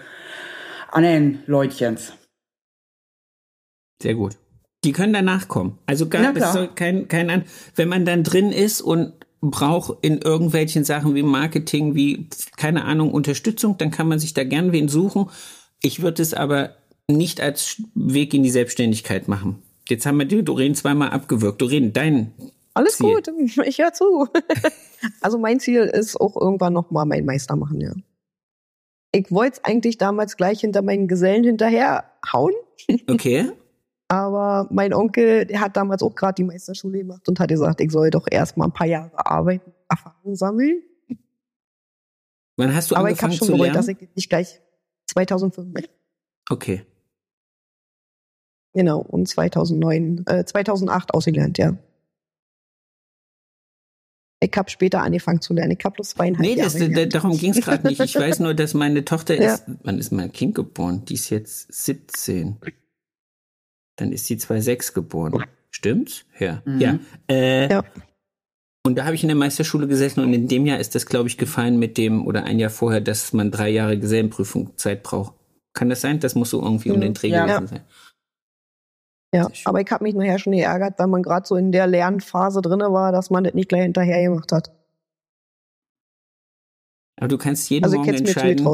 anderen 0.91 1.39
Leutchens. 1.45 2.13
Sehr 4.01 4.15
gut. 4.15 4.37
Die 4.83 4.93
können 4.93 5.13
danach 5.13 5.47
kommen. 5.47 5.77
Also 5.85 6.09
gar, 6.09 6.33
kein, 6.75 7.07
kein 7.07 7.29
an, 7.29 7.43
wenn 7.75 7.87
man 7.87 8.03
dann 8.03 8.23
drin 8.23 8.51
ist 8.51 8.81
und 8.81 9.13
braucht 9.41 10.03
in 10.03 10.19
irgendwelchen 10.19 10.83
Sachen 10.83 11.13
wie 11.15 11.23
Marketing, 11.23 11.95
wie, 11.95 12.27
keine 12.57 12.85
Ahnung, 12.85 13.11
Unterstützung, 13.11 13.77
dann 13.77 13.91
kann 13.91 14.07
man 14.07 14.19
sich 14.19 14.33
da 14.33 14.43
gern 14.43 14.71
wen 14.71 14.87
suchen. 14.87 15.29
Ich 15.81 16.01
würde 16.01 16.21
es 16.21 16.33
aber 16.33 16.77
nicht 17.07 17.41
als 17.41 17.81
Weg 17.93 18.33
in 18.33 18.43
die 18.43 18.49
Selbstständigkeit 18.49 19.27
machen. 19.27 19.61
Jetzt 19.87 20.05
haben 20.05 20.17
wir 20.17 20.25
die 20.25 20.43
Doreen 20.43 20.75
zweimal 20.75 21.09
abgewürgt. 21.09 21.61
Doreen, 21.61 21.93
dein 21.93 22.33
Alles 22.73 22.97
Ziel? 22.97 23.15
gut, 23.15 23.27
ich 23.65 23.79
höre 23.79 23.93
zu. 23.93 24.27
also 25.21 25.37
mein 25.37 25.59
Ziel 25.59 25.81
ist 25.81 26.19
auch 26.19 26.35
irgendwann 26.39 26.73
noch 26.73 26.91
mal 26.91 27.05
meinen 27.05 27.25
Meister 27.25 27.55
machen, 27.55 27.81
ja. 27.81 27.93
Ich 29.13 29.29
wollte 29.31 29.57
es 29.57 29.63
eigentlich 29.65 29.97
damals 29.97 30.37
gleich 30.37 30.61
hinter 30.61 30.81
meinen 30.81 31.07
Gesellen 31.07 31.43
hinterher 31.43 32.05
hauen, 32.31 32.53
Okay. 33.09 33.51
aber 34.07 34.67
mein 34.71 34.93
Onkel, 34.93 35.45
der 35.45 35.59
hat 35.59 35.75
damals 35.75 36.01
auch 36.01 36.15
gerade 36.15 36.35
die 36.35 36.45
Meisterschule 36.45 36.99
gemacht 36.99 37.27
und 37.27 37.39
hat 37.39 37.49
gesagt, 37.49 37.81
ich 37.81 37.91
soll 37.91 38.09
doch 38.09 38.25
erst 38.29 38.55
mal 38.55 38.65
ein 38.65 38.71
paar 38.71 38.87
Jahre 38.87 39.25
arbeiten, 39.25 39.73
Erfahrung 39.89 40.35
sammeln. 40.35 40.81
Wann 42.57 42.73
hast 42.73 42.91
du 42.91 42.95
aber 42.95 43.09
ich 43.09 43.17
habe 43.17 43.31
angefangen 43.31 43.33
schon 43.33 43.57
gewollt, 43.57 43.75
dass 43.75 43.87
ich 43.87 43.97
nicht 44.15 44.29
gleich 44.29 44.61
2005 45.07 45.89
Okay. 46.49 46.85
Genau, 48.73 48.99
und 49.01 49.27
2009, 49.27 50.23
äh, 50.27 50.45
2008 50.45 51.13
ausgelernt, 51.13 51.57
ja. 51.57 51.77
Ich 54.43 54.51
habe 54.57 54.69
später 54.71 55.01
angefangen 55.03 55.39
zu 55.39 55.53
lernen. 55.53 55.75
Ich 55.77 55.85
habe 55.85 55.93
bloß 55.95 56.09
zweieinhalb 56.09 56.41
Nee, 56.41 56.55
das, 56.55 56.73
Jahre 56.73 56.89
gelernt. 56.89 57.13
darum 57.13 57.37
ging 57.37 57.51
es 57.51 57.61
gerade 57.61 57.87
nicht. 57.87 57.99
Ich 58.01 58.15
weiß 58.15 58.39
nur, 58.39 58.55
dass 58.55 58.73
meine 58.73 59.05
Tochter 59.05 59.35
Ja. 59.41 59.53
ist. 59.53 59.63
Wann 59.83 59.99
ist 59.99 60.11
mein 60.11 60.31
Kind 60.31 60.55
geboren? 60.55 61.05
Die 61.05 61.13
ist 61.13 61.29
jetzt 61.29 61.71
17. 61.71 62.57
Dann 63.97 64.11
ist 64.11 64.25
sie 64.25 64.37
2006 64.37 64.93
geboren. 64.93 65.43
Stimmt's? 65.69 66.25
Ja. 66.39 66.61
Mhm. 66.65 66.79
Ja. 66.81 66.99
Äh, 67.29 67.69
Ja. 67.71 67.83
Und 68.83 68.97
da 68.97 69.05
habe 69.05 69.13
ich 69.13 69.21
in 69.23 69.27
der 69.29 69.35
Meisterschule 69.37 69.87
gesessen 69.87 70.21
und 70.21 70.33
in 70.33 70.47
dem 70.47 70.65
Jahr 70.65 70.79
ist 70.79 70.95
das, 70.95 71.05
glaube 71.05 71.29
ich, 71.29 71.37
gefallen 71.37 71.77
mit 71.77 71.99
dem, 71.99 72.25
oder 72.25 72.45
ein 72.45 72.57
Jahr 72.57 72.71
vorher, 72.71 72.99
dass 72.99 73.31
man 73.31 73.51
drei 73.51 73.69
Jahre 73.69 73.99
Gesellenprüfung 73.99 74.75
Zeit 74.75 75.03
braucht. 75.03 75.35
Kann 75.73 75.89
das 75.89 76.01
sein? 76.01 76.19
Das 76.19 76.33
muss 76.33 76.49
so 76.49 76.63
irgendwie 76.63 76.89
um 76.89 76.97
Mhm. 76.97 77.01
den 77.01 77.13
Dreh 77.13 77.27
Ja. 77.29 77.45
gewesen 77.45 77.67
sein. 77.67 77.81
Ja, 79.33 79.47
aber 79.65 79.79
ich 79.81 79.89
habe 79.91 80.03
mich 80.03 80.13
nachher 80.13 80.39
schon 80.39 80.51
geärgert, 80.53 80.99
weil 80.99 81.07
man 81.07 81.23
gerade 81.23 81.47
so 81.47 81.55
in 81.55 81.71
der 81.71 81.87
Lernphase 81.87 82.61
drinne 82.61 82.91
war, 82.91 83.11
dass 83.13 83.29
man 83.29 83.43
das 83.45 83.53
nicht 83.53 83.69
gleich 83.69 83.83
hinterher 83.83 84.21
gemacht 84.23 84.51
hat. 84.51 84.71
Aber 87.17 87.27
du 87.29 87.37
kannst 87.37 87.69
jeden 87.69 87.85
Also 87.85 87.97
Morgen 87.97 88.13
entscheiden. 88.13 88.65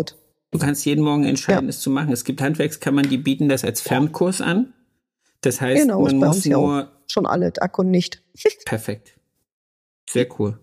Du 0.52 0.60
kannst 0.60 0.86
jeden 0.86 1.04
Morgen 1.04 1.26
entscheiden, 1.26 1.66
Ja. 1.66 1.70
es 1.70 1.82
zu 1.82 1.90
machen. 1.90 2.12
Es 2.12 2.24
gibt 2.24 2.42
Handwerkskammern, 2.42 3.08
die 3.10 3.18
bieten 3.18 3.50
das 3.50 3.64
als 3.64 3.82
Fernkurs 3.82 4.42
an. 4.42 4.74
Das 5.42 5.62
heißt, 5.62 5.82
Genau, 5.84 6.02
man 6.02 6.16
muss 6.18 6.36
uns 6.38 6.46
ja 6.46 6.58
nur 6.58 6.92
Schon 7.10 7.26
alle, 7.26 7.52
Akku 7.60 7.84
nicht. 7.84 8.24
perfekt. 8.66 9.18
Sehr 10.10 10.28
cool. 10.40 10.60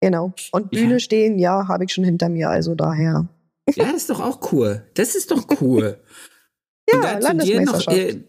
Genau. 0.00 0.32
Und 0.52 0.70
Bühne 0.70 0.94
Ja. 0.94 0.98
stehen, 1.00 1.38
ja, 1.38 1.66
habe 1.68 1.84
ich 1.84 1.92
schon 1.92 2.04
hinter 2.04 2.28
mir, 2.28 2.50
also 2.50 2.74
daher. 2.74 3.28
Ja, 3.74 3.84
das 3.86 3.94
ist 3.94 4.10
doch 4.10 4.20
auch 4.20 4.52
cool. 4.52 4.86
Das 4.94 5.14
ist 5.14 5.30
doch 5.30 5.44
cool. 5.60 5.98
Ja, 6.92 7.00
dir 7.00 7.14
noch, 7.14 7.20
Landesmeisterschaft. 7.22 7.96
äh, 7.96 8.20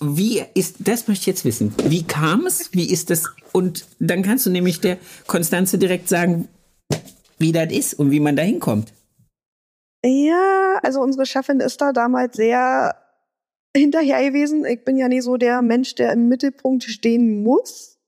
wie 0.00 0.42
ist, 0.54 0.76
das 0.80 1.08
möchte 1.08 1.22
ich 1.22 1.26
jetzt 1.26 1.44
wissen. 1.44 1.74
Wie 1.84 2.02
kam 2.02 2.46
es? 2.46 2.72
Wie 2.72 2.90
ist 2.90 3.10
das? 3.10 3.24
Und 3.52 3.86
dann 3.98 4.22
kannst 4.22 4.46
du 4.46 4.50
nämlich 4.50 4.80
der 4.80 4.98
Konstanze 5.26 5.78
direkt 5.78 6.08
sagen, 6.08 6.48
wie 7.38 7.52
das 7.52 7.72
ist 7.72 7.94
und 7.94 8.10
wie 8.10 8.20
man 8.20 8.36
da 8.36 8.42
hinkommt. 8.42 8.92
Ja, 10.04 10.78
also 10.82 11.00
unsere 11.00 11.26
Chefin 11.26 11.60
ist 11.60 11.80
da 11.80 11.92
damals 11.92 12.36
sehr 12.36 12.96
hinterher 13.76 14.22
gewesen. 14.30 14.64
Ich 14.64 14.84
bin 14.84 14.96
ja 14.96 15.08
nie 15.08 15.20
so 15.20 15.36
der 15.36 15.62
Mensch, 15.62 15.94
der 15.94 16.12
im 16.12 16.28
Mittelpunkt 16.28 16.84
stehen 16.84 17.42
muss. 17.42 17.98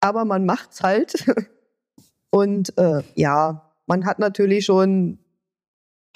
Aber 0.00 0.24
man 0.24 0.46
macht's 0.46 0.82
halt. 0.82 1.24
Und 2.30 2.76
äh, 2.78 3.02
ja, 3.14 3.72
man 3.86 4.06
hat 4.06 4.18
natürlich 4.18 4.64
schon 4.64 5.18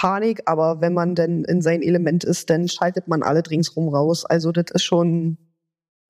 Panik, 0.05 0.43
aber 0.45 0.83
wenn 0.83 0.93
man 0.93 1.15
denn 1.15 1.45
in 1.45 1.63
sein 1.63 1.81
Element 1.81 2.25
ist, 2.25 2.51
dann 2.51 2.69
schaltet 2.69 3.09
man 3.09 3.23
alle 3.23 3.43
ringsrum 3.49 3.89
raus. 3.89 4.27
Also 4.27 4.53
das 4.53 4.67
ist 4.75 4.83
schon, 4.83 5.39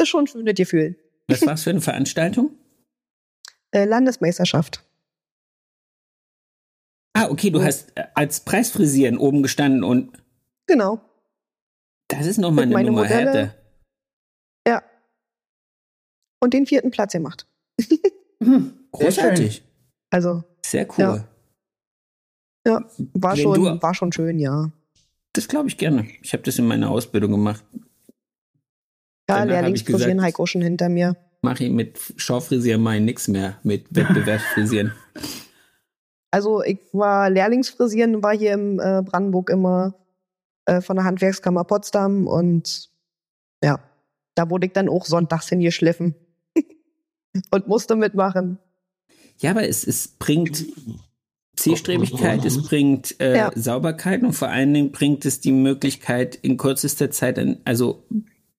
ist 0.03 0.09
schon 0.09 0.25
ein 0.25 0.27
schönes 0.27 0.55
Gefühl. 0.57 0.97
Was 1.29 1.47
war's 1.47 1.63
für 1.63 1.71
eine 1.71 1.81
Veranstaltung? 1.81 2.51
Äh, 3.71 3.87
Landesmeisterschaft. 3.87 4.85
Ah, 7.13 7.29
okay, 7.29 7.51
du 7.51 7.61
hast 7.61 7.91
äh, 7.97 8.05
als 8.15 8.45
Preisfrisieren 8.45 9.19
oben 9.19 9.43
gestanden 9.43 9.83
und 9.83 10.17
Genau. 10.69 11.01
das 12.07 12.27
ist 12.27 12.39
nochmal 12.39 12.67
eine 12.67 12.73
meine 12.75 12.91
Nummer 12.91 13.03
Modelle. 13.03 13.33
härter. 13.33 13.55
Ja. 14.69 14.83
Und 16.41 16.55
den 16.55 16.67
vierten 16.67 16.91
Platz 16.93 17.13
gemacht. 17.13 17.49
Hm, 18.43 18.89
Großartig. 18.93 19.65
Also 20.11 20.45
Sehr 20.65 20.87
cool. 20.91 21.05
Ja. 21.05 21.29
Ja, 22.67 22.85
war 23.15 23.37
Wenn 23.37 23.43
schon, 23.43 23.55
du- 23.55 23.83
war 23.83 23.95
schon 23.95 24.13
schön, 24.13 24.39
ja. 24.39 24.71
Das 25.33 25.49
glaube 25.49 25.69
ich 25.69 25.77
gerne. 25.77 26.07
Ich 26.23 26.33
habe 26.33 26.43
das 26.45 26.59
in 26.59 26.67
meiner 26.67 26.91
Ausbildung 26.91 27.33
gemacht. 27.33 27.65
Ja, 29.29 29.39
Danach 29.41 29.47
Lehrlingsfrisieren 29.47 30.23
Heiko 30.23 30.47
schon 30.47 30.63
hinter 30.63 30.89
mir. 30.89 31.17
Mache 31.43 31.65
ich 31.65 31.71
mit 31.71 31.99
Schaufrisieren 32.17 32.81
mal 32.83 33.01
nix 33.01 33.29
mehr, 33.29 33.59
mit 33.63 33.87
Wettbewerbsfrisieren. 33.95 34.93
Also 36.31 36.63
ich 36.63 36.79
war 36.93 37.31
Lehrlingsfrisieren, 37.31 38.23
war 38.23 38.37
hier 38.37 38.53
im 38.55 38.81
äh, 38.81 39.03
Brandenburg 39.03 39.51
immer 39.51 39.95
äh, 40.67 40.81
von 40.81 40.97
der 40.97 41.05
Handwerkskammer 41.05 41.65
Potsdam 41.65 42.27
und 42.27 42.91
ja, 43.63 43.79
da 44.35 44.51
wurde 44.51 44.67
ich 44.67 44.73
dann 44.73 44.89
auch 44.89 45.05
sonntags 45.05 45.49
hingeschliffen 45.49 46.15
und 47.51 47.69
musste 47.69 47.95
mitmachen. 47.97 48.59
Ja, 49.39 49.51
aber 49.51 49.67
es, 49.69 49.87
es 49.87 50.09
bringt 50.09 50.65
Zielstrebigkeit, 51.57 52.45
es 52.45 52.63
bringt 52.63 53.21
äh, 53.21 53.37
Ja. 53.37 53.51
Sauberkeit 53.55 54.23
und 54.23 54.33
vor 54.33 54.49
allen 54.49 54.75
Dingen 54.75 54.93
bringt 54.93 55.25
es 55.25 55.41
die 55.41 55.53
Möglichkeit, 55.53 56.35
in 56.37 56.57
kürzester 56.57 57.11
Zeit 57.11 57.39
an, 57.39 57.59
also 57.65 58.05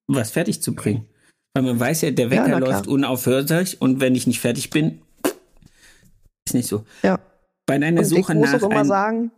was 0.07 0.31
fertig 0.31 0.61
zu 0.61 0.73
bringen. 0.75 1.05
Weil 1.53 1.63
man 1.63 1.79
weiß 1.79 2.01
ja, 2.01 2.11
der 2.11 2.25
Ja, 2.25 2.31
Wecker 2.31 2.45
klar. 2.45 2.59
läuft 2.59 2.87
unaufhörlich 2.87 3.81
und 3.81 3.99
wenn 4.01 4.15
ich 4.15 4.27
nicht 4.27 4.39
fertig 4.39 4.69
bin, 4.69 5.01
ist 6.47 6.53
nicht 6.53 6.67
so. 6.67 6.83
Ja. 7.03 7.19
Bei 7.65 7.77
deiner 7.79 7.99
Und 8.01 8.03
ich 8.03 8.09
Suche 8.09 8.35
muss 8.35 8.51
nach 8.51 8.61
auch 8.61 8.69
immer 8.69 8.81
ein, 8.81 8.85
sagen, 8.85 9.31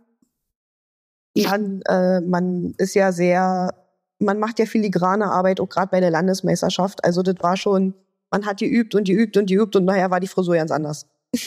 man, 1.36 1.82
äh, 1.88 2.20
man 2.20 2.74
ist 2.78 2.94
ja 2.94 3.12
sehr, 3.12 3.72
man 4.18 4.38
macht 4.38 4.58
ja 4.58 4.66
filigrane 4.66 5.26
Arbeit, 5.30 5.60
auch 5.60 5.68
gerade 5.68 5.90
bei 5.90 6.00
der 6.00 6.10
Landesmeisterschaft. 6.10 7.04
Also 7.04 7.22
das 7.22 7.36
war 7.40 7.56
schon, 7.56 7.94
man 8.30 8.44
hat 8.44 8.58
geübt 8.58 8.94
und 8.94 9.04
geübt 9.06 9.36
und 9.36 9.46
geübt 9.48 9.74
und 9.76 9.84
nachher 9.84 10.10
war 10.10 10.20
die 10.20 10.26
Frisur 10.28 10.56
ganz 10.56 10.70
anders. 10.70 11.06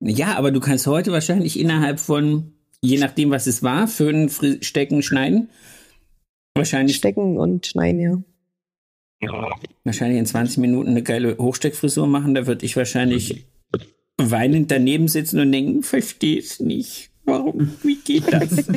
Ja, 0.00 0.36
aber 0.36 0.50
du 0.50 0.60
kannst 0.60 0.86
heute 0.86 1.10
wahrscheinlich 1.12 1.58
innerhalb 1.58 1.98
von, 1.98 2.52
je 2.80 2.98
nachdem, 2.98 3.30
was 3.30 3.46
es 3.46 3.62
war, 3.62 3.88
föhnen, 3.88 4.28
fri- 4.28 4.62
stecken, 4.62 5.02
schneiden. 5.02 5.48
Wahrscheinlich, 6.56 6.96
Stecken 6.96 7.36
und 7.38 7.66
schneiden, 7.66 8.00
ja. 8.00 9.50
wahrscheinlich 9.82 10.18
in 10.20 10.26
20 10.26 10.58
Minuten 10.58 10.90
eine 10.90 11.02
geile 11.02 11.36
Hochsteckfrisur 11.38 12.06
machen. 12.06 12.34
Da 12.34 12.46
würde 12.46 12.64
ich 12.64 12.76
wahrscheinlich 12.76 13.46
weinend 14.18 14.70
daneben 14.70 15.08
sitzen 15.08 15.40
und 15.40 15.50
denken, 15.50 15.82
verstehe 15.82 16.38
es 16.38 16.60
nicht. 16.60 17.10
Warum? 17.24 17.74
Wie 17.82 17.96
geht 17.96 18.32
das? 18.32 18.64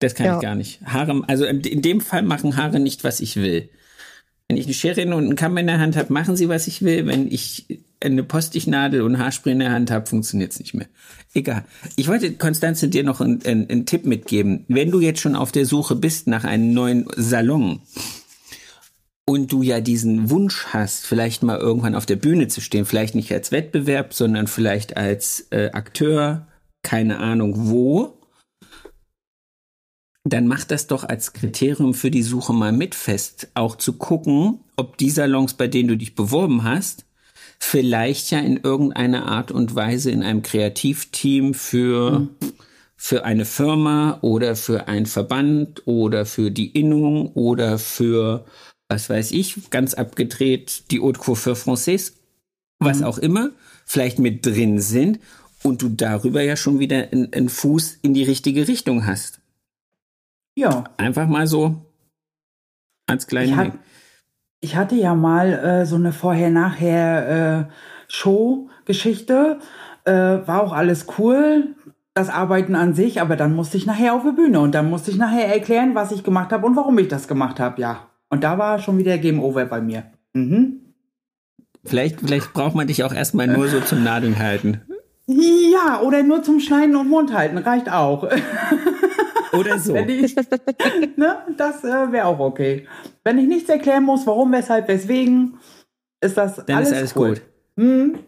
Das 0.00 0.14
kann 0.14 0.26
Ja. 0.26 0.36
ich 0.36 0.42
gar 0.42 0.54
nicht. 0.54 0.80
Haare, 0.82 1.24
also 1.26 1.44
in 1.44 1.60
in 1.62 1.82
dem 1.82 2.00
Fall 2.00 2.22
machen 2.22 2.56
Haare 2.56 2.78
nicht, 2.78 3.02
was 3.02 3.18
ich 3.18 3.34
will. 3.34 3.68
Wenn 4.48 4.56
ich 4.56 4.64
eine 4.64 4.74
Schere 4.74 5.02
und 5.02 5.12
einen 5.12 5.36
Kamm 5.36 5.58
in 5.58 5.66
der 5.66 5.78
Hand 5.78 5.96
habe, 5.96 6.10
machen 6.10 6.34
sie, 6.34 6.48
was 6.48 6.66
ich 6.68 6.80
will. 6.80 7.06
Wenn 7.06 7.30
ich 7.30 7.66
eine 8.00 8.22
Postichnadel 8.22 9.02
und 9.02 9.18
Haarspray 9.18 9.52
in 9.52 9.58
der 9.58 9.72
Hand 9.72 9.90
habe, 9.90 10.06
funktioniert 10.06 10.52
es 10.52 10.58
nicht 10.58 10.72
mehr. 10.72 10.86
Egal. 11.34 11.66
Ich 11.96 12.08
wollte, 12.08 12.32
Konstanze, 12.32 12.88
dir 12.88 13.04
noch 13.04 13.20
einen, 13.20 13.44
einen, 13.44 13.68
einen 13.68 13.86
Tipp 13.86 14.06
mitgeben. 14.06 14.64
Wenn 14.68 14.90
du 14.90 15.00
jetzt 15.00 15.20
schon 15.20 15.36
auf 15.36 15.52
der 15.52 15.66
Suche 15.66 15.96
bist 15.96 16.28
nach 16.28 16.44
einem 16.44 16.72
neuen 16.72 17.06
Salon 17.14 17.80
und 19.26 19.52
du 19.52 19.62
ja 19.62 19.82
diesen 19.82 20.30
Wunsch 20.30 20.68
hast, 20.68 21.06
vielleicht 21.06 21.42
mal 21.42 21.58
irgendwann 21.58 21.94
auf 21.94 22.06
der 22.06 22.16
Bühne 22.16 22.48
zu 22.48 22.62
stehen, 22.62 22.86
vielleicht 22.86 23.14
nicht 23.14 23.30
als 23.30 23.52
Wettbewerb, 23.52 24.14
sondern 24.14 24.46
vielleicht 24.46 24.96
als 24.96 25.48
äh, 25.50 25.70
Akteur, 25.72 26.46
keine 26.82 27.18
Ahnung 27.18 27.68
wo, 27.68 28.17
dann 30.24 30.46
mach 30.46 30.64
das 30.64 30.86
doch 30.86 31.04
als 31.04 31.32
Kriterium 31.32 31.94
für 31.94 32.10
die 32.10 32.22
Suche 32.22 32.52
mal 32.52 32.72
mit 32.72 32.94
fest, 32.94 33.48
auch 33.54 33.76
zu 33.76 33.94
gucken, 33.94 34.60
ob 34.76 34.98
die 34.98 35.10
Salons, 35.10 35.54
bei 35.54 35.68
denen 35.68 35.88
du 35.88 35.96
dich 35.96 36.14
beworben 36.14 36.64
hast, 36.64 37.04
vielleicht 37.58 38.30
ja 38.30 38.38
in 38.38 38.58
irgendeiner 38.58 39.26
Art 39.26 39.50
und 39.50 39.74
Weise 39.74 40.10
in 40.10 40.22
einem 40.22 40.42
Kreativteam 40.42 41.54
für, 41.54 42.28
für 42.96 43.24
eine 43.24 43.44
Firma 43.44 44.18
oder 44.22 44.56
für 44.56 44.88
einen 44.88 45.06
Verband 45.06 45.86
oder 45.86 46.26
für 46.26 46.50
die 46.50 46.68
Innung 46.68 47.32
oder 47.32 47.78
für, 47.78 48.44
was 48.88 49.10
weiß 49.10 49.32
ich, 49.32 49.70
ganz 49.70 49.94
abgedreht, 49.94 50.90
die 50.90 51.00
Haute 51.00 51.20
Coiffure 51.20 51.56
Française, 51.56 52.12
was 52.78 53.02
auch 53.02 53.18
immer, 53.18 53.50
vielleicht 53.84 54.18
mit 54.18 54.46
drin 54.46 54.80
sind 54.80 55.18
und 55.62 55.82
du 55.82 55.88
darüber 55.88 56.42
ja 56.42 56.56
schon 56.56 56.78
wieder 56.78 57.08
einen 57.10 57.48
Fuß 57.48 57.98
in 58.02 58.14
die 58.14 58.22
richtige 58.22 58.68
Richtung 58.68 59.06
hast. 59.06 59.37
Ja. 60.58 60.84
Einfach 60.96 61.28
mal 61.28 61.46
so 61.46 61.76
als 63.06 63.24
Ich, 63.24 63.28
kleinen 63.28 63.56
hat, 63.56 63.66
Hack. 63.68 63.78
ich 64.60 64.74
hatte 64.74 64.96
ja 64.96 65.14
mal 65.14 65.52
äh, 65.52 65.86
so 65.86 65.94
eine 65.94 66.12
Vorher-Nachher 66.12 67.68
äh. 67.68 67.72
Äh, 70.04 70.46
war 70.48 70.62
auch 70.62 70.72
alles 70.72 71.06
cool, 71.18 71.76
das 72.14 72.28
Arbeiten 72.28 72.74
an 72.74 72.94
sich, 72.94 73.20
aber 73.20 73.36
dann 73.36 73.54
musste 73.54 73.76
ich 73.76 73.86
nachher 73.86 74.14
auf 74.14 74.22
die 74.24 74.32
Bühne 74.32 74.58
und 74.58 74.74
dann 74.74 74.90
musste 74.90 75.12
ich 75.12 75.16
nachher 75.16 75.46
erklären, 75.46 75.94
was 75.94 76.10
ich 76.10 76.24
gemacht 76.24 76.50
habe 76.50 76.66
und 76.66 76.74
warum 76.74 76.98
ich 76.98 77.08
das 77.08 77.28
gemacht 77.28 77.60
habe, 77.60 77.80
ja. 77.80 78.08
und 78.30 78.42
da 78.42 78.58
war 78.58 78.80
schon 78.80 78.98
wieder 78.98 79.18
Game 79.18 79.40
Over 79.40 79.66
bei 79.66 79.80
mir. 79.80 80.04
Mhm. 80.32 80.80
Vielleicht, 81.84 82.20
vielleicht 82.20 82.52
braucht 82.52 82.74
man 82.74 82.86
dich 82.86 83.04
auch 83.04 83.12
erstmal 83.12 83.46
nur 83.46 83.68
so 83.68 83.80
zum 83.80 84.02
Nadeln 84.02 84.38
halten. 84.38 84.80
Ja, 85.26 86.00
oder 86.00 86.22
nur 86.22 86.42
zum 86.42 86.58
Schneiden 86.58 86.96
und 86.96 87.08
Mund 87.10 87.32
halten, 87.32 87.58
reicht 87.58 87.92
auch. 87.92 88.28
Oder 89.52 89.78
so. 89.78 89.94
Ich, 89.96 90.36
ne, 91.16 91.38
das 91.56 91.84
äh, 91.84 92.12
wäre 92.12 92.26
auch 92.26 92.38
okay. 92.38 92.86
Wenn 93.24 93.38
ich 93.38 93.46
nichts 93.46 93.68
erklären 93.68 94.04
muss, 94.04 94.26
warum, 94.26 94.52
weshalb, 94.52 94.88
weswegen, 94.88 95.58
ist 96.20 96.36
das 96.36 96.56
Dann 96.66 96.76
alles, 96.76 96.90
ist 96.90 96.96
alles 96.96 97.16
cool. 97.16 97.28
gut. 97.30 97.42
Hm? 97.76 98.18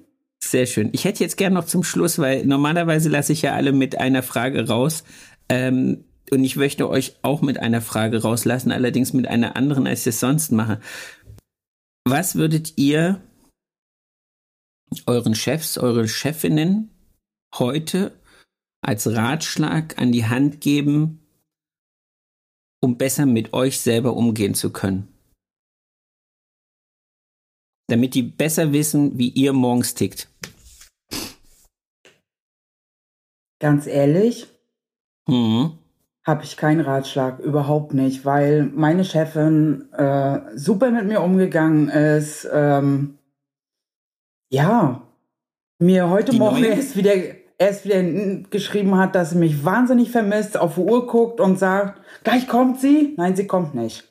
Sehr 0.43 0.67
schön. 0.67 0.91
Ich 0.93 1.05
hätte 1.05 1.23
jetzt 1.23 1.37
gern 1.37 1.53
noch 1.53 1.67
zum 1.67 1.83
Schluss, 1.83 2.19
weil 2.19 2.47
normalerweise 2.47 3.09
lasse 3.09 3.33
ich 3.33 3.43
ja 3.43 3.55
alle 3.55 3.73
mit 3.73 3.99
einer 3.99 4.23
Frage 4.23 4.67
raus. 4.67 5.05
Ähm, 5.49 6.05
und 6.31 6.45
ich 6.45 6.57
möchte 6.57 6.89
euch 6.89 7.17
auch 7.23 7.43
mit 7.43 7.59
einer 7.59 7.81
Frage 7.81 8.23
rauslassen, 8.23 8.71
allerdings 8.71 9.13
mit 9.13 9.27
einer 9.27 9.57
anderen, 9.57 9.87
als 9.87 10.01
ich 10.03 10.09
es 10.09 10.21
sonst 10.21 10.53
mache. 10.53 10.81
Was 12.05 12.37
würdet 12.37 12.75
ihr 12.77 13.21
euren 15.07 15.35
Chefs, 15.35 15.77
eure 15.79 16.09
Chefinnen 16.09 16.91
heute 17.55 18.13
als 18.83 19.07
Ratschlag 19.15 19.99
an 19.99 20.13
die 20.13 20.27
Hand 20.27 20.61
geben, 20.61 21.21
um 22.83 22.97
besser 22.97 23.27
mit 23.27 23.53
euch 23.53 23.81
selber 23.81 24.17
umgehen 24.17 24.55
zu 24.55 24.73
können? 24.73 25.09
Damit 27.89 28.15
die 28.15 28.23
besser 28.23 28.73
wissen, 28.73 29.19
wie 29.19 29.29
ihr 29.31 29.53
morgens 29.53 29.95
tickt. 29.95 30.29
Ganz 33.61 33.87
ehrlich, 33.87 34.47
Mhm. 35.29 35.79
habe 36.27 36.45
ich 36.45 36.57
keinen 36.57 36.81
Ratschlag, 36.81 37.41
überhaupt 37.41 37.93
nicht, 37.93 38.25
weil 38.25 38.65
meine 38.67 39.05
Chefin 39.05 39.93
äh, 39.93 40.57
super 40.57 40.91
mit 40.91 41.07
mir 41.07 41.21
umgegangen 41.21 41.89
ist. 41.89 42.49
Ähm, 42.51 43.19
ja, 44.51 45.07
mir 45.79 46.09
heute 46.09 46.33
Die 46.33 46.39
Morgen 46.39 46.61
neue? 46.63 46.71
erst 46.71 46.97
wieder, 46.97 47.13
erst 47.61 47.85
wieder 47.85 48.03
geschrieben 48.51 48.97
hat, 48.97 49.15
dass 49.15 49.31
sie 49.31 49.39
mich 49.39 49.65
wahnsinnig 49.65 50.11
vermisst, 50.11 50.57
auf 50.59 50.75
die 50.75 50.81
Uhr 50.81 51.07
guckt 51.07 51.41
und 51.41 51.59
sagt, 51.59 52.01
gleich 52.25 52.49
kommt 52.49 52.81
sie. 52.81 53.15
Nein, 53.17 53.37
sie 53.37 53.47
kommt 53.47 53.75
nicht. 53.75 54.05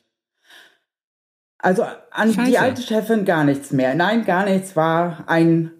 Also 1.58 1.82
an 2.10 2.32
Scheiße. 2.32 2.50
die 2.50 2.58
alte 2.58 2.80
Chefin 2.82 3.24
gar 3.26 3.44
nichts 3.44 3.70
mehr. 3.72 3.94
Nein, 3.94 4.24
gar 4.24 4.46
nichts. 4.46 4.76
War 4.76 5.24
ein 5.28 5.72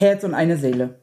Herz 0.00 0.24
und 0.24 0.34
eine 0.34 0.56
Seele. 0.56 0.98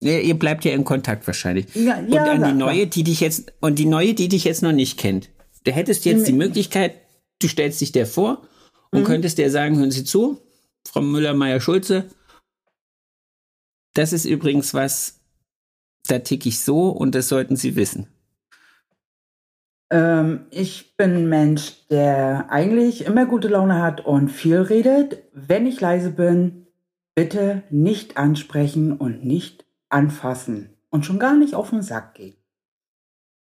Ja, 0.00 0.18
ihr 0.18 0.38
bleibt 0.38 0.64
ja 0.66 0.72
in 0.72 0.84
Kontakt 0.84 1.26
wahrscheinlich. 1.26 1.74
Ja, 1.74 1.96
und 1.98 2.12
ja, 2.12 2.24
an 2.24 2.44
die 2.44 2.52
neue, 2.52 2.86
die 2.86 3.02
dich 3.04 3.20
jetzt 3.20 3.52
und 3.60 3.78
die 3.78 3.86
neue, 3.86 4.12
die 4.12 4.28
dich 4.28 4.44
jetzt 4.44 4.62
noch 4.62 4.72
nicht 4.72 4.98
kennt. 4.98 5.30
Da 5.64 5.72
hättest 5.72 6.04
du 6.04 6.10
jetzt 6.10 6.28
die 6.28 6.32
Möglichkeit, 6.32 6.94
du 7.40 7.48
stellst 7.48 7.80
dich 7.80 7.92
der 7.92 8.06
vor 8.06 8.42
und 8.90 9.00
Mhm. 9.00 9.04
könntest 9.04 9.38
der 9.38 9.50
sagen, 9.50 9.78
hören 9.78 9.90
Sie 9.90 10.04
zu, 10.04 10.38
Frau 10.86 11.00
Müller-Meyer-Schulze, 11.00 12.04
das 13.98 14.12
ist 14.12 14.24
übrigens 14.24 14.74
was, 14.74 15.20
da 16.06 16.18
tick 16.18 16.46
ich 16.46 16.60
so 16.60 16.88
und 16.88 17.14
das 17.14 17.28
sollten 17.28 17.56
Sie 17.56 17.76
wissen. 17.76 18.08
Ähm, 19.90 20.46
ich 20.50 20.96
bin 20.96 21.14
ein 21.14 21.28
Mensch, 21.28 21.86
der 21.88 22.50
eigentlich 22.50 23.06
immer 23.06 23.26
gute 23.26 23.48
Laune 23.48 23.80
hat 23.80 24.04
und 24.04 24.28
viel 24.30 24.58
redet. 24.58 25.22
Wenn 25.32 25.66
ich 25.66 25.80
leise 25.80 26.10
bin, 26.10 26.66
bitte 27.14 27.62
nicht 27.70 28.16
ansprechen 28.16 28.92
und 28.92 29.24
nicht 29.24 29.64
anfassen. 29.88 30.70
Und 30.90 31.04
schon 31.04 31.18
gar 31.18 31.36
nicht 31.36 31.54
auf 31.54 31.70
den 31.70 31.82
Sack 31.82 32.14
gehen. 32.14 32.36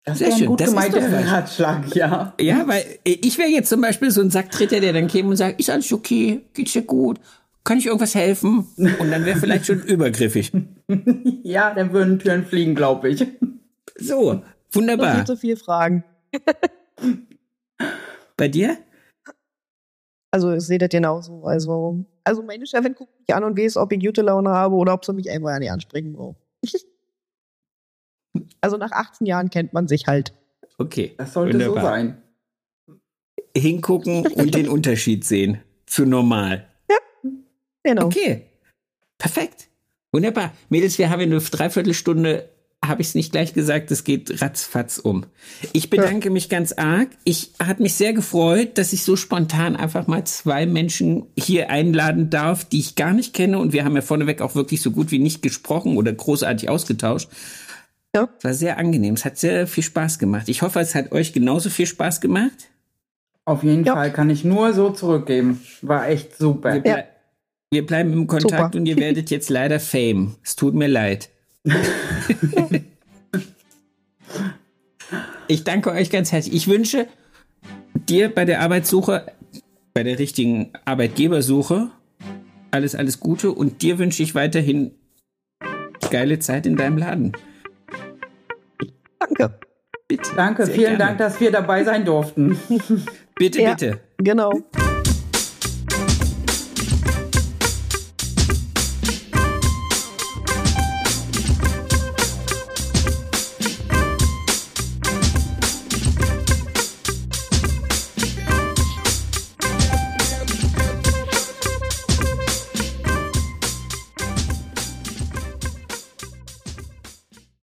Das 0.03 0.19
Sehr 0.19 0.27
wäre 0.27 0.37
ein 0.37 0.45
gut 0.45 0.61
das 0.61 0.67
ist 0.69 0.75
gemeinter. 0.75 1.31
Ratschlag, 1.31 1.95
ja. 1.95 2.33
Ja, 2.39 2.67
weil 2.67 2.83
ich 3.03 3.37
wäre 3.39 3.49
jetzt 3.49 3.69
zum 3.69 3.81
Beispiel 3.81 4.11
so 4.11 4.21
ein 4.21 4.29
Sacktritter, 4.29 4.79
der 4.79 4.93
dann 4.93 5.07
käme 5.07 5.29
und 5.29 5.35
sagt, 5.35 5.59
ist 5.59 5.71
alles 5.71 5.91
okay, 5.91 6.45
geht's 6.53 6.73
dir 6.73 6.83
gut, 6.83 7.19
kann 7.65 7.77
ich 7.77 7.87
irgendwas 7.87 8.15
helfen? 8.15 8.67
Und 8.77 9.11
dann 9.11 9.25
wäre 9.25 9.37
vielleicht 9.37 9.65
schon 9.65 9.79
übergriffig. 9.83 10.53
Ja, 11.43 11.73
dann 11.73 11.91
würden 11.91 12.19
Türen 12.19 12.45
fliegen, 12.45 12.75
glaube 12.75 13.09
ich. 13.09 13.27
So, 13.97 14.41
wunderbar. 14.71 15.15
viel 15.15 15.25
zu 15.25 15.35
viel 15.35 15.57
Fragen. 15.57 16.03
Bei 18.37 18.47
dir? 18.47 18.77
Also 20.31 20.53
ich 20.53 20.63
sehe 20.63 20.77
das 20.77 20.89
genauso. 20.89 21.43
Also, 21.45 22.05
also 22.23 22.43
meine 22.43 22.65
Chefin 22.67 22.93
guckt 22.93 23.19
mich 23.19 23.33
an 23.33 23.43
und 23.43 23.57
weiß, 23.57 23.77
ob 23.77 23.91
ich 23.91 23.99
gute 23.99 24.21
Laune 24.21 24.49
habe 24.49 24.75
oder 24.75 24.93
ob 24.93 25.05
sie 25.05 25.13
mich 25.13 25.29
einfach 25.29 25.57
nicht 25.59 25.71
ansprechen 25.71 26.13
braucht. 26.13 26.37
Also 28.59 28.75
nach 28.75 28.91
18 28.91 29.25
Jahren 29.25 29.49
kennt 29.49 29.71
man 29.71 29.87
sich 29.87 30.07
halt. 30.07 30.33
Okay. 30.77 31.13
Das 31.17 31.31
sollte 31.31 31.53
wunderbar. 31.53 31.81
so 31.81 31.89
sein. 31.89 32.21
hingucken 33.55 34.27
und 34.27 34.53
den 34.55 34.67
Unterschied 34.75 35.23
sehen 35.23 35.61
zu 35.85 36.05
normal. 36.05 36.67
Genau. 37.85 38.07
Okay, 38.07 38.41
perfekt. 39.19 39.67
Wunderbar. 40.11 40.53
Mädels, 40.69 40.97
wir 40.97 41.09
haben 41.09 41.21
in 41.21 41.31
einer 41.31 41.41
Dreiviertelstunde, 41.41 42.49
habe 42.83 43.01
ich 43.01 43.09
es 43.09 43.15
nicht 43.15 43.31
gleich 43.31 43.53
gesagt, 43.53 43.91
es 43.91 44.03
geht 44.03 44.41
ratzfatz 44.41 44.97
um. 44.97 45.25
Ich 45.73 45.89
bedanke 45.89 46.29
mich 46.29 46.49
ganz 46.49 46.71
arg. 46.71 47.09
Ich 47.25 47.51
hat 47.59 47.79
mich 47.79 47.93
sehr 47.95 48.13
gefreut, 48.13 48.77
dass 48.77 48.93
ich 48.93 49.03
so 49.03 49.15
spontan 49.15 49.75
einfach 49.75 50.07
mal 50.07 50.23
zwei 50.25 50.65
Menschen 50.65 51.27
hier 51.37 51.69
einladen 51.69 52.29
darf, 52.29 52.63
die 52.65 52.79
ich 52.79 52.95
gar 52.95 53.13
nicht 53.13 53.33
kenne. 53.33 53.59
Und 53.59 53.73
wir 53.73 53.85
haben 53.85 53.95
ja 53.95 54.01
vorneweg 54.01 54.41
auch 54.41 54.55
wirklich 54.55 54.81
so 54.81 54.91
gut 54.91 55.11
wie 55.11 55.19
nicht 55.19 55.41
gesprochen 55.41 55.97
oder 55.97 56.11
großartig 56.13 56.69
ausgetauscht. 56.69 57.29
Ja. 58.15 58.29
Es 58.37 58.43
war 58.43 58.53
sehr 58.53 58.77
angenehm. 58.77 59.15
Es 59.15 59.25
hat 59.25 59.37
sehr 59.37 59.67
viel 59.67 59.83
Spaß 59.83 60.17
gemacht. 60.17 60.49
Ich 60.49 60.61
hoffe, 60.61 60.79
es 60.79 60.95
hat 60.95 61.11
euch 61.11 61.33
genauso 61.33 61.69
viel 61.69 61.85
Spaß 61.87 62.21
gemacht. 62.21 62.69
Auf 63.45 63.63
jeden 63.63 63.83
Ja. 63.83 63.93
Fall 63.93 64.11
kann 64.11 64.29
ich 64.29 64.43
nur 64.43 64.73
so 64.73 64.91
zurückgeben. 64.91 65.61
War 65.81 66.07
echt 66.07 66.37
super. 66.37 66.73
Wir, 66.75 66.81
blei 66.81 67.07
wir 67.71 67.85
bleiben 67.85 68.13
im 68.13 68.27
Kontakt 68.27 68.73
Super. 68.73 68.77
und 68.77 68.85
ihr 68.85 68.97
werdet 68.97 69.29
jetzt 69.31 69.49
leider 69.49 69.79
Fame. 69.79 70.35
Es 70.43 70.55
tut 70.55 70.73
mir 70.75 70.87
leid. 70.87 71.29
ich 75.47 75.63
danke 75.63 75.91
euch 75.91 76.09
ganz 76.09 76.31
herzlich. 76.31 76.55
Ich 76.55 76.67
wünsche 76.67 77.07
dir 78.07 78.29
bei 78.29 78.45
der 78.45 78.61
Arbeitssuche, 78.61 79.25
bei 79.93 80.03
der 80.03 80.19
richtigen 80.19 80.71
Arbeitgebersuche, 80.85 81.89
alles, 82.71 82.95
alles 82.95 83.19
Gute 83.19 83.51
und 83.51 83.81
dir 83.81 83.97
wünsche 83.99 84.21
ich 84.23 84.35
weiterhin 84.35 84.91
geile 86.11 86.39
Zeit 86.39 86.65
in 86.65 86.75
deinem 86.75 86.97
Laden. 86.97 87.33
Danke. 89.19 89.59
Bitte. 90.07 90.29
Danke, 90.35 90.65
Sehr 90.65 90.75
vielen 90.75 90.97
gerne. 90.97 91.05
Dank, 91.05 91.17
dass 91.17 91.39
wir 91.39 91.51
dabei 91.51 91.83
sein 91.83 92.05
durften. 92.05 92.57
Bitte, 93.35 93.61
Ja. 93.61 93.71
bitte. 93.73 93.99
Genau. 94.17 94.51